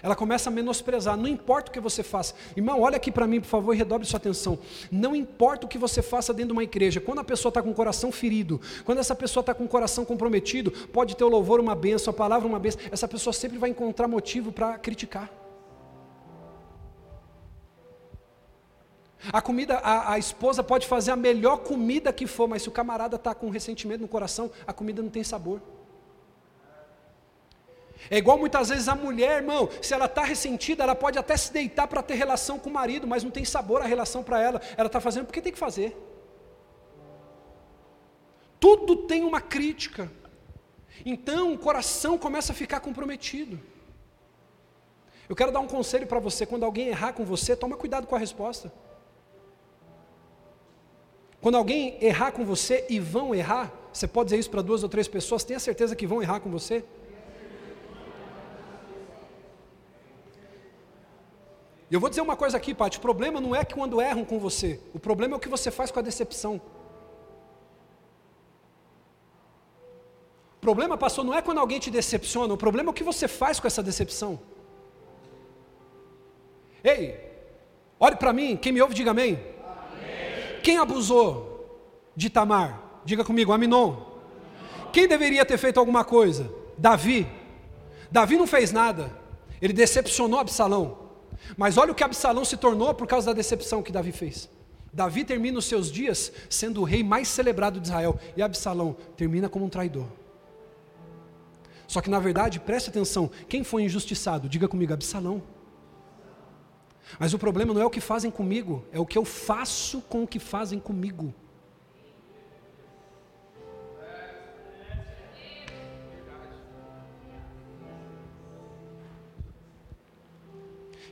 Ela 0.01 0.15
começa 0.15 0.49
a 0.49 0.51
menosprezar, 0.51 1.15
não 1.15 1.27
importa 1.27 1.69
o 1.69 1.73
que 1.73 1.79
você 1.79 2.01
faça. 2.03 2.33
Irmão, 2.55 2.81
olha 2.81 2.97
aqui 2.97 3.11
para 3.11 3.27
mim, 3.27 3.39
por 3.39 3.47
favor, 3.47 3.73
e 3.73 3.77
redobre 3.77 4.07
sua 4.07 4.17
atenção. 4.17 4.57
Não 4.91 5.15
importa 5.15 5.65
o 5.65 5.69
que 5.69 5.77
você 5.77 6.01
faça 6.01 6.33
dentro 6.33 6.47
de 6.47 6.53
uma 6.53 6.63
igreja, 6.63 6.99
quando 6.99 7.19
a 7.19 7.23
pessoa 7.23 7.49
está 7.49 7.61
com 7.61 7.71
o 7.71 7.73
coração 7.73 8.11
ferido, 8.11 8.59
quando 8.85 8.99
essa 8.99 9.15
pessoa 9.15 9.41
está 9.41 9.53
com 9.53 9.65
o 9.65 9.67
coração 9.67 10.05
comprometido, 10.05 10.71
pode 10.71 11.15
ter 11.15 11.23
o 11.23 11.29
louvor 11.29 11.59
uma 11.59 11.75
benção, 11.75 12.11
a 12.11 12.15
palavra 12.15 12.47
uma 12.47 12.59
benção, 12.59 12.81
essa 12.91 13.07
pessoa 13.07 13.33
sempre 13.33 13.57
vai 13.57 13.69
encontrar 13.69 14.07
motivo 14.07 14.51
para 14.51 14.77
criticar. 14.77 15.29
A 19.31 19.41
comida, 19.41 19.75
a, 19.77 20.13
a, 20.13 20.19
esposa 20.19 20.61
pode 20.61 20.85
fazer 20.85 21.11
a 21.11 21.15
melhor 21.15 21.57
comida 21.59 22.11
que 22.11 22.27
for, 22.27 22.47
mas 22.47 22.63
se 22.63 22.67
o 22.67 22.71
camarada 22.71 23.15
está 23.15 23.33
com 23.33 23.49
ressentimento 23.49 24.01
no 24.01 24.07
coração, 24.07 24.51
a 24.67 24.73
comida 24.73 25.01
não 25.01 25.09
tem 25.09 25.23
sabor. 25.23 25.61
É 28.10 28.18
igual 28.18 28.38
muitas 28.38 28.70
vezes 28.70 28.88
a 28.88 28.95
mulher, 28.95 29.38
irmão, 29.38 29.70
se 29.82 29.93
ela 29.93 30.06
está 30.06 30.24
ressentida, 30.24 30.84
ela 30.84 30.95
pode 30.95 31.18
até 31.18 31.36
se 31.38 31.51
deitar 31.51 31.88
para 31.88 32.01
ter 32.01 32.16
relação 32.16 32.60
com 32.60 32.70
o 32.70 32.74
marido, 32.74 33.08
mas 33.08 33.24
não 33.24 33.32
tem 33.32 33.45
sabor 33.45 33.82
a 33.82 33.86
relação 33.86 34.24
para 34.24 34.41
ela. 34.41 34.62
Ela 34.78 34.88
está 34.88 34.99
fazendo 34.99 35.26
porque 35.26 35.41
tem 35.41 35.54
que 35.54 35.60
fazer. 35.60 35.95
Tudo 38.60 38.95
tem 38.95 39.24
uma 39.24 39.41
crítica. 39.41 40.12
Então 41.06 41.54
o 41.54 41.58
coração 41.58 42.18
começa 42.18 42.51
a 42.54 42.56
ficar 42.56 42.80
comprometido. 42.80 43.60
Eu 45.28 45.36
quero 45.36 45.51
dar 45.51 45.60
um 45.60 45.68
conselho 45.68 46.08
para 46.08 46.20
você: 46.20 46.45
quando 46.45 46.64
alguém 46.64 46.88
errar 46.88 47.14
com 47.14 47.26
você, 47.26 47.56
toma 47.56 47.76
cuidado 47.76 48.08
com 48.08 48.16
a 48.16 48.20
resposta. 48.20 48.72
Quando 51.41 51.56
alguém 51.56 51.97
errar 52.01 52.32
com 52.32 52.45
você 52.45 52.86
e 52.89 52.99
vão 52.99 53.36
errar, 53.36 53.70
você 53.91 54.08
pode 54.08 54.28
dizer 54.28 54.39
isso 54.39 54.49
para 54.49 54.62
duas 54.62 54.82
ou 54.82 54.88
três 54.88 55.10
pessoas, 55.10 55.43
tenha 55.43 55.60
certeza 55.60 55.93
que 55.93 56.08
vão 56.08 56.22
errar 56.22 56.39
com 56.39 56.49
você? 56.49 56.86
Eu 61.93 61.99
vou 61.99 62.09
dizer 62.09 62.21
uma 62.21 62.35
coisa 62.35 62.57
aqui, 62.57 62.73
Paty: 62.73 62.97
o 62.97 63.01
problema 63.01 63.39
não 63.39 63.55
é 63.55 63.63
que 63.63 63.75
quando 63.75 64.01
erram 64.01 64.25
com 64.25 64.39
você, 64.39 64.79
o 64.95 64.99
problema 64.99 65.35
é 65.35 65.37
o 65.37 65.39
que 65.39 65.47
você 65.47 65.69
faz 65.69 65.91
com 65.91 65.99
a 65.99 66.01
decepção. 66.01 66.59
O 70.57 70.59
problema, 70.59 70.97
pastor, 70.97 71.23
não 71.23 71.35
é 71.35 71.41
quando 71.43 71.59
alguém 71.59 71.79
te 71.79 71.91
decepciona, 71.91 72.51
o 72.51 72.57
problema 72.57 72.89
é 72.89 72.91
o 72.91 72.95
que 72.95 73.03
você 73.03 73.27
faz 73.27 73.59
com 73.59 73.67
essa 73.67 73.83
decepção. 73.83 74.39
Ei, 76.83 77.15
olhe 77.99 78.15
para 78.15 78.33
mim, 78.33 78.57
quem 78.57 78.71
me 78.71 78.81
ouve, 78.81 78.95
diga 78.95 79.11
amém. 79.11 79.39
Quem 80.63 80.79
abusou 80.79 81.29
de 82.15 82.27
Tamar? 82.27 82.81
Diga 83.05 83.23
comigo, 83.23 83.53
Aminon. 83.53 83.97
Quem 84.91 85.07
deveria 85.07 85.45
ter 85.45 85.59
feito 85.59 85.79
alguma 85.79 86.03
coisa? 86.03 86.51
Davi. 86.75 87.27
Davi 88.09 88.35
não 88.35 88.47
fez 88.47 88.71
nada. 88.71 89.15
Ele 89.61 89.73
decepcionou 89.73 90.39
Absalão. 90.39 91.03
Mas 91.57 91.77
olha 91.77 91.91
o 91.91 91.95
que 91.95 92.03
Absalão 92.03 92.45
se 92.45 92.57
tornou 92.57 92.93
por 92.93 93.07
causa 93.07 93.27
da 93.27 93.33
decepção 93.33 93.83
que 93.83 93.91
Davi 93.91 94.11
fez. 94.11 94.49
Davi 94.91 95.23
termina 95.23 95.57
os 95.57 95.65
seus 95.65 95.91
dias 95.91 96.31
sendo 96.49 96.81
o 96.81 96.83
rei 96.83 97.03
mais 97.03 97.27
celebrado 97.27 97.79
de 97.79 97.87
Israel. 97.87 98.19
E 98.37 98.41
Absalão 98.41 98.95
termina 99.17 99.49
como 99.49 99.65
um 99.65 99.69
traidor. 99.69 100.05
Só 101.87 102.01
que 102.01 102.09
na 102.09 102.19
verdade, 102.19 102.59
preste 102.59 102.89
atenção: 102.89 103.29
quem 103.47 103.63
foi 103.63 103.83
injustiçado? 103.83 104.47
Diga 104.47 104.67
comigo, 104.67 104.93
Absalão. 104.93 105.41
Mas 107.19 107.33
o 107.33 107.39
problema 107.39 107.73
não 107.73 107.81
é 107.81 107.85
o 107.85 107.89
que 107.89 108.01
fazem 108.01 108.31
comigo, 108.31 108.85
é 108.91 108.99
o 108.99 109.05
que 109.05 109.17
eu 109.17 109.25
faço 109.25 110.01
com 110.01 110.23
o 110.23 110.27
que 110.27 110.39
fazem 110.39 110.79
comigo. 110.79 111.33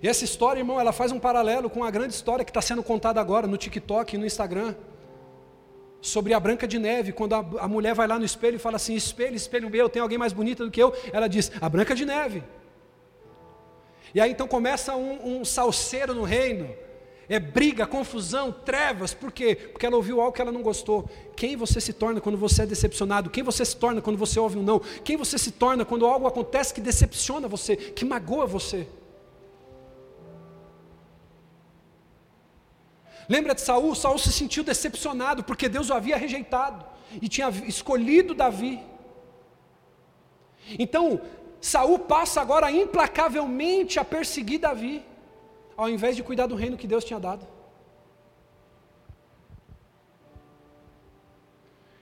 E 0.02 0.08
essa 0.08 0.24
história, 0.24 0.60
irmão, 0.60 0.80
ela 0.80 0.92
faz 0.92 1.12
um 1.12 1.20
paralelo 1.20 1.70
com 1.70 1.84
a 1.84 1.92
grande 1.92 2.14
história 2.14 2.44
que 2.44 2.50
está 2.50 2.62
sendo 2.62 2.82
contada 2.82 3.22
agora 3.22 3.46
no 3.46 3.56
TikTok 3.56 4.16
e 4.16 4.18
no 4.18 4.26
Instagram. 4.26 4.74
Sobre 6.02 6.34
a 6.34 6.40
Branca 6.40 6.68
de 6.68 6.80
Neve, 6.80 7.12
quando 7.12 7.36
a, 7.36 7.46
a 7.60 7.68
mulher 7.68 7.94
vai 7.94 8.08
lá 8.08 8.18
no 8.18 8.26
espelho 8.26 8.56
e 8.56 8.60
fala 8.60 8.78
assim: 8.78 8.96
espelho, 8.96 9.36
espelho 9.36 9.70
meu, 9.70 9.88
tem 9.88 10.02
alguém 10.02 10.18
mais 10.18 10.34
bonita 10.34 10.66
do 10.66 10.72
que 10.72 10.82
eu? 10.82 10.92
Ela 11.14 11.28
diz: 11.28 11.52
a 11.62 11.70
Branca 11.70 11.94
de 11.94 12.06
Neve. 12.06 12.44
E 14.14 14.20
aí 14.20 14.32
então 14.32 14.48
começa 14.48 14.96
um, 14.96 15.38
um 15.38 15.46
salseiro 15.46 16.16
no 16.16 16.24
reino. 16.24 16.68
É 17.30 17.40
briga, 17.40 17.86
confusão, 17.86 18.52
trevas, 18.52 19.14
por 19.14 19.32
quê? 19.32 19.56
Porque 19.56 19.86
ela 19.86 19.96
ouviu 19.96 20.20
algo 20.20 20.34
que 20.34 20.42
ela 20.42 20.52
não 20.52 20.64
gostou. 20.64 21.08
Quem 21.36 21.56
você 21.56 21.80
se 21.80 21.94
torna 21.94 22.20
quando 22.20 22.38
você 22.38 22.64
é 22.64 22.66
decepcionado? 22.66 23.30
Quem 23.30 23.44
você 23.44 23.64
se 23.64 23.78
torna 23.78 24.02
quando 24.02 24.18
você 24.18 24.38
ouve 24.38 24.58
um 24.58 24.64
não? 24.64 24.80
Quem 24.80 25.16
você 25.16 25.38
se 25.38 25.52
torna 25.52 25.86
quando 25.86 26.06
algo 26.06 26.28
acontece 26.28 26.74
que 26.74 26.82
decepciona 26.82 27.48
você, 27.48 27.78
que 27.78 28.04
magoa 28.04 28.46
você? 28.46 28.86
Lembra 33.28 33.54
de 33.56 33.62
Saul? 33.62 33.96
Saul 33.96 34.18
se 34.18 34.32
sentiu 34.32 34.64
decepcionado 34.64 35.44
porque 35.44 35.70
Deus 35.70 35.90
o 35.90 35.94
havia 35.94 36.18
rejeitado 36.18 36.86
e 37.22 37.28
tinha 37.28 37.50
escolhido 37.50 38.34
Davi. 38.34 38.84
Então, 40.78 41.22
Saul 41.60 42.00
passa 42.00 42.42
agora 42.42 42.72
implacavelmente 42.72 44.00
a 44.00 44.06
perseguir 44.06 44.60
Davi, 44.60 45.04
ao 45.76 45.90
invés 45.90 46.16
de 46.16 46.24
cuidar 46.24 46.48
do 46.48 46.56
reino 46.56 46.78
que 46.78 46.88
Deus 46.88 47.04
tinha 47.04 47.20
dado. 47.20 47.46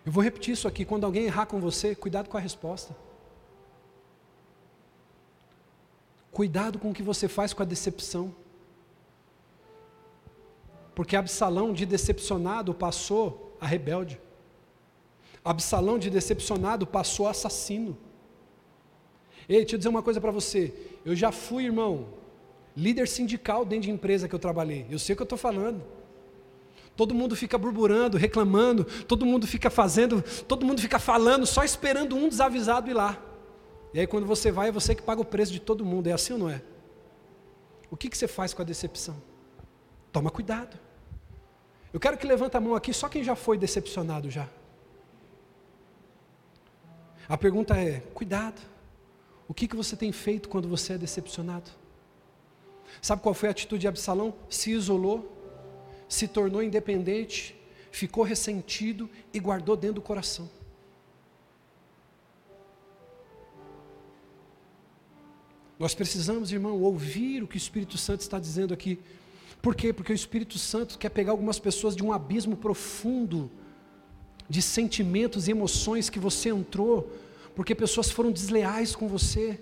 Eu 0.06 0.12
vou 0.12 0.24
repetir 0.24 0.54
isso 0.54 0.68
aqui: 0.68 0.86
quando 0.86 1.06
alguém 1.06 1.26
errar 1.26 1.46
com 1.46 1.60
você, 1.60 1.94
cuidado 1.96 2.30
com 2.30 2.38
a 2.38 2.40
resposta. 2.40 2.96
Cuidado 6.32 6.80
com 6.80 6.92
o 6.92 6.94
que 6.94 7.04
você 7.04 7.28
faz 7.28 7.54
com 7.54 7.64
a 7.64 7.66
decepção. 7.66 8.34
Porque 11.00 11.16
Absalão, 11.16 11.72
de 11.72 11.86
decepcionado, 11.86 12.74
passou 12.74 13.56
a 13.62 13.66
rebelde. 13.66 14.20
Absalão, 15.46 15.98
de 15.98 16.10
decepcionado, 16.10 16.86
passou 16.86 17.26
a 17.26 17.32
assassino. 17.32 17.98
Ei, 19.48 19.60
deixa 19.60 19.76
eu 19.76 19.78
dizer 19.78 19.88
uma 19.88 20.04
coisa 20.04 20.20
para 20.20 20.30
você. 20.30 20.74
Eu 21.06 21.16
já 21.16 21.32
fui, 21.32 21.64
irmão, 21.64 22.10
líder 22.76 23.08
sindical 23.08 23.64
dentro 23.64 23.86
de 23.86 23.92
empresa 23.92 24.28
que 24.28 24.36
eu 24.36 24.40
trabalhei. 24.40 24.88
Eu 24.90 25.00
sei 25.00 25.14
o 25.14 25.16
que 25.16 25.22
eu 25.22 25.24
estou 25.24 25.38
falando. 25.38 25.82
Todo 26.98 27.16
mundo 27.16 27.34
fica 27.34 27.58
burburando, 27.58 28.18
reclamando, 28.18 28.84
todo 29.08 29.26
mundo 29.26 29.48
fica 29.48 29.70
fazendo, 29.70 30.22
todo 30.50 30.66
mundo 30.66 30.82
fica 30.82 31.00
falando, 31.00 31.46
só 31.46 31.64
esperando 31.64 32.14
um 32.14 32.28
desavisado 32.28 32.90
ir 32.90 32.94
lá. 32.94 33.24
E 33.94 34.02
aí 34.02 34.06
quando 34.06 34.26
você 34.26 34.52
vai, 34.52 34.68
é 34.68 34.72
você 34.74 34.94
que 34.94 35.02
paga 35.02 35.22
o 35.22 35.26
preço 35.26 35.54
de 35.54 35.62
todo 35.62 35.86
mundo. 35.86 36.08
É 36.08 36.12
assim 36.12 36.34
ou 36.34 36.40
não 36.40 36.50
é? 36.50 36.62
O 37.90 37.96
que, 37.96 38.10
que 38.10 38.18
você 38.18 38.28
faz 38.28 38.54
com 38.54 38.62
a 38.62 38.66
decepção? 38.66 39.16
Toma 40.12 40.30
cuidado. 40.30 40.89
Eu 41.94 42.00
quero 42.00 42.18
que 42.18 42.28
levanta 42.28 42.58
a 42.58 42.62
mão 42.62 42.76
aqui 42.76 42.94
só 42.94 43.10
quem 43.10 43.24
já 43.24 43.36
foi 43.36 43.58
decepcionado 43.58 44.30
já. 44.30 44.48
A 47.28 47.38
pergunta 47.38 47.76
é: 47.78 48.02
cuidado. 48.14 48.62
O 49.48 49.54
que, 49.54 49.68
que 49.68 49.76
você 49.76 49.96
tem 49.96 50.12
feito 50.12 50.48
quando 50.48 50.68
você 50.68 50.94
é 50.94 50.98
decepcionado? 50.98 51.72
Sabe 53.02 53.22
qual 53.22 53.34
foi 53.34 53.50
a 53.50 53.52
atitude 53.52 53.82
de 53.82 53.88
Absalão? 53.88 54.36
Se 54.50 54.72
isolou, 54.72 55.36
se 56.08 56.28
tornou 56.28 56.62
independente, 56.62 57.56
ficou 57.92 58.24
ressentido 58.24 59.10
e 59.34 59.40
guardou 59.40 59.76
dentro 59.76 59.96
do 59.96 60.02
coração. 60.02 60.50
Nós 65.80 65.96
precisamos, 65.96 66.52
irmão, 66.52 66.82
ouvir 66.82 67.42
o 67.42 67.48
que 67.48 67.56
o 67.56 67.58
Espírito 67.58 67.98
Santo 67.98 68.22
está 68.22 68.38
dizendo 68.38 68.74
aqui. 68.74 69.00
Por 69.62 69.76
quê? 69.76 69.92
Porque 69.92 70.12
o 70.12 70.16
Espírito 70.16 70.58
Santo 70.58 70.98
quer 70.98 71.10
pegar 71.10 71.32
algumas 71.32 71.60
pessoas 71.60 71.96
de 71.96 72.04
um 72.04 72.14
abismo 72.14 72.56
profundo 72.56 73.52
de 74.48 74.62
sentimentos 74.62 75.48
e 75.48 75.52
emoções 75.52 76.10
que 76.10 76.20
você 76.20 76.50
entrou, 76.50 77.12
porque 77.56 77.76
pessoas 77.76 78.10
foram 78.10 78.32
desleais 78.32 78.96
com 78.96 79.08
você 79.08 79.60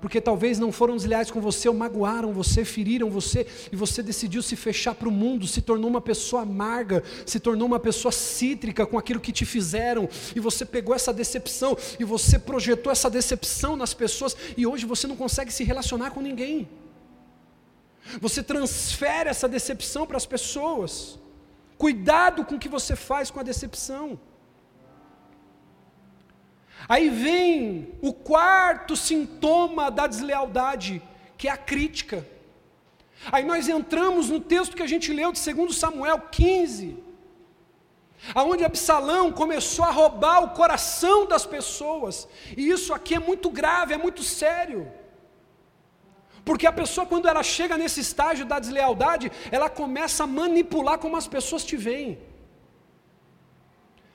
porque 0.00 0.20
talvez 0.20 0.58
não 0.58 0.70
foram 0.70 0.96
desleais 0.96 1.30
com 1.30 1.40
você, 1.40 1.68
ou 1.68 1.74
magoaram 1.74 2.32
você, 2.32 2.64
feriram 2.64 3.10
você, 3.10 3.46
e 3.72 3.76
você 3.76 4.02
decidiu 4.02 4.42
se 4.42 4.54
fechar 4.56 4.94
para 4.94 5.08
o 5.08 5.12
mundo, 5.12 5.46
se 5.46 5.60
tornou 5.60 5.88
uma 5.88 6.00
pessoa 6.00 6.42
amarga, 6.42 7.02
se 7.24 7.40
tornou 7.40 7.66
uma 7.66 7.80
pessoa 7.80 8.12
cítrica 8.12 8.86
com 8.86 8.98
aquilo 8.98 9.20
que 9.20 9.32
te 9.32 9.44
fizeram, 9.44 10.08
e 10.34 10.40
você 10.40 10.64
pegou 10.64 10.94
essa 10.94 11.12
decepção, 11.12 11.76
e 11.98 12.04
você 12.04 12.38
projetou 12.38 12.92
essa 12.92 13.10
decepção 13.10 13.76
nas 13.76 13.94
pessoas, 13.94 14.36
e 14.56 14.66
hoje 14.66 14.86
você 14.86 15.06
não 15.06 15.16
consegue 15.16 15.52
se 15.52 15.64
relacionar 15.64 16.10
com 16.10 16.20
ninguém. 16.20 16.68
Você 18.20 18.42
transfere 18.42 19.28
essa 19.28 19.48
decepção 19.48 20.06
para 20.06 20.16
as 20.16 20.26
pessoas. 20.26 21.18
Cuidado 21.76 22.44
com 22.44 22.54
o 22.54 22.58
que 22.58 22.68
você 22.68 22.96
faz 22.96 23.30
com 23.30 23.40
a 23.40 23.42
decepção. 23.42 24.18
Aí 26.88 27.08
vem 27.08 27.94
o 28.00 28.12
quarto 28.12 28.94
sintoma 28.94 29.90
da 29.90 30.06
deslealdade, 30.06 31.02
que 31.36 31.48
é 31.48 31.50
a 31.50 31.56
crítica. 31.56 32.26
Aí 33.32 33.44
nós 33.44 33.68
entramos 33.68 34.30
no 34.30 34.40
texto 34.40 34.76
que 34.76 34.82
a 34.82 34.86
gente 34.86 35.12
leu 35.12 35.32
de 35.32 35.52
2 35.52 35.74
Samuel 35.74 36.20
15, 36.20 36.96
aonde 38.34 38.64
Absalão 38.64 39.32
começou 39.32 39.84
a 39.84 39.90
roubar 39.90 40.44
o 40.44 40.50
coração 40.50 41.26
das 41.26 41.44
pessoas. 41.44 42.28
E 42.56 42.68
isso 42.68 42.94
aqui 42.94 43.14
é 43.14 43.18
muito 43.18 43.50
grave, 43.50 43.94
é 43.94 43.98
muito 43.98 44.22
sério. 44.22 44.90
Porque 46.46 46.64
a 46.64 46.72
pessoa, 46.80 47.04
quando 47.04 47.26
ela 47.26 47.42
chega 47.42 47.76
nesse 47.76 48.00
estágio 48.00 48.46
da 48.46 48.60
deslealdade, 48.60 49.32
ela 49.50 49.68
começa 49.68 50.22
a 50.22 50.28
manipular 50.28 50.96
como 50.96 51.16
as 51.16 51.26
pessoas 51.26 51.64
te 51.64 51.76
veem. 51.76 52.20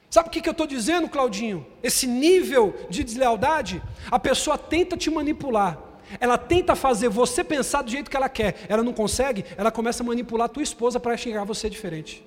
Sabe 0.09 0.29
o 0.29 0.31
que, 0.31 0.41
que 0.41 0.47
eu 0.47 0.53
estou 0.53 0.65
dizendo, 0.65 1.09
Claudinho? 1.09 1.67
Esse 1.83 2.07
nível 2.07 2.73
de 2.89 3.03
deslealdade, 3.03 3.83
a 4.09 4.17
pessoa 4.17 4.57
tenta 4.57 4.95
te 4.95 5.11
manipular. 5.11 5.77
Ela 6.21 6.37
tenta 6.37 6.73
fazer 6.73 7.09
você 7.09 7.43
pensar 7.43 7.81
do 7.81 7.91
jeito 7.91 8.09
que 8.09 8.15
ela 8.15 8.29
quer. 8.29 8.65
Ela 8.69 8.81
não 8.81 8.93
consegue, 8.93 9.43
ela 9.57 9.69
começa 9.69 10.01
a 10.01 10.05
manipular 10.05 10.45
a 10.45 10.49
tua 10.49 10.63
esposa 10.63 11.01
para 11.01 11.13
enxergar 11.13 11.43
você 11.43 11.69
diferente. 11.69 12.25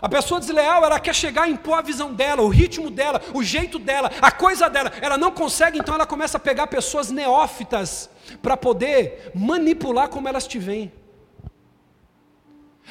A 0.00 0.08
pessoa 0.08 0.38
desleal, 0.38 0.84
ela 0.84 1.00
quer 1.00 1.14
chegar 1.14 1.42
a 1.42 1.48
impor 1.48 1.78
a 1.78 1.82
visão 1.82 2.12
dela, 2.12 2.42
o 2.42 2.48
ritmo 2.48 2.90
dela, 2.90 3.20
o 3.34 3.42
jeito 3.42 3.78
dela, 3.78 4.10
a 4.22 4.30
coisa 4.30 4.70
dela. 4.70 4.92
Ela 5.00 5.18
não 5.18 5.30
consegue, 5.30 5.78
então 5.78 5.94
ela 5.94 6.06
começa 6.06 6.36
a 6.36 6.40
pegar 6.40 6.68
pessoas 6.68 7.10
neófitas 7.10 8.08
para 8.40 8.56
poder 8.56 9.32
manipular 9.34 10.08
como 10.08 10.28
elas 10.28 10.46
te 10.46 10.58
veem. 10.58 10.92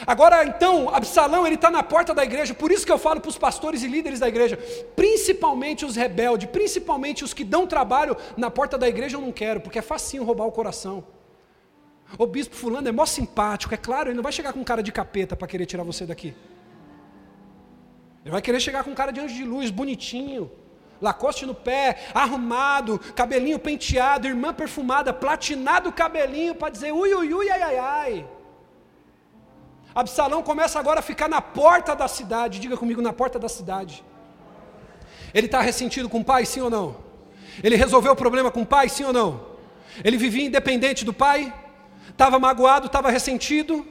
Agora, 0.05 0.45
então, 0.45 0.93
Absalão, 0.93 1.45
ele 1.45 1.55
está 1.55 1.71
na 1.71 1.81
porta 1.81 2.13
da 2.13 2.23
igreja, 2.23 2.53
por 2.53 2.71
isso 2.71 2.85
que 2.85 2.91
eu 2.91 2.99
falo 2.99 3.19
para 3.19 3.29
os 3.29 3.37
pastores 3.37 3.81
e 3.81 3.87
líderes 3.87 4.19
da 4.19 4.27
igreja, 4.27 4.55
principalmente 4.95 5.85
os 5.85 5.95
rebeldes, 5.95 6.49
principalmente 6.51 7.23
os 7.23 7.33
que 7.33 7.43
dão 7.43 7.65
trabalho 7.65 8.15
na 8.35 8.51
porta 8.51 8.77
da 8.77 8.87
igreja, 8.87 9.17
eu 9.17 9.21
não 9.21 9.31
quero, 9.31 9.59
porque 9.59 9.79
é 9.79 9.81
facinho 9.81 10.23
roubar 10.23 10.45
o 10.45 10.51
coração. 10.51 11.03
O 12.17 12.27
bispo 12.27 12.55
fulano 12.55 12.87
é 12.87 12.91
mó 12.91 13.05
simpático, 13.05 13.73
é 13.73 13.77
claro, 13.77 14.09
ele 14.09 14.15
não 14.15 14.23
vai 14.23 14.31
chegar 14.31 14.53
com 14.53 14.63
cara 14.63 14.83
de 14.83 14.91
capeta 14.91 15.35
para 15.35 15.47
querer 15.47 15.65
tirar 15.65 15.83
você 15.83 16.05
daqui. 16.05 16.35
Ele 18.27 18.33
vai 18.33 18.41
querer 18.41 18.59
chegar 18.59 18.83
com 18.83 18.93
cara 18.93 19.13
de 19.13 19.21
anjo 19.21 19.33
de 19.33 19.45
luz, 19.45 19.69
bonitinho, 19.71 20.51
Lacoste 21.01 21.45
no 21.45 21.55
pé, 21.55 21.97
arrumado, 22.13 22.99
cabelinho 23.15 23.57
penteado, 23.57 24.27
irmã 24.27 24.53
perfumada, 24.53 25.13
platinado 25.13 25.87
o 25.87 25.93
cabelinho 25.93 26.53
para 26.53 26.69
dizer 26.69 26.91
ui, 26.91 27.13
ui, 27.13 27.33
ui, 27.33 27.49
ai, 27.49 27.61
ai, 27.61 27.77
ai. 27.77 28.27
Absalão 29.95 30.43
começa 30.43 30.77
agora 30.77 30.99
a 30.99 31.01
ficar 31.01 31.29
na 31.29 31.41
porta 31.41 31.95
da 31.95 32.05
cidade, 32.09 32.59
diga 32.59 32.75
comigo, 32.75 33.01
na 33.01 33.13
porta 33.13 33.39
da 33.39 33.47
cidade. 33.47 34.03
Ele 35.33 35.45
está 35.45 35.61
ressentido 35.61 36.09
com 36.09 36.19
o 36.19 36.25
pai, 36.25 36.45
sim 36.45 36.59
ou 36.59 36.69
não? 36.69 36.97
Ele 37.63 37.77
resolveu 37.77 38.11
o 38.11 38.15
problema 38.15 38.51
com 38.51 38.63
o 38.63 38.65
pai, 38.65 38.89
sim 38.89 39.05
ou 39.05 39.13
não? 39.13 39.39
Ele 40.03 40.17
vivia 40.17 40.47
independente 40.47 41.05
do 41.05 41.13
pai, 41.13 41.53
estava 42.09 42.37
magoado, 42.37 42.87
estava 42.87 43.09
ressentido, 43.09 43.87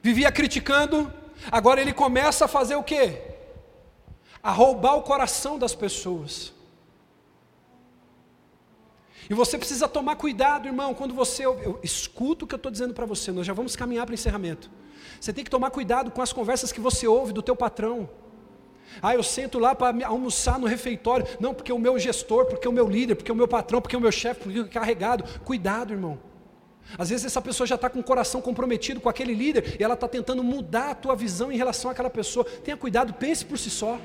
vivia 0.00 0.30
criticando. 0.30 1.12
Agora 1.50 1.80
ele 1.80 1.92
começa 1.92 2.44
a 2.44 2.48
fazer 2.48 2.76
o 2.76 2.84
quê? 2.84 3.33
A 4.44 4.52
roubar 4.52 4.94
o 4.96 5.02
coração 5.02 5.58
das 5.58 5.74
pessoas. 5.74 6.52
E 9.28 9.34
você 9.34 9.56
precisa 9.56 9.88
tomar 9.88 10.16
cuidado, 10.16 10.68
irmão, 10.68 10.94
quando 10.94 11.14
você. 11.14 11.44
Eu, 11.44 11.58
eu 11.60 11.80
escuta 11.82 12.44
o 12.44 12.48
que 12.48 12.54
eu 12.54 12.58
estou 12.58 12.70
dizendo 12.70 12.92
para 12.92 13.06
você, 13.06 13.32
nós 13.32 13.46
já 13.46 13.52
vamos 13.52 13.74
caminhar 13.74 14.04
para 14.04 14.12
o 14.12 14.14
encerramento. 14.14 14.70
Você 15.20 15.32
tem 15.32 15.42
que 15.42 15.50
tomar 15.50 15.70
cuidado 15.70 16.10
com 16.10 16.20
as 16.20 16.32
conversas 16.32 16.70
que 16.70 16.80
você 16.80 17.06
ouve 17.06 17.32
do 17.32 17.42
teu 17.42 17.56
patrão. 17.56 18.08
Ah, 19.02 19.14
eu 19.14 19.22
sento 19.22 19.58
lá 19.58 19.74
para 19.74 20.06
almoçar 20.06 20.58
no 20.58 20.66
refeitório. 20.66 21.26
Não, 21.40 21.54
porque 21.54 21.72
o 21.72 21.78
meu 21.78 21.98
gestor, 21.98 22.46
porque 22.46 22.68
o 22.68 22.72
meu 22.72 22.86
líder, 22.86 23.14
porque 23.14 23.32
o 23.32 23.34
meu 23.34 23.48
patrão, 23.48 23.80
porque 23.80 23.96
o 23.96 24.00
meu 24.00 24.12
chefe, 24.12 24.42
porque 24.42 24.60
o 24.60 24.68
carregado. 24.68 25.24
Cuidado, 25.40 25.92
irmão. 25.92 26.18
Às 26.98 27.08
vezes 27.08 27.24
essa 27.24 27.40
pessoa 27.40 27.66
já 27.66 27.76
está 27.76 27.88
com 27.88 28.00
o 28.00 28.04
coração 28.04 28.42
comprometido 28.42 29.00
com 29.00 29.08
aquele 29.08 29.32
líder 29.32 29.76
e 29.80 29.82
ela 29.82 29.94
está 29.94 30.06
tentando 30.06 30.44
mudar 30.44 30.90
a 30.90 30.94
tua 30.94 31.16
visão 31.16 31.50
em 31.50 31.56
relação 31.56 31.90
àquela 31.90 32.10
pessoa. 32.10 32.44
Tenha 32.44 32.76
cuidado, 32.76 33.14
pense 33.14 33.44
por 33.44 33.58
si 33.58 33.70
só. 33.70 33.98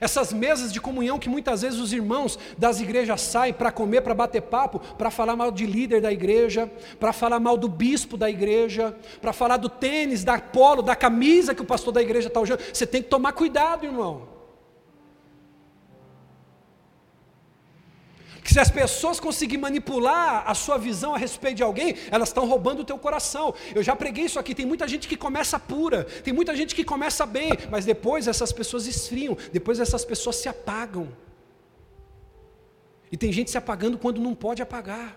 Essas 0.00 0.32
mesas 0.32 0.72
de 0.72 0.80
comunhão 0.80 1.18
que 1.18 1.28
muitas 1.28 1.62
vezes 1.62 1.78
os 1.78 1.92
irmãos 1.92 2.38
das 2.56 2.80
igrejas 2.80 3.20
saem 3.20 3.52
para 3.52 3.72
comer, 3.72 4.00
para 4.00 4.14
bater 4.14 4.42
papo, 4.42 4.78
para 4.96 5.10
falar 5.10 5.36
mal 5.36 5.50
de 5.50 5.66
líder 5.66 6.00
da 6.00 6.12
igreja, 6.12 6.70
para 6.98 7.12
falar 7.12 7.40
mal 7.40 7.56
do 7.56 7.68
bispo 7.68 8.16
da 8.16 8.30
igreja, 8.30 8.94
para 9.20 9.32
falar 9.32 9.56
do 9.56 9.68
tênis, 9.68 10.24
da 10.24 10.38
polo, 10.38 10.82
da 10.82 10.94
camisa 10.94 11.54
que 11.54 11.62
o 11.62 11.66
pastor 11.66 11.92
da 11.92 12.02
igreja 12.02 12.28
está 12.28 12.40
usando. 12.40 12.60
Você 12.72 12.86
tem 12.86 13.02
que 13.02 13.08
tomar 13.08 13.32
cuidado, 13.32 13.84
irmão. 13.84 14.37
Que 18.48 18.54
se 18.54 18.60
as 18.60 18.70
pessoas 18.70 19.20
conseguirem 19.20 19.60
manipular 19.60 20.42
a 20.46 20.54
sua 20.54 20.78
visão 20.78 21.14
a 21.14 21.18
respeito 21.18 21.56
de 21.56 21.62
alguém, 21.62 21.94
elas 22.10 22.30
estão 22.30 22.46
roubando 22.46 22.80
o 22.80 22.84
teu 22.84 22.96
coração. 22.96 23.54
Eu 23.74 23.82
já 23.82 23.94
preguei 23.94 24.24
isso 24.24 24.38
aqui, 24.38 24.54
tem 24.54 24.64
muita 24.64 24.88
gente 24.88 25.06
que 25.06 25.18
começa 25.18 25.58
pura, 25.58 26.04
tem 26.24 26.32
muita 26.32 26.56
gente 26.56 26.74
que 26.74 26.82
começa 26.82 27.26
bem, 27.26 27.50
mas 27.70 27.84
depois 27.84 28.26
essas 28.26 28.50
pessoas 28.50 28.86
esfriam, 28.86 29.36
depois 29.52 29.78
essas 29.78 30.02
pessoas 30.02 30.36
se 30.36 30.48
apagam. 30.48 31.08
E 33.12 33.18
tem 33.18 33.30
gente 33.30 33.50
se 33.50 33.58
apagando 33.58 33.98
quando 33.98 34.18
não 34.18 34.34
pode 34.34 34.62
apagar. 34.62 35.14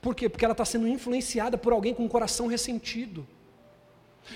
Por 0.00 0.14
quê? 0.14 0.28
Porque 0.28 0.44
ela 0.44 0.52
está 0.52 0.64
sendo 0.64 0.86
influenciada 0.86 1.58
por 1.58 1.72
alguém 1.72 1.92
com 1.92 2.04
o 2.04 2.08
coração 2.08 2.46
ressentido. 2.46 3.26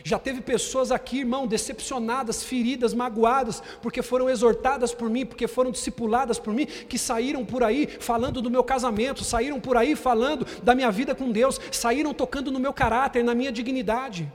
Já 0.02 0.18
teve 0.18 0.40
pessoas 0.40 0.90
aqui, 0.90 1.20
irmão, 1.20 1.46
decepcionadas, 1.46 2.42
feridas, 2.42 2.92
magoadas, 2.92 3.62
porque 3.80 4.02
foram 4.02 4.28
exortadas 4.28 4.92
por 4.92 5.08
mim, 5.08 5.24
porque 5.24 5.46
foram 5.46 5.70
discipuladas 5.70 6.38
por 6.38 6.52
mim, 6.52 6.66
que 6.66 6.98
saíram 6.98 7.44
por 7.44 7.62
aí 7.62 7.86
falando 7.86 8.42
do 8.42 8.50
meu 8.50 8.64
casamento, 8.64 9.22
saíram 9.22 9.60
por 9.60 9.76
aí 9.76 9.94
falando 9.94 10.44
da 10.62 10.74
minha 10.74 10.90
vida 10.90 11.14
com 11.14 11.30
Deus, 11.30 11.60
saíram 11.70 12.12
tocando 12.12 12.50
no 12.50 12.58
meu 12.58 12.72
caráter, 12.72 13.22
na 13.22 13.34
minha 13.34 13.52
dignidade. 13.52 14.30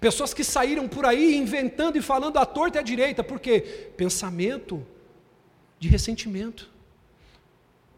Pessoas 0.00 0.34
que 0.34 0.44
saíram 0.44 0.88
por 0.88 1.06
aí 1.06 1.36
inventando 1.36 1.96
e 1.96 2.02
falando 2.02 2.38
à 2.38 2.44
torta 2.44 2.78
e 2.78 2.80
à 2.80 2.82
direita, 2.82 3.22
porque 3.24 3.60
pensamento 3.96 4.84
de 5.78 5.88
ressentimento, 5.88 6.70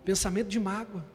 pensamento 0.04 0.48
de 0.48 0.60
mágoa. 0.60 1.13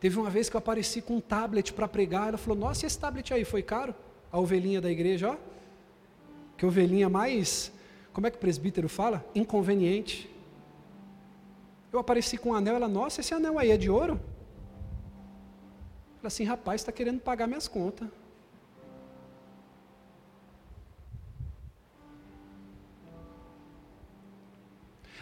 Teve 0.00 0.18
uma 0.18 0.28
vez 0.28 0.48
que 0.48 0.56
eu 0.56 0.58
apareci 0.58 1.00
com 1.00 1.16
um 1.16 1.20
tablet 1.20 1.72
para 1.72 1.88
pregar, 1.88 2.28
ela 2.28 2.38
falou: 2.38 2.58
Nossa, 2.58 2.86
esse 2.86 2.98
tablet 2.98 3.32
aí 3.32 3.44
foi 3.44 3.62
caro? 3.62 3.94
A 4.30 4.38
ovelhinha 4.38 4.80
da 4.80 4.90
igreja, 4.90 5.30
ó. 5.30 5.36
Que 6.56 6.66
ovelhinha 6.66 7.08
mais, 7.08 7.72
como 8.12 8.26
é 8.26 8.30
que 8.30 8.36
o 8.36 8.40
presbítero 8.40 8.88
fala? 8.88 9.24
Inconveniente. 9.34 10.30
Eu 11.92 11.98
apareci 11.98 12.36
com 12.36 12.50
um 12.50 12.54
anel, 12.54 12.76
ela, 12.76 12.88
nossa, 12.88 13.20
esse 13.20 13.32
anel 13.34 13.58
aí 13.58 13.70
é 13.70 13.76
de 13.76 13.90
ouro? 13.90 14.20
Falei 16.16 16.28
assim, 16.28 16.44
rapaz, 16.44 16.80
está 16.80 16.90
querendo 16.90 17.20
pagar 17.20 17.46
minhas 17.46 17.68
contas. 17.68 18.08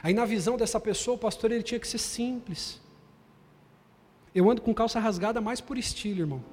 Aí 0.02 0.12
na 0.12 0.24
visão 0.24 0.56
dessa 0.56 0.78
pessoa, 0.78 1.16
o 1.16 1.18
pastor 1.18 1.50
ele 1.50 1.62
tinha 1.62 1.80
que 1.80 1.88
ser 1.88 1.98
simples. 1.98 2.80
Eu 4.34 4.50
ando 4.50 4.60
com 4.60 4.74
calça 4.74 4.98
rasgada 4.98 5.40
mais 5.40 5.60
por 5.60 5.78
estilo, 5.78 6.20
irmão. 6.20 6.44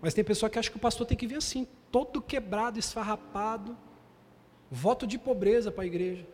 Mas 0.00 0.14
tem 0.14 0.22
pessoa 0.22 0.48
que 0.48 0.58
acha 0.58 0.70
que 0.70 0.76
o 0.76 0.80
pastor 0.80 1.06
tem 1.06 1.16
que 1.16 1.26
vir 1.26 1.36
assim, 1.36 1.66
todo 1.90 2.20
quebrado, 2.20 2.78
esfarrapado, 2.78 3.76
voto 4.70 5.06
de 5.06 5.18
pobreza 5.18 5.72
para 5.72 5.84
a 5.84 5.86
igreja. 5.86 6.26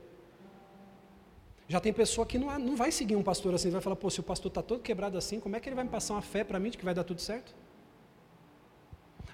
Já 1.69 1.79
tem 1.79 1.93
pessoa 1.93 2.27
que 2.27 2.37
não, 2.37 2.59
não 2.59 2.75
vai 2.75 2.91
seguir 2.91 3.15
um 3.15 3.23
pastor 3.23 3.55
assim, 3.55 3.71
vai 3.71 3.81
falar, 3.81 3.95
pô, 3.95 4.11
se 4.11 4.19
o 4.19 4.25
pastor 4.25 4.51
está 4.51 4.61
todo 4.61 4.81
quebrado 4.83 5.17
assim, 5.17 5.39
como 5.39 5.55
é 5.55 5.61
que 5.61 5.69
ele 5.69 5.77
vai 5.77 5.85
me 5.85 5.91
passar 5.91 6.15
uma 6.15 6.23
fé 6.23 6.43
para 6.43 6.59
mim 6.59 6.71
de 6.71 6.77
que 6.77 6.85
vai 6.85 6.93
dar 6.93 7.05
tudo 7.05 7.21
certo? 7.21 7.55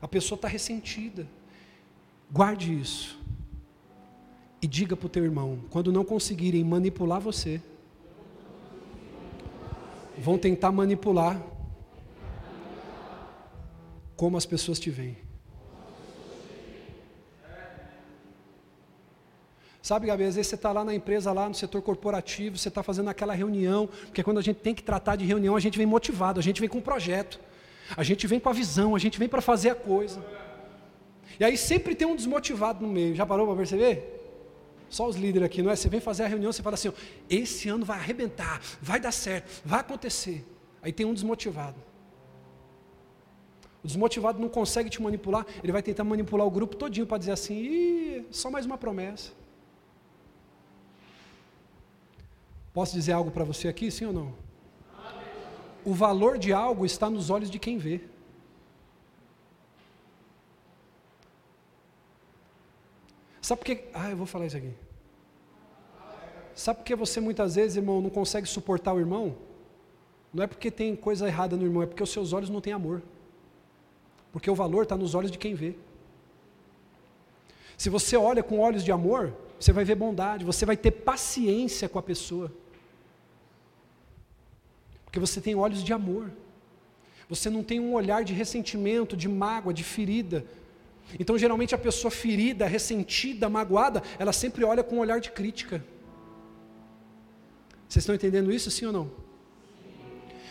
A 0.02 0.06
pessoa 0.06 0.36
está 0.36 0.46
ressentida. 0.46 1.26
Guarde 2.30 2.78
isso. 2.78 3.18
E 4.60 4.66
diga 4.66 4.96
para 4.96 5.06
o 5.06 5.08
teu 5.08 5.24
irmão: 5.24 5.60
quando 5.70 5.90
não 5.90 6.04
conseguirem 6.04 6.62
manipular 6.62 7.20
você, 7.20 7.62
vão 10.18 10.38
tentar 10.38 10.72
manipular 10.72 11.40
como 14.16 14.36
as 14.36 14.46
pessoas 14.46 14.78
te 14.78 14.90
veem. 14.90 15.18
Sabe, 19.82 20.08
Gabi, 20.08 20.24
às 20.24 20.34
vezes 20.34 20.48
você 20.48 20.56
está 20.56 20.72
lá 20.72 20.84
na 20.84 20.92
empresa, 20.92 21.32
lá 21.32 21.48
no 21.48 21.54
setor 21.54 21.80
corporativo, 21.80 22.58
você 22.58 22.66
está 22.66 22.82
fazendo 22.82 23.08
aquela 23.08 23.34
reunião, 23.34 23.86
porque 23.86 24.20
quando 24.20 24.38
a 24.38 24.42
gente 24.42 24.56
tem 24.56 24.74
que 24.74 24.82
tratar 24.82 25.14
de 25.14 25.24
reunião, 25.24 25.54
a 25.54 25.60
gente 25.60 25.78
vem 25.78 25.86
motivado, 25.86 26.40
a 26.40 26.42
gente 26.42 26.60
vem 26.60 26.68
com 26.68 26.78
um 26.78 26.82
projeto, 26.82 27.38
a 27.96 28.02
gente 28.02 28.26
vem 28.26 28.40
com 28.40 28.48
a 28.48 28.52
visão, 28.52 28.96
a 28.96 28.98
gente 28.98 29.16
vem 29.16 29.28
para 29.28 29.40
fazer 29.40 29.70
a 29.70 29.74
coisa. 29.76 30.20
E 31.38 31.44
aí 31.44 31.56
sempre 31.56 31.94
tem 31.94 32.04
um 32.06 32.16
desmotivado 32.16 32.84
no 32.84 32.92
meio, 32.92 33.14
já 33.14 33.24
parou 33.24 33.46
para 33.46 33.56
perceber? 33.56 34.15
Só 34.89 35.07
os 35.07 35.16
líderes 35.16 35.47
aqui, 35.47 35.62
não 35.62 35.70
é? 35.70 35.76
Você 35.76 35.89
vem 35.89 36.01
fazer 36.01 36.24
a 36.24 36.26
reunião, 36.26 36.53
você 36.53 36.62
fala 36.62 36.74
assim: 36.74 36.89
ó, 36.89 36.93
esse 37.28 37.68
ano 37.68 37.84
vai 37.84 37.99
arrebentar, 37.99 38.61
vai 38.80 39.01
dar 39.01 39.12
certo, 39.12 39.62
vai 39.64 39.80
acontecer. 39.80 40.47
Aí 40.82 40.93
tem 40.93 41.05
um 41.05 41.14
desmotivado. 41.14 41.76
O 43.82 43.87
desmotivado 43.87 44.41
não 44.41 44.49
consegue 44.49 44.91
te 44.91 45.01
manipular, 45.01 45.47
ele 45.62 45.72
vai 45.72 45.82
tentar 45.82 46.05
manipular 46.05 46.47
o 46.47 46.51
grupo 46.51 46.76
todinho 46.76 47.07
para 47.07 47.18
dizer 47.18 47.32
assim: 47.32 47.55
Ih, 47.55 48.26
só 48.30 48.51
mais 48.51 48.66
uma 48.66 48.78
promessa. 48.78 49.32
Posso 52.72 52.95
dizer 52.95 53.12
algo 53.12 53.30
para 53.30 53.43
você 53.43 53.68
aqui, 53.68 53.91
sim 53.91 54.05
ou 54.05 54.12
não? 54.12 54.34
O 55.84 55.95
valor 55.95 56.37
de 56.37 56.53
algo 56.53 56.84
está 56.84 57.09
nos 57.09 57.30
olhos 57.30 57.51
de 57.51 57.59
quem 57.59 57.78
vê. 57.78 58.01
Sabe 63.47 63.61
por 63.61 63.66
que. 63.66 63.84
Ah, 63.94 64.11
eu 64.11 64.16
vou 64.16 64.26
falar 64.26 64.47
isso 64.47 64.57
aqui. 64.57 64.72
Sabe 66.53 66.80
por 66.80 66.84
que 66.84 66.97
você 66.97 67.20
muitas 67.20 67.55
vezes, 67.55 67.76
irmão, 67.76 68.01
não 68.01 68.11
consegue 68.11 68.44
suportar 68.49 68.92
o 68.92 68.99
irmão? 68.99 69.36
Não 70.34 70.42
é 70.42 70.49
porque 70.49 70.68
tem 70.68 70.97
coisa 70.97 71.28
errada 71.28 71.57
no 71.57 71.62
irmão, 71.62 71.80
é 71.80 71.86
porque 71.86 72.03
os 72.03 72.11
seus 72.11 72.32
olhos 72.32 72.51
não 72.51 72.61
têm 72.61 72.72
amor. 72.72 73.05
Porque 74.32 74.51
o 74.51 74.55
valor 74.57 74.82
está 74.82 74.97
nos 74.97 75.14
olhos 75.14 75.30
de 75.30 75.38
quem 75.38 75.55
vê. 75.55 75.76
Se 77.78 77.88
você 77.88 78.16
olha 78.16 78.42
com 78.42 78.59
olhos 78.59 78.82
de 78.82 78.90
amor, 78.90 79.32
você 79.61 79.72
vai 79.72 79.84
ver 79.84 79.94
bondade, 79.94 80.44
você 80.44 80.66
vai 80.66 80.76
ter 80.76 80.90
paciência 80.90 81.88
com 81.88 82.01
a 82.01 82.03
pessoa. 82.03 82.51
Porque 85.05 85.20
você 85.20 85.40
tem 85.40 85.55
olhos 85.55 85.84
de 85.84 85.92
amor. 85.92 86.32
Você 87.28 87.49
não 87.49 87.62
tem 87.62 87.78
um 87.78 87.94
olhar 87.94 88.24
de 88.24 88.32
ressentimento, 88.32 89.16
de 89.16 89.28
mágoa, 89.28 89.72
de 89.72 89.84
ferida. 89.84 90.44
Então, 91.18 91.38
geralmente, 91.38 91.74
a 91.74 91.78
pessoa 91.78 92.11
ferida, 92.11 92.66
ressentida, 92.66 93.48
magoada, 93.48 94.02
ela 94.18 94.32
sempre 94.32 94.64
olha 94.64 94.82
com 94.82 94.96
um 94.96 94.98
olhar 94.98 95.20
de 95.20 95.30
crítica. 95.30 95.84
Vocês 97.88 98.02
estão 98.02 98.14
entendendo 98.14 98.52
isso, 98.52 98.70
sim 98.70 98.86
ou 98.86 98.92
não? 98.92 99.26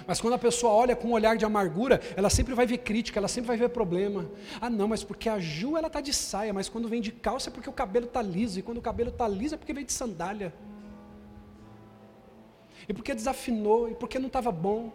Mas 0.07 0.21
quando 0.21 0.33
a 0.33 0.37
pessoa 0.37 0.71
olha 0.71 0.95
com 0.95 1.09
um 1.09 1.13
olhar 1.13 1.35
de 1.35 1.45
amargura, 1.45 1.99
ela 2.15 2.29
sempre 2.29 2.53
vai 2.53 2.65
ver 2.65 2.77
crítica, 2.79 3.19
ela 3.19 3.27
sempre 3.27 3.47
vai 3.47 3.57
ver 3.57 3.69
problema. 3.69 4.29
Ah, 4.61 4.69
não, 4.69 4.87
mas 4.87 5.03
porque 5.03 5.27
a 5.27 5.39
Ju 5.39 5.77
ela 5.77 5.89
tá 5.89 5.99
de 5.99 6.13
saia, 6.13 6.53
mas 6.53 6.69
quando 6.69 6.87
vem 6.87 7.01
de 7.01 7.11
calça 7.11 7.49
é 7.49 7.51
porque 7.51 7.69
o 7.69 7.73
cabelo 7.73 8.05
tá 8.05 8.21
liso, 8.21 8.59
e 8.59 8.61
quando 8.61 8.77
o 8.77 8.81
cabelo 8.81 9.11
tá 9.11 9.27
liso 9.27 9.55
é 9.55 9.57
porque 9.57 9.73
veio 9.73 9.85
de 9.85 9.93
sandália. 9.93 10.53
E 12.87 12.93
porque 12.93 13.15
desafinou, 13.15 13.89
e 13.89 13.95
porque 13.95 14.19
não 14.19 14.27
estava 14.27 14.51
bom. 14.51 14.93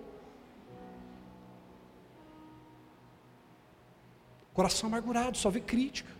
Coração 4.60 4.88
amargurado, 4.90 5.38
só 5.38 5.48
vê 5.48 5.58
crítica. 5.58 6.10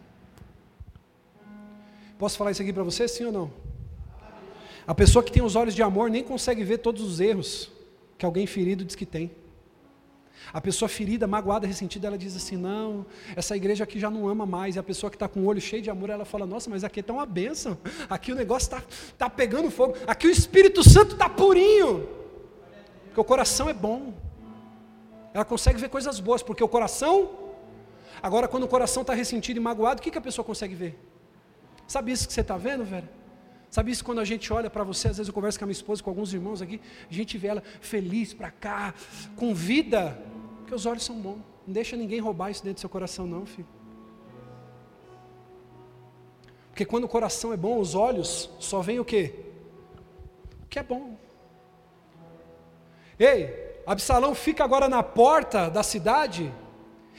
Posso 2.18 2.38
falar 2.38 2.52
isso 2.52 2.62
aqui 2.62 2.72
para 2.72 2.82
você, 2.82 3.06
sim 3.06 3.26
ou 3.26 3.30
não? 3.30 3.52
A 4.86 4.94
pessoa 4.94 5.22
que 5.22 5.30
tem 5.30 5.42
os 5.42 5.56
olhos 5.56 5.74
de 5.74 5.82
amor 5.82 6.08
nem 6.08 6.24
consegue 6.24 6.64
ver 6.64 6.78
todos 6.78 7.02
os 7.02 7.20
erros 7.20 7.70
que 8.16 8.24
alguém 8.24 8.46
ferido 8.46 8.82
diz 8.82 8.96
que 8.96 9.04
tem. 9.04 9.30
A 10.54 10.58
pessoa 10.58 10.88
ferida, 10.88 11.26
magoada, 11.26 11.66
ressentida, 11.66 12.06
ela 12.06 12.16
diz 12.16 12.34
assim: 12.34 12.56
não, 12.56 13.04
essa 13.36 13.54
igreja 13.54 13.84
aqui 13.84 14.00
já 14.00 14.10
não 14.10 14.26
ama 14.26 14.46
mais. 14.46 14.74
E 14.74 14.78
a 14.78 14.82
pessoa 14.82 15.10
que 15.10 15.16
está 15.16 15.28
com 15.28 15.40
o 15.40 15.44
olho 15.44 15.60
cheio 15.60 15.82
de 15.82 15.90
amor, 15.90 16.08
ela 16.08 16.24
fala: 16.24 16.46
nossa, 16.46 16.70
mas 16.70 16.82
aqui 16.82 17.00
está 17.00 17.12
uma 17.12 17.26
bênção. 17.26 17.76
Aqui 18.08 18.32
o 18.32 18.34
negócio 18.34 18.74
está 18.74 18.82
tá 19.18 19.28
pegando 19.28 19.70
fogo. 19.70 19.96
Aqui 20.06 20.26
o 20.26 20.30
Espírito 20.30 20.82
Santo 20.82 21.12
está 21.12 21.28
purinho. 21.28 22.08
Porque 23.04 23.20
o 23.20 23.24
coração 23.24 23.68
é 23.68 23.74
bom. 23.74 24.14
Ela 25.34 25.44
consegue 25.44 25.78
ver 25.78 25.90
coisas 25.90 26.18
boas, 26.20 26.42
porque 26.42 26.64
o 26.64 26.68
coração. 26.68 27.49
Agora, 28.22 28.46
quando 28.46 28.64
o 28.64 28.68
coração 28.68 29.02
está 29.02 29.14
ressentido 29.14 29.56
e 29.56 29.60
magoado, 29.60 30.00
o 30.00 30.02
que, 30.02 30.10
que 30.10 30.18
a 30.18 30.20
pessoa 30.20 30.44
consegue 30.44 30.74
ver? 30.74 30.98
Sabe 31.86 32.12
isso 32.12 32.26
que 32.26 32.32
você 32.32 32.42
está 32.42 32.56
vendo, 32.56 32.84
velho? 32.84 33.08
Sabe 33.70 33.90
isso 33.90 34.04
quando 34.04 34.18
a 34.18 34.24
gente 34.24 34.52
olha 34.52 34.68
para 34.68 34.82
você, 34.82 35.08
às 35.08 35.16
vezes 35.16 35.28
eu 35.28 35.34
converso 35.34 35.58
com 35.58 35.64
a 35.64 35.66
minha 35.66 35.72
esposa, 35.72 36.02
com 36.02 36.10
alguns 36.10 36.32
irmãos 36.34 36.60
aqui, 36.60 36.80
a 37.08 37.14
gente 37.14 37.38
vê 37.38 37.48
ela 37.48 37.62
feliz 37.80 38.34
para 38.34 38.50
cá, 38.50 38.92
com 39.36 39.54
vida, 39.54 40.18
porque 40.58 40.74
os 40.74 40.86
olhos 40.86 41.04
são 41.04 41.16
bons. 41.20 41.38
Não 41.66 41.74
deixa 41.74 41.96
ninguém 41.96 42.20
roubar 42.20 42.50
isso 42.50 42.64
dentro 42.64 42.76
do 42.76 42.80
seu 42.80 42.90
coração, 42.90 43.26
não, 43.26 43.46
filho. 43.46 43.68
Porque 46.70 46.84
quando 46.84 47.04
o 47.04 47.08
coração 47.08 47.52
é 47.52 47.56
bom, 47.56 47.78
os 47.78 47.94
olhos 47.94 48.50
só 48.58 48.80
vem 48.80 48.98
o 48.98 49.04
quê? 49.04 49.34
O 50.64 50.66
que 50.66 50.78
é 50.78 50.82
bom. 50.82 51.16
Ei, 53.18 53.82
Absalão 53.86 54.34
fica 54.34 54.64
agora 54.64 54.88
na 54.88 55.02
porta 55.02 55.68
da 55.68 55.82
cidade, 55.82 56.52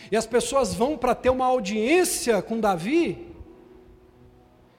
e 0.10 0.16
as 0.16 0.26
pessoas 0.26 0.74
vão 0.74 0.98
para 0.98 1.14
ter 1.14 1.30
uma 1.30 1.46
audiência 1.46 2.42
com 2.42 2.60
Davi, 2.60 3.32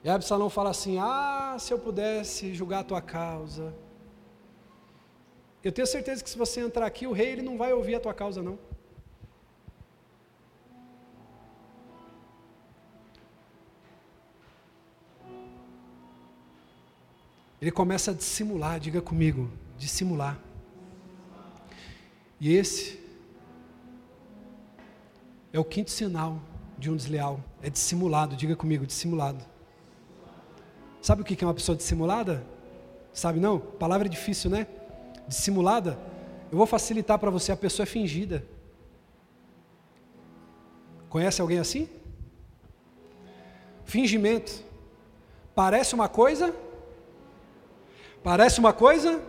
e 0.05 0.11
Absalão 0.11 0.51
fala 0.51 0.71
assim: 0.71 0.99
Ah, 0.99 1.57
se 1.59 1.73
eu 1.73 1.79
pudesse 1.79 2.55
julgar 2.55 2.81
a 2.81 2.85
tua 2.85 3.01
causa. 3.01 3.73
Eu 5.63 5.71
tenho 5.71 5.87
certeza 5.87 6.25
que 6.25 6.29
se 6.29 6.37
você 6.37 6.61
entrar 6.61 6.87
aqui, 6.87 7.07
o 7.07 7.13
rei 7.13 7.29
ele 7.29 7.43
não 7.43 7.57
vai 7.57 7.73
ouvir 7.73 7.95
a 7.95 8.01
tua 8.01 8.13
causa, 8.13 8.43
não. 8.43 8.59
Ele 17.61 17.71
começa 17.71 18.11
a 18.11 18.15
dissimular, 18.15 18.81
diga 18.81 19.01
comigo, 19.01 19.49
dissimular. 19.79 20.37
E 22.41 22.53
esse 22.53 23.01
é 25.53 25.59
o 25.59 25.65
quinto 25.65 25.91
sinal 25.91 26.41
de 26.79 26.91
um 26.91 26.97
desleal, 26.97 27.41
é 27.63 27.69
dissimulado, 27.69 28.35
diga 28.35 28.57
comigo, 28.57 28.87
dissimulado. 28.87 29.45
Sabe 31.01 31.23
o 31.23 31.25
que 31.25 31.43
é 31.43 31.47
uma 31.47 31.55
pessoa 31.55 31.77
dissimulada? 31.77 32.45
Sabe 33.13 33.39
não? 33.39 33.59
Palavra 33.59 34.09
difícil, 34.09 34.51
né? 34.51 34.67
Dissimulada. 35.29 35.99
Eu 36.51 36.57
vou 36.57 36.67
facilitar 36.67 37.19
para 37.19 37.31
você, 37.31 37.53
a 37.53 37.57
pessoa 37.57 37.85
é 37.85 37.87
fingida. 37.87 38.45
Conhece 41.09 41.43
alguém 41.43 41.59
assim? 41.59 41.89
Fingimento. 43.85 44.65
Parece 45.55 45.95
uma 45.95 46.09
coisa? 46.09 46.55
Parece 48.23 48.59
uma 48.59 48.73
coisa? 48.73 49.23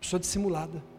Pessoa 0.00 0.20
dissimulada. 0.20 0.93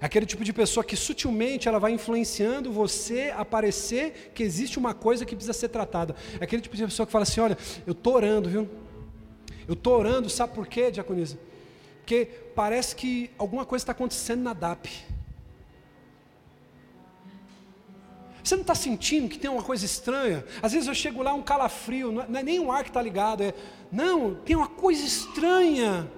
Aquele 0.00 0.26
tipo 0.26 0.44
de 0.44 0.52
pessoa 0.52 0.84
que 0.84 0.96
sutilmente 0.96 1.68
ela 1.68 1.78
vai 1.78 1.92
influenciando 1.92 2.70
você 2.70 3.32
a 3.36 3.44
parecer 3.44 4.32
que 4.34 4.42
existe 4.42 4.78
uma 4.78 4.92
coisa 4.92 5.24
que 5.24 5.34
precisa 5.34 5.52
ser 5.52 5.68
tratada. 5.68 6.14
Aquele 6.40 6.60
tipo 6.60 6.76
de 6.76 6.84
pessoa 6.84 7.06
que 7.06 7.12
fala 7.12 7.22
assim: 7.22 7.40
olha, 7.40 7.56
eu 7.86 7.92
estou 7.92 8.14
orando, 8.14 8.48
viu? 8.48 8.68
Eu 9.66 9.74
estou 9.74 9.98
orando, 9.98 10.28
sabe 10.28 10.54
por 10.54 10.66
quê, 10.66 10.90
diaconisa? 10.90 11.38
Porque 12.00 12.26
parece 12.54 12.94
que 12.94 13.30
alguma 13.38 13.64
coisa 13.64 13.82
está 13.82 13.92
acontecendo 13.92 14.42
na 14.42 14.52
DAP. 14.52 14.86
Você 18.44 18.54
não 18.54 18.62
está 18.62 18.76
sentindo 18.76 19.28
que 19.28 19.40
tem 19.40 19.50
uma 19.50 19.62
coisa 19.62 19.84
estranha? 19.84 20.44
Às 20.62 20.72
vezes 20.72 20.86
eu 20.86 20.94
chego 20.94 21.20
lá, 21.20 21.34
um 21.34 21.42
calafrio, 21.42 22.12
não 22.12 22.22
é, 22.22 22.40
é 22.40 22.42
nem 22.44 22.60
um 22.60 22.70
ar 22.70 22.84
que 22.84 22.90
está 22.90 23.02
ligado, 23.02 23.42
é, 23.42 23.52
não, 23.90 24.36
tem 24.36 24.54
uma 24.54 24.68
coisa 24.68 25.04
estranha. 25.04 26.08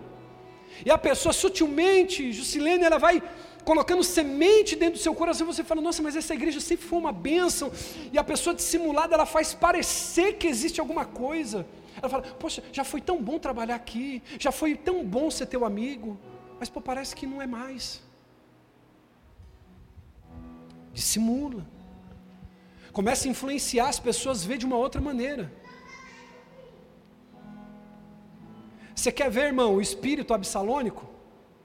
E 0.85 0.91
a 0.91 0.99
pessoa 0.99 1.33
sutilmente, 1.33 2.31
Jusilene, 2.31 2.85
ela 2.85 2.99
vai 2.99 3.23
colocando 3.69 4.03
semente 4.03 4.75
dentro 4.83 4.97
do 4.99 5.03
seu 5.07 5.15
coração, 5.15 5.47
você 5.47 5.63
fala, 5.63 5.83
nossa, 5.87 6.03
mas 6.03 6.17
essa 6.17 6.35
igreja 6.39 6.59
sempre 6.59 6.87
foi 6.91 6.99
uma 6.99 7.13
bênção, 7.13 7.71
e 8.11 8.17
a 8.23 8.25
pessoa 8.25 8.55
dissimulada, 8.61 9.13
ela 9.17 9.27
faz 9.27 9.53
parecer 9.53 10.29
que 10.39 10.47
existe 10.47 10.81
alguma 10.81 11.05
coisa. 11.05 11.67
Ela 11.99 12.09
fala, 12.09 12.23
poxa, 12.45 12.65
já 12.73 12.83
foi 12.83 13.03
tão 13.09 13.23
bom 13.23 13.39
trabalhar 13.39 13.75
aqui, 13.75 14.23
já 14.39 14.51
foi 14.51 14.75
tão 14.75 15.05
bom 15.05 15.31
ser 15.31 15.45
teu 15.55 15.67
amigo, 15.67 16.19
mas 16.59 16.71
pô, 16.71 16.81
parece 16.81 17.15
que 17.15 17.27
não 17.27 17.43
é 17.43 17.47
mais. 17.47 18.01
Dissimula. 20.95 21.63
Começa 22.91 23.29
a 23.29 23.31
influenciar 23.31 23.89
as 23.91 24.01
pessoas 24.01 24.43
ver 24.43 24.57
de 24.57 24.65
uma 24.65 24.79
outra 24.79 25.03
maneira. 25.11 25.53
Você 28.95 29.13
quer 29.13 29.31
ver, 29.31 29.45
irmão, 29.53 29.75
o 29.75 29.83
espírito 29.83 30.33
absalônico? 30.33 31.18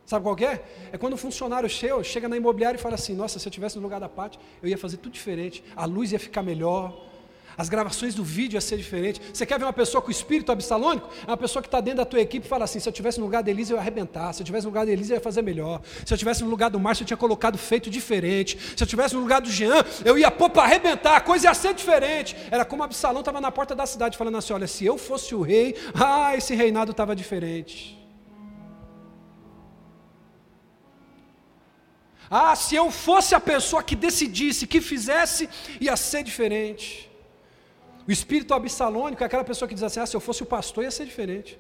Sabe 0.06 0.24
qual 0.24 0.38
é? 0.40 0.62
É 0.92 0.98
quando 0.98 1.14
um 1.14 1.18
funcionário 1.18 1.70
seu 1.70 2.04
chega 2.04 2.28
na 2.28 2.36
imobiliária 2.36 2.78
e 2.78 2.82
fala 2.82 2.96
assim: 2.96 3.16
Nossa, 3.16 3.40
se 3.40 3.48
eu 3.48 3.50
estivesse 3.50 3.78
no 3.78 3.82
lugar 3.82 4.00
da 4.00 4.10
Pátio, 4.10 4.40
eu 4.62 4.70
ia 4.70 4.78
fazer 4.78 4.98
tudo 4.98 5.14
diferente. 5.14 5.64
A 5.76 5.86
luz 5.86 6.12
ia 6.12 6.20
ficar 6.20 6.44
melhor, 6.44 6.94
as 7.58 7.70
gravações 7.70 8.16
do 8.16 8.24
vídeo 8.24 8.56
iam 8.56 8.62
ser 8.62 8.78
diferentes. 8.78 9.22
Você 9.34 9.46
quer 9.46 9.58
ver 9.60 9.66
uma 9.66 9.74
pessoa 9.74 10.02
com 10.02 10.10
espírito 10.10 10.52
absalônico? 10.52 11.10
É 11.26 11.30
uma 11.30 11.38
pessoa 11.38 11.62
que 11.62 11.68
está 11.68 11.80
dentro 11.80 11.98
da 11.98 12.06
tua 12.06 12.20
equipe 12.20 12.46
e 12.46 12.50
fala 12.50 12.66
assim: 12.66 12.80
se 12.80 12.88
eu 12.88 12.92
estivesse 12.92 13.20
no 13.20 13.26
lugar 13.26 13.44
da 13.44 13.52
Elisa, 13.52 13.74
eu 13.74 13.76
ia 13.76 13.82
arrebentar. 13.82 14.34
Se 14.34 14.42
eu 14.42 14.44
estivesse 14.44 14.66
no 14.66 14.72
lugar 14.72 14.86
da 14.86 14.92
Elisa, 14.92 15.14
eu 15.14 15.18
ia 15.18 15.22
fazer 15.22 15.42
melhor. 15.42 15.82
Se 16.06 16.14
eu 16.14 16.16
estivesse 16.16 16.44
no 16.44 16.50
lugar 16.50 16.70
do 16.70 16.80
Márcio, 16.80 17.04
eu 17.04 17.08
tinha 17.08 17.18
colocado 17.18 17.58
feito 17.58 17.90
diferente. 17.90 18.58
Se 18.76 18.84
eu 18.84 18.86
estivesse 18.86 19.16
no 19.16 19.22
lugar 19.22 19.42
do 19.42 19.50
Jean, 19.50 19.84
eu 20.04 20.18
ia 20.18 20.32
pôr 20.32 20.50
para 20.50 20.64
arrebentar, 20.64 21.16
a 21.16 21.22
coisa 21.22 21.48
ia 21.48 21.54
ser 21.54 21.74
diferente. 21.74 22.36
Era 22.50 22.66
como 22.66 22.84
Absalão 22.84 23.20
estava 23.20 23.40
na 23.40 23.52
porta 23.52 23.76
da 23.76 23.86
cidade 23.86 24.18
falando 24.18 24.38
assim: 24.38 24.54
olha, 24.54 24.68
se 24.68 24.86
eu 24.86 24.98
fosse 24.98 25.36
o 25.36 25.42
rei, 25.42 25.76
ah, 25.94 26.36
esse 26.36 26.56
reinado 26.56 26.92
estava 26.92 27.16
diferente. 27.16 28.03
Ah, 32.30 32.56
se 32.56 32.76
eu 32.76 32.90
fosse 32.90 33.36
a 33.36 33.40
pessoa 33.40 33.84
que 33.84 33.96
decidisse, 33.96 34.68
que 34.68 34.82
fizesse, 34.82 35.50
ia 35.80 35.96
ser 35.96 36.24
diferente. 36.24 37.10
O 38.08 38.12
espírito 38.12 38.54
absalônico 38.54 39.24
é 39.24 39.26
aquela 39.26 39.44
pessoa 39.44 39.68
que 39.68 39.74
diz 39.74 39.84
assim: 39.84 40.00
ah, 40.00 40.06
se 40.06 40.16
eu 40.16 40.20
fosse 40.20 40.44
o 40.44 40.46
pastor 40.46 40.84
ia 40.84 40.92
ser 40.92 41.06
diferente. 41.06 41.60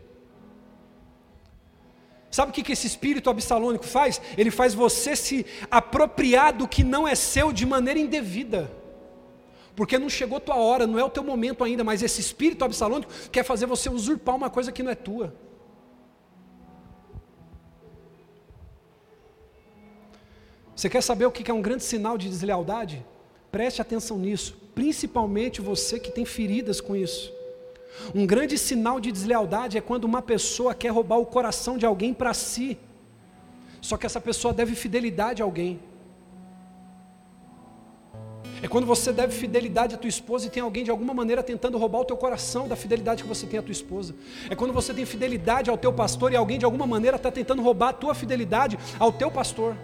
Sabe 2.31 2.49
o 2.49 2.53
que, 2.53 2.71
esse 2.71 2.87
espírito 2.87 3.29
absalônico 3.29 3.85
faz? 3.85 4.19
Ele 4.35 4.49
faz 4.49 4.73
você 4.73 5.15
se 5.15 5.45
apropriar 5.69 6.51
do 6.51 6.67
que 6.67 6.83
não 6.83 7.07
é 7.07 7.13
seu 7.13 7.53
de 7.53 7.63
maneira 7.63 7.99
indevida. 7.99 8.71
Porque 9.75 9.99
não 9.99 10.09
chegou 10.09 10.39
tua 10.39 10.55
hora, 10.55 10.87
não 10.87 10.97
é 10.97 11.03
o 11.03 11.11
teu 11.11 11.23
momento 11.23 11.63
ainda, 11.63 11.83
mas 11.83 12.01
esse 12.01 12.19
espírito 12.19 12.65
absalônico 12.65 13.11
quer 13.31 13.43
fazer 13.43 13.67
você 13.67 13.87
usurpar 13.87 14.35
uma 14.35 14.49
coisa 14.49 14.71
que 14.71 14.81
não 14.81 14.89
é 14.89 14.95
tua. 14.95 15.31
Você 20.83 20.89
quer 20.89 21.01
saber 21.01 21.25
o 21.25 21.31
que 21.31 21.49
é 21.49 21.53
um 21.53 21.61
grande 21.61 21.81
sinal 21.81 22.17
de 22.17 22.27
deslealdade? 22.27 23.05
Preste 23.49 23.81
atenção 23.81 24.17
nisso, 24.17 24.53
principalmente 24.75 25.61
você 25.61 25.97
que 25.97 26.11
tem 26.11 26.25
feridas 26.25 26.81
com 26.81 26.93
isso. 26.93 27.31
Um 28.13 28.25
grande 28.25 28.57
sinal 28.57 28.99
de 28.99 29.09
deslealdade 29.09 29.77
é 29.77 29.81
quando 29.81 30.03
uma 30.03 30.21
pessoa 30.21 30.75
quer 30.75 30.89
roubar 30.89 31.19
o 31.19 31.25
coração 31.25 31.77
de 31.77 31.85
alguém 31.85 32.13
para 32.13 32.33
si. 32.33 32.77
Só 33.79 33.95
que 33.95 34.05
essa 34.05 34.19
pessoa 34.19 34.53
deve 34.53 34.75
fidelidade 34.75 35.41
a 35.41 35.45
alguém. 35.45 35.79
É 38.61 38.67
quando 38.67 38.85
você 38.85 39.13
deve 39.13 39.31
fidelidade 39.33 39.95
à 39.95 39.97
tua 39.97 40.09
esposa 40.09 40.47
e 40.47 40.49
tem 40.49 40.61
alguém 40.61 40.83
de 40.83 40.91
alguma 40.91 41.13
maneira 41.13 41.41
tentando 41.41 41.77
roubar 41.77 41.99
o 42.01 42.05
teu 42.05 42.17
coração 42.17 42.67
da 42.67 42.75
fidelidade 42.75 43.23
que 43.23 43.29
você 43.29 43.47
tem 43.47 43.57
à 43.57 43.63
tua 43.63 43.71
esposa. 43.71 44.13
É 44.49 44.53
quando 44.53 44.73
você 44.73 44.93
tem 44.93 45.05
fidelidade 45.05 45.69
ao 45.69 45.77
teu 45.77 45.93
pastor 45.93 46.33
e 46.33 46.35
alguém 46.35 46.59
de 46.59 46.65
alguma 46.65 46.85
maneira 46.85 47.15
está 47.15 47.31
tentando 47.31 47.61
roubar 47.61 47.91
a 47.91 47.93
tua 47.93 48.13
fidelidade 48.13 48.77
ao 48.99 49.13
teu 49.13 49.31
pastor. 49.31 49.77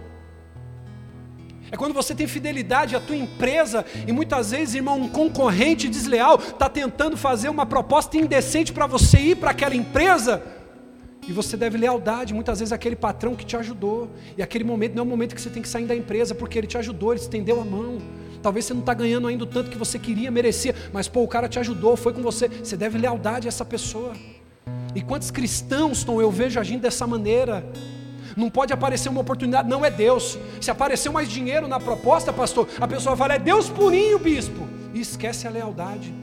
É 1.72 1.78
quando 1.78 1.94
você 1.94 2.16
tem 2.16 2.28
fidelidade 2.28 2.96
à 2.96 3.00
tua 3.00 3.16
empresa 3.16 3.86
e 4.08 4.12
muitas 4.12 4.52
vezes, 4.52 4.76
irmão, 4.76 5.00
um 5.00 5.10
concorrente 5.10 5.88
desleal 5.88 6.40
está 6.40 6.68
tentando 6.68 7.16
fazer 7.16 7.50
uma 7.50 7.66
proposta 7.66 8.18
indecente 8.18 8.74
para 8.74 8.88
você 8.88 9.18
ir 9.20 9.36
para 9.36 9.52
aquela 9.52 9.76
empresa 9.76 10.42
e 11.28 11.32
você 11.32 11.56
deve 11.56 11.78
lealdade 11.78 12.34
muitas 12.34 12.58
vezes 12.58 12.72
àquele 12.72 12.96
patrão 12.96 13.36
que 13.36 13.46
te 13.46 13.56
ajudou. 13.56 14.10
E 14.36 14.42
aquele 14.42 14.64
momento 14.64 14.96
não 14.96 15.04
é 15.04 15.06
o 15.06 15.10
momento 15.10 15.36
que 15.36 15.42
você 15.42 15.50
tem 15.50 15.62
que 15.62 15.70
sair 15.70 15.86
da 15.86 15.96
empresa 15.96 16.34
porque 16.34 16.58
ele 16.58 16.66
te 16.66 16.76
ajudou, 16.78 17.14
ele 17.14 17.22
estendeu 17.22 17.62
a 17.62 17.66
mão. 17.66 18.00
Talvez 18.42 18.66
você 18.66 18.74
não 18.74 18.82
está 18.82 18.96
ganhando 18.96 19.28
ainda 19.28 19.44
o 19.44 19.48
tanto 19.48 19.70
que 19.70 19.78
você 19.78 20.00
queria, 20.00 20.32
merecia, 20.32 20.74
mas 20.92 21.08
pô, 21.08 21.22
o 21.22 21.28
cara 21.28 21.48
te 21.48 21.60
ajudou, 21.60 21.96
foi 21.96 22.14
com 22.14 22.22
você. 22.24 22.48
Você 22.48 22.76
deve 22.76 22.98
lealdade 22.98 23.48
a 23.48 23.50
essa 23.50 23.64
pessoa. 23.64 24.14
E 24.96 25.02
quantos 25.02 25.30
cristãos, 25.30 26.04
Tom, 26.04 26.20
eu 26.20 26.32
vejo 26.32 26.60
agindo 26.60 26.82
dessa 26.82 27.06
maneira? 27.06 27.64
Não 28.40 28.50
pode 28.50 28.72
aparecer 28.72 29.10
uma 29.10 29.20
oportunidade, 29.20 29.68
não 29.68 29.84
é 29.84 29.92
Deus. 29.92 30.40
Se 30.62 30.72
aparecer 30.72 31.10
mais 31.12 31.30
dinheiro 31.30 31.68
na 31.68 31.78
proposta, 31.78 32.32
pastor, 32.32 32.70
a 32.80 32.88
pessoa 32.88 33.16
fala, 33.18 33.34
é 33.34 33.40
Deus 33.40 33.70
purinho, 33.70 34.18
bispo. 34.18 34.66
E 34.94 35.02
esquece 35.02 35.46
a 35.46 35.50
lealdade. 35.52 36.14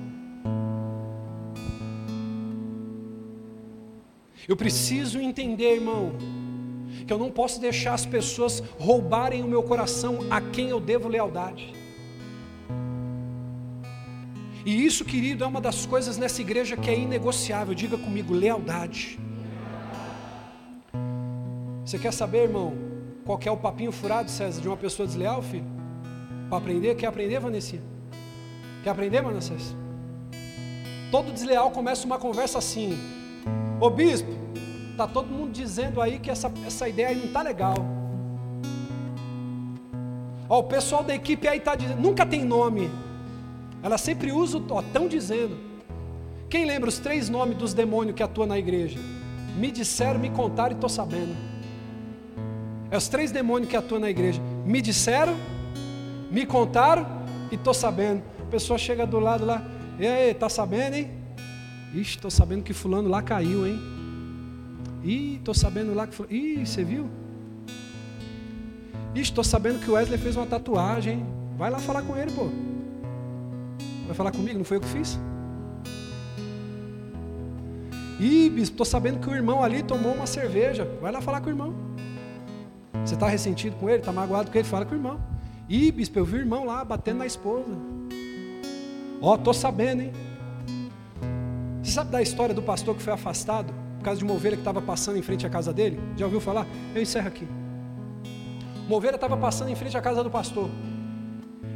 Eu 4.48 4.56
preciso 4.56 5.20
entender, 5.20 5.74
irmão, 5.74 6.12
que 7.06 7.12
eu 7.12 7.18
não 7.18 7.30
posso 7.30 7.60
deixar 7.60 7.92
as 7.92 8.06
pessoas 8.06 8.62
roubarem 8.78 9.42
o 9.42 9.46
meu 9.46 9.62
coração 9.62 10.20
a 10.30 10.40
quem 10.40 10.70
eu 10.70 10.80
devo 10.80 11.08
lealdade. 11.08 11.74
E 14.64 14.86
isso, 14.86 15.04
querido, 15.04 15.44
é 15.44 15.46
uma 15.46 15.60
das 15.60 15.84
coisas 15.84 16.16
nessa 16.16 16.40
igreja 16.40 16.78
que 16.78 16.88
é 16.88 16.98
inegociável. 16.98 17.74
Diga 17.74 17.98
comigo, 17.98 18.32
lealdade. 18.32 19.25
Você 21.86 22.00
quer 22.00 22.12
saber, 22.12 22.42
irmão, 22.42 22.74
qual 23.24 23.38
é 23.44 23.50
o 23.50 23.56
papinho 23.56 23.92
furado, 23.92 24.28
César, 24.28 24.60
de 24.60 24.66
uma 24.66 24.76
pessoa 24.76 25.06
desleal, 25.06 25.40
filho? 25.40 25.64
Para 26.48 26.58
aprender? 26.58 26.96
Quer 26.96 27.06
aprender, 27.06 27.38
Vanessa? 27.38 27.78
Quer 28.82 28.90
aprender, 28.90 29.22
Manassés? 29.22 29.76
Todo 31.12 31.32
desleal 31.32 31.70
começa 31.70 32.04
uma 32.04 32.18
conversa 32.18 32.58
assim: 32.58 32.98
Ô 33.80 33.88
bispo, 33.88 34.32
tá 34.96 35.06
todo 35.06 35.28
mundo 35.28 35.52
dizendo 35.52 36.02
aí 36.02 36.18
que 36.18 36.28
essa, 36.28 36.52
essa 36.66 36.88
ideia 36.88 37.10
aí 37.10 37.24
não 37.24 37.32
tá 37.32 37.40
legal. 37.40 37.76
Ó, 40.48 40.58
o 40.58 40.64
pessoal 40.64 41.04
da 41.04 41.14
equipe 41.14 41.46
aí 41.46 41.60
tá 41.60 41.76
dizendo, 41.76 42.00
nunca 42.00 42.26
tem 42.26 42.44
nome. 42.44 42.90
Ela 43.80 43.96
sempre 43.96 44.32
usa 44.32 44.58
o 44.58 44.80
estão 44.80 45.06
dizendo. 45.06 45.56
Quem 46.50 46.64
lembra 46.64 46.88
os 46.88 46.98
três 46.98 47.28
nomes 47.28 47.56
dos 47.56 47.72
demônios 47.72 48.16
que 48.16 48.24
atuam 48.24 48.48
na 48.48 48.58
igreja? 48.58 48.98
Me 49.56 49.70
disseram, 49.70 50.18
me 50.18 50.30
contaram 50.30 50.72
e 50.72 50.74
estou 50.74 50.90
sabendo. 50.90 51.45
É 52.90 52.96
os 52.96 53.08
três 53.08 53.32
demônios 53.32 53.68
que 53.68 53.76
atuam 53.76 54.00
na 54.00 54.10
igreja. 54.10 54.40
Me 54.64 54.80
disseram, 54.80 55.34
me 56.30 56.46
contaram 56.46 57.06
e 57.50 57.54
estou 57.54 57.74
sabendo. 57.74 58.22
A 58.40 58.50
pessoa 58.50 58.78
chega 58.78 59.06
do 59.06 59.18
lado 59.18 59.44
lá, 59.44 59.62
e 59.98 60.06
aí, 60.06 60.34
tá 60.34 60.48
sabendo, 60.48 60.94
hein? 60.94 61.10
Ixi, 61.94 62.16
estou 62.16 62.30
sabendo 62.30 62.62
que 62.62 62.72
fulano 62.72 63.08
lá 63.08 63.22
caiu, 63.22 63.66
hein? 63.66 63.80
Ih, 65.02 65.36
estou 65.36 65.54
sabendo 65.54 65.94
lá 65.94 66.06
que 66.06 66.14
fulano... 66.14 66.34
Ih, 66.34 66.66
você 66.66 66.84
viu? 66.84 67.08
Ixi, 69.14 69.30
estou 69.30 69.44
sabendo 69.44 69.80
que 69.80 69.90
o 69.90 69.94
Wesley 69.94 70.18
fez 70.18 70.36
uma 70.36 70.46
tatuagem? 70.46 71.24
Vai 71.56 71.70
lá 71.70 71.78
falar 71.78 72.02
com 72.02 72.16
ele, 72.16 72.30
pô. 72.32 72.50
Vai 74.06 74.14
falar 74.14 74.30
comigo? 74.30 74.58
Não 74.58 74.64
foi 74.64 74.76
eu 74.76 74.80
que 74.80 74.88
fiz? 74.88 75.18
Ih, 78.20 78.48
bispo, 78.48 78.74
estou 78.74 78.86
sabendo 78.86 79.18
que 79.18 79.28
o 79.28 79.34
irmão 79.34 79.62
ali 79.62 79.82
tomou 79.82 80.14
uma 80.14 80.26
cerveja. 80.26 80.88
Vai 81.00 81.12
lá 81.12 81.20
falar 81.20 81.40
com 81.40 81.48
o 81.48 81.50
irmão. 81.50 81.74
Você 83.06 83.14
está 83.14 83.28
ressentido 83.28 83.76
com 83.76 83.88
ele, 83.88 84.00
está 84.00 84.10
magoado 84.10 84.50
com 84.50 84.58
ele, 84.58 84.66
fala 84.66 84.84
com 84.84 84.90
o 84.90 84.96
irmão. 84.96 85.20
Ih, 85.68 85.92
bispo, 85.92 86.18
eu 86.18 86.24
vi 86.24 86.38
o 86.38 86.40
irmão 86.40 86.64
lá 86.64 86.84
batendo 86.84 87.18
na 87.18 87.26
esposa. 87.26 87.70
Ó, 89.22 89.32
oh, 89.32 89.38
tô 89.38 89.54
sabendo, 89.54 90.02
hein? 90.02 90.12
Você 91.80 91.92
sabe 91.92 92.10
da 92.10 92.20
história 92.20 92.52
do 92.52 92.60
pastor 92.60 92.96
que 92.96 93.02
foi 93.02 93.12
afastado 93.12 93.72
por 93.98 94.02
causa 94.02 94.18
de 94.18 94.24
uma 94.24 94.34
ovelha 94.34 94.56
que 94.56 94.60
estava 94.60 94.82
passando 94.82 95.16
em 95.18 95.22
frente 95.22 95.46
à 95.46 95.48
casa 95.48 95.72
dele? 95.72 96.00
Já 96.16 96.24
ouviu 96.24 96.40
falar? 96.40 96.66
Eu 96.96 97.00
encerro 97.00 97.28
aqui. 97.28 97.46
Uma 98.88 98.96
ovelha 98.96 99.14
estava 99.14 99.36
passando 99.36 99.70
em 99.70 99.76
frente 99.76 99.96
à 99.96 100.02
casa 100.02 100.24
do 100.24 100.30
pastor. 100.30 100.68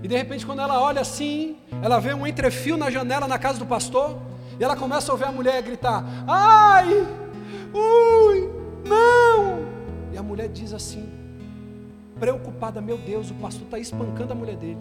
E 0.03 0.09
de 0.09 0.17
repente, 0.17 0.45
quando 0.45 0.63
ela 0.63 0.83
olha 0.83 1.01
assim, 1.01 1.59
ela 1.81 2.01
vê 2.01 2.13
um 2.13 2.27
entrefio 2.27 2.77
na 2.77 2.91
janela 2.91 3.29
na 3.29 3.39
casa 3.39 3.61
do 3.61 3.67
pastor. 3.67 4.19
E 4.59 4.65
ela 4.65 4.75
começa 4.75 5.13
a 5.13 5.15
ouvir 5.15 5.27
a 5.27 5.33
mulher 5.33 5.63
gritar: 5.63 6.05
Ai! 6.27 7.07
Ui! 7.73 8.51
Não! 8.85 9.61
E 10.13 10.19
a 10.19 10.23
mulher 10.25 10.49
diz 10.49 10.73
assim: 10.73 11.20
preocupada, 12.21 12.81
meu 12.81 12.99
Deus, 12.99 13.31
o 13.31 13.35
pastor 13.35 13.63
está 13.65 13.79
espancando 13.79 14.33
a 14.33 14.37
mulher 14.37 14.57
dele. 14.57 14.79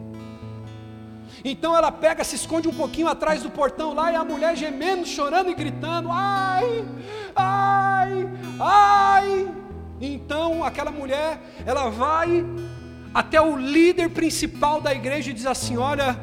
Então 1.43 1.75
ela 1.75 1.91
pega, 1.91 2.23
se 2.23 2.35
esconde 2.35 2.67
um 2.67 2.73
pouquinho 2.73 3.07
atrás 3.07 3.41
do 3.41 3.49
portão 3.49 3.93
lá 3.93 4.11
e 4.11 4.15
a 4.15 4.23
mulher 4.25 4.55
gemendo, 4.57 5.05
chorando 5.05 5.49
e 5.49 5.55
gritando: 5.55 6.09
ai, 6.11 6.85
ai, 7.35 8.29
ai. 8.59 9.51
Então 10.01 10.63
aquela 10.63 10.91
mulher, 10.91 11.39
ela 11.65 11.89
vai 11.89 12.45
até 13.13 13.39
o 13.41 13.55
líder 13.55 14.09
principal 14.09 14.81
da 14.81 14.93
igreja 14.93 15.31
e 15.31 15.33
diz 15.33 15.45
assim: 15.45 15.77
Olha, 15.77 16.19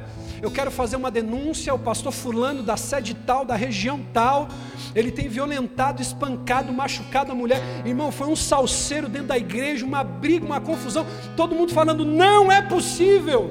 eu 0.47 0.51
quero 0.51 0.71
fazer 0.71 0.95
uma 0.95 1.11
denúncia, 1.11 1.75
o 1.75 1.79
pastor 1.79 2.13
fulano 2.13 2.63
da 2.63 2.77
sede 2.77 3.15
tal, 3.15 3.45
da 3.45 3.57
região 3.57 4.01
tal, 4.13 4.47
ele 4.95 5.11
tem 5.11 5.29
violentado, 5.29 6.01
espancado, 6.01 6.73
machucado 6.73 7.33
a 7.33 7.35
mulher. 7.35 7.61
Irmão, 7.85 8.13
foi 8.13 8.29
um 8.29 8.37
salseiro 8.37 9.09
dentro 9.09 9.29
da 9.29 9.37
igreja, 9.37 9.85
uma 9.85 10.05
briga, 10.05 10.47
uma 10.47 10.61
confusão, 10.61 11.05
todo 11.37 11.55
mundo 11.55 11.73
falando: 11.73 12.05
não 12.05 12.51
é 12.51 12.63
possível. 12.63 13.51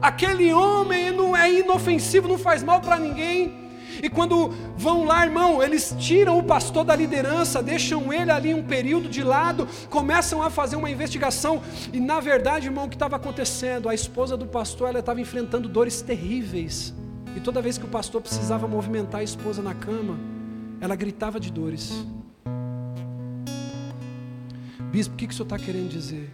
Aquele 0.00 0.52
homem 0.54 1.10
não 1.12 1.36
é 1.36 1.52
inofensivo, 1.52 2.26
não 2.26 2.38
faz 2.38 2.62
mal 2.62 2.80
para 2.80 2.98
ninguém. 2.98 3.71
E 4.02 4.10
quando 4.10 4.48
vão 4.76 5.04
lá, 5.04 5.24
irmão, 5.24 5.62
eles 5.62 5.94
tiram 5.96 6.36
o 6.36 6.42
pastor 6.42 6.84
da 6.84 6.96
liderança, 6.96 7.62
deixam 7.62 8.12
ele 8.12 8.32
ali 8.32 8.52
um 8.52 8.64
período 8.64 9.08
de 9.08 9.22
lado, 9.22 9.68
começam 9.88 10.42
a 10.42 10.50
fazer 10.50 10.74
uma 10.74 10.90
investigação. 10.90 11.62
E 11.92 12.00
na 12.00 12.18
verdade, 12.18 12.66
irmão, 12.66 12.86
o 12.86 12.88
que 12.88 12.96
estava 12.96 13.14
acontecendo? 13.14 13.88
A 13.88 13.94
esposa 13.94 14.36
do 14.36 14.44
pastor, 14.44 14.88
ela 14.88 14.98
estava 14.98 15.20
enfrentando 15.20 15.68
dores 15.68 16.02
terríveis. 16.02 16.92
E 17.36 17.40
toda 17.40 17.62
vez 17.62 17.78
que 17.78 17.84
o 17.84 17.88
pastor 17.88 18.20
precisava 18.20 18.66
movimentar 18.66 19.20
a 19.20 19.24
esposa 19.24 19.62
na 19.62 19.72
cama, 19.72 20.18
ela 20.80 20.96
gritava 20.96 21.38
de 21.38 21.52
dores. 21.52 22.04
Bispo, 24.90 25.14
o 25.14 25.16
que, 25.16 25.28
que 25.28 25.32
o 25.32 25.36
senhor 25.36 25.46
está 25.46 25.58
querendo 25.58 25.88
dizer? 25.88 26.28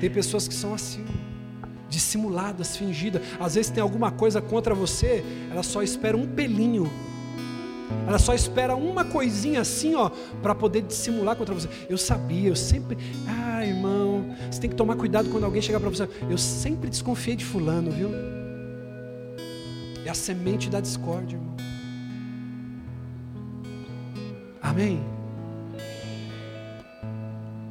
Tem 0.00 0.10
pessoas 0.10 0.48
que 0.48 0.54
são 0.54 0.74
assim 0.74 1.04
dissimuladas, 1.88 2.76
fingidas. 2.76 3.22
Às 3.40 3.54
vezes 3.54 3.70
tem 3.70 3.82
alguma 3.82 4.10
coisa 4.10 4.40
contra 4.40 4.74
você, 4.74 5.24
ela 5.50 5.62
só 5.62 5.82
espera 5.82 6.16
um 6.16 6.26
pelinho. 6.26 6.90
Ela 8.06 8.18
só 8.18 8.34
espera 8.34 8.76
uma 8.76 9.04
coisinha 9.04 9.60
assim, 9.60 9.94
ó, 9.94 10.10
para 10.42 10.54
poder 10.54 10.82
dissimular 10.82 11.36
contra 11.36 11.54
você. 11.54 11.68
Eu 11.88 11.96
sabia, 11.96 12.48
eu 12.48 12.56
sempre. 12.56 12.98
Ah, 13.26 13.64
irmão, 13.64 14.34
você 14.50 14.60
tem 14.60 14.70
que 14.70 14.76
tomar 14.76 14.96
cuidado 14.96 15.30
quando 15.30 15.44
alguém 15.44 15.62
chegar 15.62 15.80
para 15.80 15.88
você. 15.88 16.08
Eu 16.28 16.38
sempre 16.38 16.90
desconfiei 16.90 17.36
de 17.36 17.44
fulano, 17.44 17.90
viu? 17.90 18.10
É 20.04 20.10
a 20.10 20.14
semente 20.14 20.68
da 20.68 20.80
discórdia, 20.80 21.36
irmão. 21.36 21.56
Amém? 24.60 25.00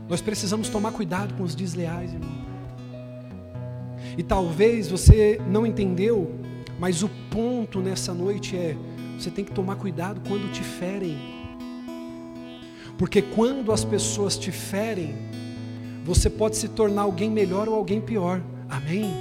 Nós 0.10 0.22
precisamos 0.22 0.70
tomar 0.70 0.92
cuidado 0.92 1.34
com 1.36 1.44
os 1.44 1.54
desleais, 1.54 2.14
irmão. 2.14 2.57
E 4.18 4.24
talvez 4.24 4.90
você 4.90 5.40
não 5.48 5.66
entendeu, 5.66 6.32
mas 6.80 7.04
o 7.04 7.10
ponto 7.30 7.80
nessa 7.80 8.14
noite 8.14 8.58
é: 8.58 8.76
você 9.18 9.30
tem 9.30 9.46
que 9.46 9.52
tomar 9.52 9.76
cuidado 9.76 10.20
quando 10.28 10.52
te 10.52 10.64
ferem. 10.64 11.18
Porque 12.98 13.22
quando 13.22 13.72
as 13.72 13.86
pessoas 13.86 14.36
te 14.36 14.52
ferem, 14.52 15.16
você 16.04 16.32
pode 16.32 16.58
se 16.58 16.68
tornar 16.68 17.04
alguém 17.04 17.30
melhor 17.30 17.70
ou 17.70 17.76
alguém 17.76 18.02
pior. 18.02 18.42
Amém? 18.68 19.14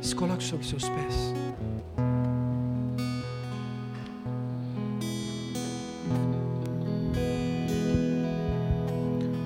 Se 0.00 0.14
coloque 0.14 0.42
sobre 0.42 0.66
seus 0.66 0.88
pés. 0.88 1.34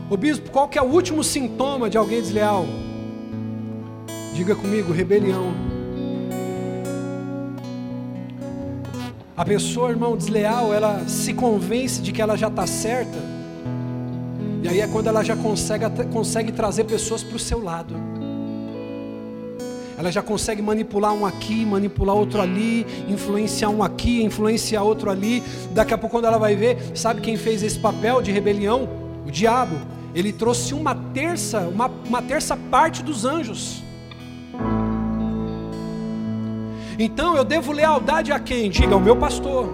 O 0.09 0.17
bispo, 0.17 0.51
qual 0.53 0.69
que 0.69 0.79
é 0.79 0.83
o 0.83 0.87
último 0.87 1.25
sintoma 1.25 1.91
de 1.91 1.99
alguém 1.99 2.21
desleal? 2.23 2.65
Diga 4.37 4.55
comigo, 4.55 4.93
rebelião. 4.93 5.55
A 9.35 9.43
pessoa, 9.47 9.89
irmão, 9.89 10.15
desleal, 10.15 10.75
ela 10.75 11.09
se 11.09 11.33
convence 11.33 12.03
de 12.03 12.13
que 12.13 12.21
ela 12.21 12.37
já 12.37 12.49
está 12.49 12.67
certa. 12.67 13.17
E 14.63 14.69
aí 14.69 14.81
é 14.83 14.87
quando 14.89 15.07
ela 15.07 15.25
já 15.25 15.35
consegue, 15.35 15.87
consegue 16.13 16.53
trazer 16.53 16.85
pessoas 16.85 17.23
para 17.23 17.35
o 17.35 17.39
seu 17.39 17.65
lado. 17.65 17.95
Ela 19.97 20.13
já 20.13 20.21
consegue 20.21 20.61
manipular 20.61 21.15
um 21.15 21.25
aqui, 21.25 21.65
manipular 21.65 22.15
outro 22.15 22.39
ali, 22.39 22.87
influenciar 23.09 23.71
um 23.71 23.83
aqui, 23.83 24.23
influenciar 24.23 24.83
outro 24.83 25.11
ali. 25.11 25.43
Daqui 25.73 25.95
a 25.95 25.99
pouco, 25.99 26.15
quando 26.15 26.27
ela 26.27 26.37
vai 26.37 26.55
ver, 26.55 26.77
sabe 26.95 27.23
quem 27.23 27.39
fez 27.39 27.63
esse 27.63 27.79
papel 27.79 28.21
de 28.21 28.31
rebelião? 28.31 28.87
O 29.27 29.31
diabo. 29.31 29.77
Ele 30.15 30.31
trouxe 30.31 30.75
uma 30.75 30.95
terça, 30.95 31.61
uma, 31.61 31.91
uma 32.07 32.21
terça 32.21 32.55
parte 32.55 33.03
dos 33.03 33.25
anjos. 33.25 33.86
Então 36.99 37.37
eu 37.37 37.45
devo 37.45 37.73
lealdade 37.73 38.33
a 38.33 38.39
quem? 38.39 38.71
Diga 38.71 38.95
ao 38.95 39.01
meu 39.01 39.17
pastor. 39.17 39.69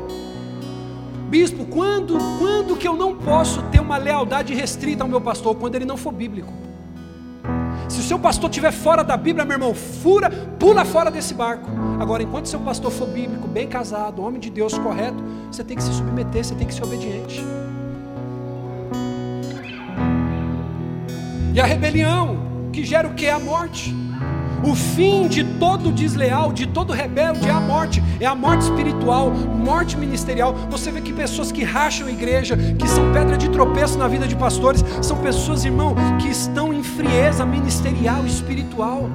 Bispo, 1.28 1.64
quando, 1.64 2.18
quando 2.38 2.76
que 2.76 2.86
eu 2.86 2.94
não 2.94 3.16
posso 3.16 3.62
ter 3.70 3.80
uma 3.80 3.96
lealdade 3.96 4.52
restrita 4.54 5.02
ao 5.02 5.08
meu 5.08 5.20
pastor? 5.20 5.54
Quando 5.54 5.76
ele 5.76 5.84
não 5.84 5.96
for 5.96 6.12
bíblico. 6.12 6.52
Se 7.88 8.00
o 8.00 8.02
seu 8.02 8.18
pastor 8.18 8.50
estiver 8.50 8.72
fora 8.72 9.04
da 9.04 9.16
Bíblia, 9.16 9.44
meu 9.44 9.54
irmão, 9.54 9.74
fura, 9.74 10.30
pula 10.58 10.84
fora 10.84 11.10
desse 11.10 11.34
barco. 11.34 11.68
Agora, 12.00 12.22
enquanto 12.22 12.46
seu 12.46 12.60
pastor 12.60 12.90
for 12.90 13.06
bíblico, 13.06 13.46
bem 13.46 13.68
casado, 13.68 14.22
homem 14.22 14.40
de 14.40 14.50
Deus 14.50 14.76
correto, 14.78 15.22
você 15.50 15.62
tem 15.62 15.76
que 15.76 15.82
se 15.82 15.92
submeter, 15.92 16.44
você 16.44 16.54
tem 16.54 16.66
que 16.66 16.74
ser 16.74 16.84
obediente. 16.84 17.44
E 21.54 21.60
a 21.60 21.64
rebelião, 21.64 22.38
que 22.72 22.82
gera 22.82 23.06
o 23.06 23.14
que? 23.14 23.28
A 23.28 23.38
morte. 23.38 23.94
O 24.64 24.74
fim 24.76 25.26
de 25.26 25.42
todo 25.42 25.90
desleal, 25.90 26.52
de 26.52 26.66
todo 26.66 26.92
rebelde 26.92 27.48
é 27.48 27.50
a 27.50 27.60
morte, 27.60 28.02
é 28.20 28.26
a 28.26 28.34
morte 28.34 28.62
espiritual, 28.62 29.32
morte 29.62 29.96
ministerial. 29.96 30.54
Você 30.70 30.90
vê 30.90 31.00
que 31.00 31.12
pessoas 31.12 31.52
que 31.52 31.62
racham 31.62 32.08
a 32.08 32.10
igreja, 32.10 32.56
que 32.56 32.88
são 32.88 33.12
pedra 33.12 33.36
de 33.38 33.48
tropeço 33.48 33.96
na 33.96 34.08
vida 34.08 34.26
de 34.26 34.34
pastores, 34.34 34.84
são 35.00 35.16
pessoas, 35.18 35.64
irmão, 35.64 35.94
que 36.20 36.28
estão 36.28 36.72
em 36.72 36.82
frieza 36.82 37.46
ministerial, 37.46 38.26
espiritual. 38.26 39.08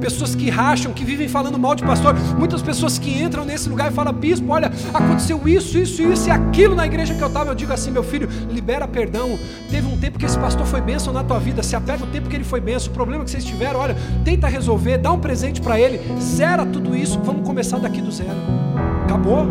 Pessoas 0.00 0.34
que 0.34 0.48
racham, 0.50 0.92
que 0.92 1.04
vivem 1.04 1.28
falando 1.28 1.58
mal 1.58 1.74
de 1.74 1.82
pastor. 1.82 2.14
Muitas 2.38 2.62
pessoas 2.62 2.98
que 2.98 3.22
entram 3.22 3.44
nesse 3.44 3.68
lugar 3.68 3.90
e 3.90 3.94
falam, 3.94 4.12
bispo, 4.12 4.50
olha, 4.50 4.70
aconteceu 4.92 5.40
isso, 5.46 5.78
isso, 5.78 6.02
isso 6.02 6.28
e 6.28 6.30
aquilo 6.30 6.74
na 6.74 6.86
igreja 6.86 7.14
que 7.14 7.22
eu 7.22 7.28
estava. 7.28 7.50
Eu 7.50 7.54
digo 7.54 7.72
assim, 7.72 7.90
meu 7.90 8.02
filho, 8.02 8.28
libera 8.50 8.86
perdão. 8.86 9.38
Teve 9.70 9.86
um 9.86 9.96
tempo 9.96 10.18
que 10.18 10.26
esse 10.26 10.38
pastor 10.38 10.66
foi 10.66 10.80
bênção 10.80 11.12
na 11.12 11.24
tua 11.24 11.38
vida. 11.38 11.62
Se 11.62 11.76
apega 11.76 12.04
o 12.04 12.06
tempo 12.06 12.28
que 12.28 12.36
ele 12.36 12.44
foi 12.44 12.60
bênção. 12.60 12.90
O 12.90 12.94
problema 12.94 13.24
que 13.24 13.30
vocês 13.30 13.44
tiveram, 13.44 13.80
olha, 13.80 13.96
tenta 14.24 14.46
resolver, 14.46 14.98
dá 14.98 15.12
um 15.12 15.18
presente 15.18 15.60
para 15.60 15.78
ele, 15.80 16.00
zera 16.20 16.64
tudo 16.64 16.96
isso. 16.96 17.18
Vamos 17.22 17.46
começar 17.46 17.78
daqui 17.78 18.00
do 18.00 18.12
zero. 18.12 18.69
Acabou? 19.10 19.44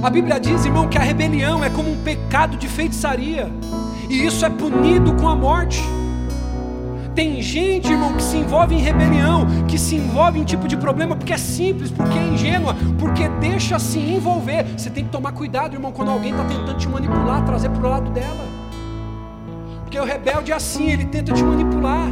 A 0.00 0.08
Bíblia 0.08 0.38
diz, 0.38 0.64
irmão, 0.64 0.86
que 0.88 0.96
a 0.96 1.00
rebelião 1.00 1.64
é 1.64 1.68
como 1.68 1.90
um 1.90 1.96
pecado 2.04 2.56
de 2.56 2.68
feitiçaria, 2.68 3.50
e 4.08 4.24
isso 4.24 4.46
é 4.46 4.48
punido 4.48 5.12
com 5.14 5.28
a 5.28 5.34
morte. 5.34 5.82
Tem 7.16 7.42
gente, 7.42 7.90
irmão, 7.90 8.14
que 8.14 8.22
se 8.22 8.36
envolve 8.36 8.76
em 8.76 8.78
rebelião, 8.78 9.44
que 9.66 9.76
se 9.76 9.96
envolve 9.96 10.38
em 10.38 10.44
tipo 10.44 10.68
de 10.68 10.76
problema 10.76 11.16
porque 11.16 11.32
é 11.32 11.36
simples, 11.36 11.90
porque 11.90 12.16
é 12.16 12.22
ingênua, 12.28 12.76
porque 12.96 13.28
deixa 13.40 13.76
se 13.80 13.98
envolver. 13.98 14.64
Você 14.78 14.88
tem 14.88 15.04
que 15.04 15.10
tomar 15.10 15.32
cuidado, 15.32 15.74
irmão, 15.74 15.90
quando 15.90 16.12
alguém 16.12 16.30
está 16.30 16.44
tentando 16.44 16.78
te 16.78 16.88
manipular, 16.88 17.44
trazer 17.44 17.70
para 17.70 17.84
o 17.84 17.90
lado 17.90 18.08
dela. 18.12 18.46
Porque 19.82 19.98
o 19.98 20.04
rebelde 20.04 20.52
é 20.52 20.54
assim, 20.54 20.92
ele 20.92 21.06
tenta 21.06 21.32
te 21.32 21.42
manipular. 21.42 22.06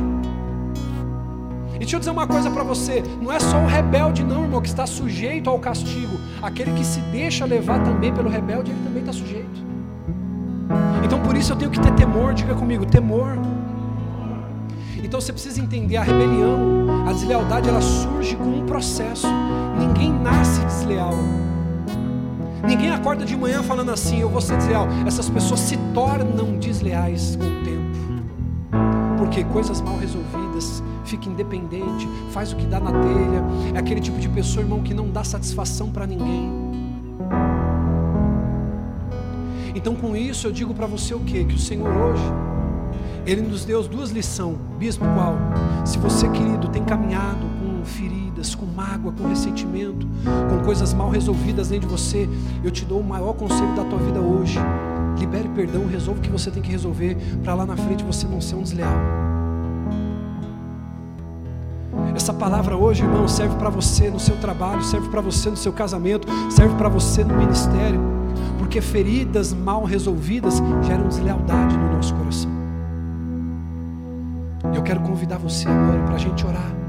E 1.81 1.85
deixa 1.85 1.97
eu 1.97 2.01
dizer 2.01 2.11
uma 2.11 2.26
coisa 2.26 2.51
para 2.51 2.62
você: 2.62 3.03
não 3.22 3.33
é 3.33 3.41
só 3.41 3.57
o 3.57 3.66
rebelde, 3.66 4.22
não, 4.22 4.43
irmão, 4.43 4.61
que 4.61 4.68
está 4.68 4.87
sujeito 4.87 5.49
ao 5.49 5.59
castigo. 5.59 6.20
Aquele 6.43 6.72
que 6.72 6.85
se 6.85 7.01
deixa 7.01 7.47
levar 7.47 7.83
também 7.83 8.12
pelo 8.12 8.28
rebelde, 8.28 8.70
ele 8.70 8.81
também 8.85 9.01
está 9.01 9.14
sujeito. 9.14 9.64
Então 11.03 11.18
por 11.20 11.35
isso 11.35 11.53
eu 11.53 11.57
tenho 11.57 11.70
que 11.70 11.81
ter 11.81 11.93
temor, 11.95 12.35
diga 12.35 12.55
comigo, 12.55 12.85
temor. 12.85 13.39
Então 15.03 15.18
você 15.18 15.33
precisa 15.33 15.59
entender 15.59 15.97
a 15.97 16.03
rebelião, 16.03 17.07
a 17.09 17.12
deslealdade, 17.14 17.68
ela 17.68 17.81
surge 17.81 18.37
com 18.37 18.45
um 18.45 18.66
processo. 18.66 19.26
Ninguém 19.78 20.12
nasce 20.12 20.61
desleal. 20.66 21.14
Ninguém 22.62 22.91
acorda 22.91 23.24
de 23.24 23.35
manhã 23.37 23.62
falando 23.62 23.91
assim, 23.91 24.20
eu 24.20 24.28
vou 24.28 24.43
ser 24.43 24.59
desleal. 24.59 24.87
Essas 25.07 25.31
pessoas 25.31 25.61
se 25.61 25.78
tornam 25.95 26.59
desleais 26.59 27.37
com 27.37 27.45
o 27.45 27.64
tempo. 27.64 28.10
Porque 29.31 29.45
coisas 29.45 29.81
mal 29.81 29.97
resolvidas, 29.97 30.83
fica 31.05 31.28
independente, 31.28 32.09
faz 32.33 32.53
o 32.53 32.57
que 32.57 32.66
dá 32.66 32.81
na 32.81 32.91
telha. 32.91 33.45
É 33.76 33.78
aquele 33.78 34.01
tipo 34.01 34.18
de 34.18 34.28
pessoa, 34.28 34.64
irmão, 34.64 34.83
que 34.83 34.93
não 34.93 35.09
dá 35.09 35.22
satisfação 35.22 35.89
para 35.89 36.05
ninguém. 36.05 36.51
Então, 39.72 39.95
com 39.95 40.16
isso, 40.16 40.49
eu 40.49 40.53
digo 40.53 40.74
para 40.74 40.89
você 40.89 41.14
o 41.14 41.20
que? 41.20 41.45
Que 41.45 41.55
o 41.55 41.59
Senhor 41.61 41.89
hoje 41.89 42.24
ele 43.24 43.43
nos 43.43 43.64
deu 43.64 43.81
duas 43.85 44.11
lições. 44.11 44.57
Bispo, 44.76 45.05
qual? 45.14 45.37
Se 45.85 45.97
você, 45.99 46.28
querido, 46.31 46.66
tem 46.66 46.83
caminhado 46.83 47.47
com 47.61 47.85
feridas, 47.85 48.57
com 48.57 48.66
mágoa, 48.66 49.12
com 49.12 49.28
ressentimento, 49.28 50.09
com 50.49 50.64
coisas 50.64 50.93
mal 50.93 51.09
resolvidas 51.09 51.68
dentro 51.68 51.87
de 51.87 51.95
você, 51.95 52.28
eu 52.64 52.70
te 52.72 52.85
dou 52.85 52.99
o 52.99 53.05
maior 53.05 53.35
conselho 53.35 53.76
da 53.76 53.85
tua 53.85 54.01
vida 54.01 54.18
hoje. 54.18 54.59
Libere 55.21 55.51
perdão, 55.51 55.87
resolva 55.87 56.18
o 56.18 56.23
que 56.23 56.31
você 56.31 56.51
tem 56.51 56.62
que 56.62 56.71
resolver, 56.71 57.14
para 57.45 57.55
lá 57.55 57.66
na 57.66 57.77
frente 57.77 58.03
você 58.03 58.27
não 58.27 58.41
ser 58.41 58.55
um 58.55 58.62
desleal. 58.62 58.97
Essa 62.16 62.33
palavra 62.33 62.75
hoje, 62.75 63.03
irmão, 63.03 63.29
serve 63.29 63.55
para 63.57 63.68
você 63.68 64.09
no 64.09 64.18
seu 64.18 64.37
trabalho, 64.39 64.83
serve 64.83 65.11
para 65.11 65.21
você 65.21 65.51
no 65.51 65.57
seu 65.57 65.75
casamento, 65.75 66.27
serve 66.51 66.75
para 66.77 66.89
você 66.89 67.23
no 67.23 67.37
ministério, 67.37 68.01
porque 68.59 68.81
feridas 68.81 69.53
mal 69.53 69.85
resolvidas 69.85 70.62
geram 70.83 71.07
deslealdade 71.07 71.77
no 71.77 71.93
nosso 71.93 72.14
coração. 72.14 72.51
Eu 74.75 74.83
quero 74.83 75.01
convidar 75.01 75.37
você 75.37 75.68
agora 75.68 76.03
para 76.05 76.14
a 76.14 76.18
gente 76.18 76.47
orar. 76.47 76.80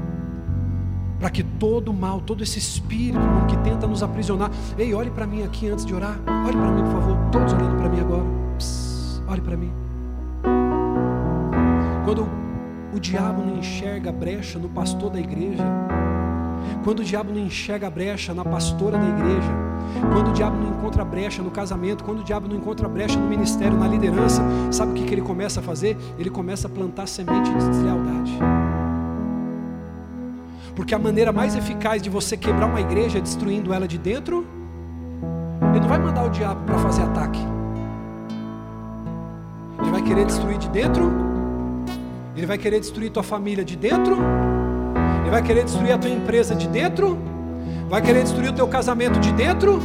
Para 1.22 1.30
que 1.30 1.44
todo 1.44 1.94
mal, 1.94 2.20
todo 2.20 2.42
esse 2.42 2.58
espírito 2.58 3.16
irmão, 3.16 3.46
que 3.46 3.56
tenta 3.58 3.86
nos 3.86 4.02
aprisionar. 4.02 4.50
Ei, 4.76 4.92
olhe 4.92 5.08
para 5.08 5.24
mim 5.24 5.44
aqui 5.44 5.68
antes 5.68 5.86
de 5.86 5.94
orar. 5.94 6.18
Olhe 6.44 6.56
para 6.56 6.72
mim, 6.72 6.82
por 6.82 6.92
favor. 6.94 7.16
Todos 7.30 7.52
olhando 7.52 7.76
para 7.76 7.88
mim 7.88 8.00
agora. 8.00 8.24
Psst, 8.58 9.22
olhe 9.28 9.40
para 9.40 9.56
mim. 9.56 9.72
Quando 12.04 12.28
o 12.92 12.98
diabo 12.98 13.40
não 13.40 13.56
enxerga 13.56 14.10
a 14.10 14.12
brecha 14.12 14.58
no 14.58 14.68
pastor 14.68 15.10
da 15.10 15.20
igreja, 15.20 15.62
quando 16.82 16.98
o 16.98 17.04
diabo 17.04 17.32
não 17.32 17.38
enxerga 17.38 17.86
a 17.86 17.90
brecha 17.90 18.34
na 18.34 18.44
pastora 18.44 18.98
da 18.98 19.08
igreja, 19.08 19.52
quando 20.12 20.30
o 20.30 20.32
diabo 20.32 20.56
não 20.56 20.76
encontra 20.76 21.04
brecha 21.04 21.40
no 21.40 21.52
casamento, 21.52 22.02
quando 22.02 22.18
o 22.18 22.24
diabo 22.24 22.48
não 22.48 22.56
encontra 22.56 22.88
brecha 22.88 23.16
no 23.16 23.28
ministério, 23.28 23.78
na 23.78 23.86
liderança, 23.86 24.42
sabe 24.72 24.90
o 24.90 24.94
que, 24.96 25.04
que 25.04 25.14
ele 25.14 25.22
começa 25.22 25.60
a 25.60 25.62
fazer? 25.62 25.96
Ele 26.18 26.30
começa 26.30 26.66
a 26.66 26.70
plantar 26.70 27.06
semente 27.06 27.48
de 27.48 27.68
deslealdade. 27.68 28.36
Porque 30.74 30.94
a 30.94 30.98
maneira 30.98 31.32
mais 31.32 31.54
eficaz 31.54 32.00
de 32.00 32.08
você 32.08 32.36
quebrar 32.36 32.66
uma 32.66 32.80
igreja 32.80 33.18
é 33.18 33.20
destruindo 33.20 33.72
ela 33.72 33.86
de 33.86 33.98
dentro. 33.98 34.46
Ele 35.70 35.80
não 35.80 35.88
vai 35.88 35.98
mandar 35.98 36.24
o 36.24 36.30
diabo 36.30 36.64
para 36.64 36.78
fazer 36.78 37.02
ataque. 37.02 37.40
Ele 39.80 39.90
vai 39.90 40.02
querer 40.02 40.24
destruir 40.24 40.58
de 40.58 40.68
dentro 40.68 41.32
ele 42.34 42.46
vai 42.46 42.56
querer 42.56 42.80
destruir 42.80 43.10
tua 43.10 43.22
família 43.22 43.64
de 43.64 43.76
dentro. 43.76 44.16
Ele 45.20 45.30
vai 45.30 45.42
querer 45.42 45.64
destruir 45.64 45.92
a 45.92 45.98
tua 45.98 46.10
empresa 46.10 46.54
de 46.54 46.66
dentro. 46.66 47.18
Vai 47.88 48.00
querer 48.00 48.22
destruir 48.22 48.50
o 48.50 48.52
teu 48.52 48.66
casamento 48.66 49.20
de 49.20 49.32
dentro. 49.32 49.80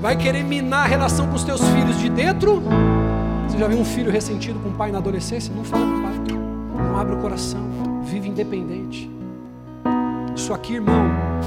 Vai 0.00 0.16
querer 0.16 0.44
minar 0.44 0.84
a 0.84 0.88
relação 0.88 1.26
com 1.26 1.34
os 1.34 1.44
teus 1.44 1.60
filhos 1.60 1.98
de 1.98 2.08
dentro. 2.08 2.62
Você 3.48 3.58
já 3.58 3.66
viu 3.66 3.78
um 3.78 3.84
filho 3.84 4.10
ressentido 4.10 4.60
com 4.60 4.68
o 4.68 4.72
pai 4.72 4.92
na 4.92 4.98
adolescência? 4.98 5.52
Não 5.54 5.64
fala 5.64 5.84
com 5.84 5.98
o 5.98 6.02
pai. 6.02 6.12
Não 6.88 6.98
abre 6.98 7.14
o 7.14 7.18
coração. 7.18 7.60
Vive 8.04 8.28
independente. 8.28 9.10
Isso 10.42 10.52
aqui, 10.52 10.74
irmão, 10.74 11.06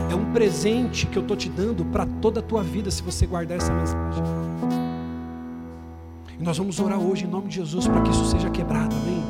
é 0.09 0.15
um 0.15 0.31
presente 0.31 1.05
que 1.05 1.17
eu 1.17 1.21
estou 1.21 1.35
te 1.35 1.49
dando 1.49 1.83
para 1.83 2.05
toda 2.21 2.39
a 2.39 2.41
tua 2.41 2.63
vida 2.63 2.89
se 2.89 3.03
você 3.03 3.27
guardar 3.27 3.57
essa 3.57 3.73
mensagem. 3.73 4.23
E 6.39 6.41
nós 6.41 6.57
vamos 6.57 6.79
orar 6.79 6.97
hoje 6.97 7.25
em 7.25 7.27
nome 7.27 7.49
de 7.49 7.55
Jesus 7.55 7.89
para 7.89 8.01
que 8.01 8.11
isso 8.11 8.23
seja 8.23 8.49
quebrado, 8.49 8.95
amém? 8.95 9.21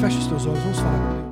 Feche 0.00 0.18
os 0.18 0.26
teus 0.26 0.46
olhos, 0.46 0.62
vamos 0.64 0.80
falar 0.80 0.98
com 0.98 1.22
Deus. 1.22 1.29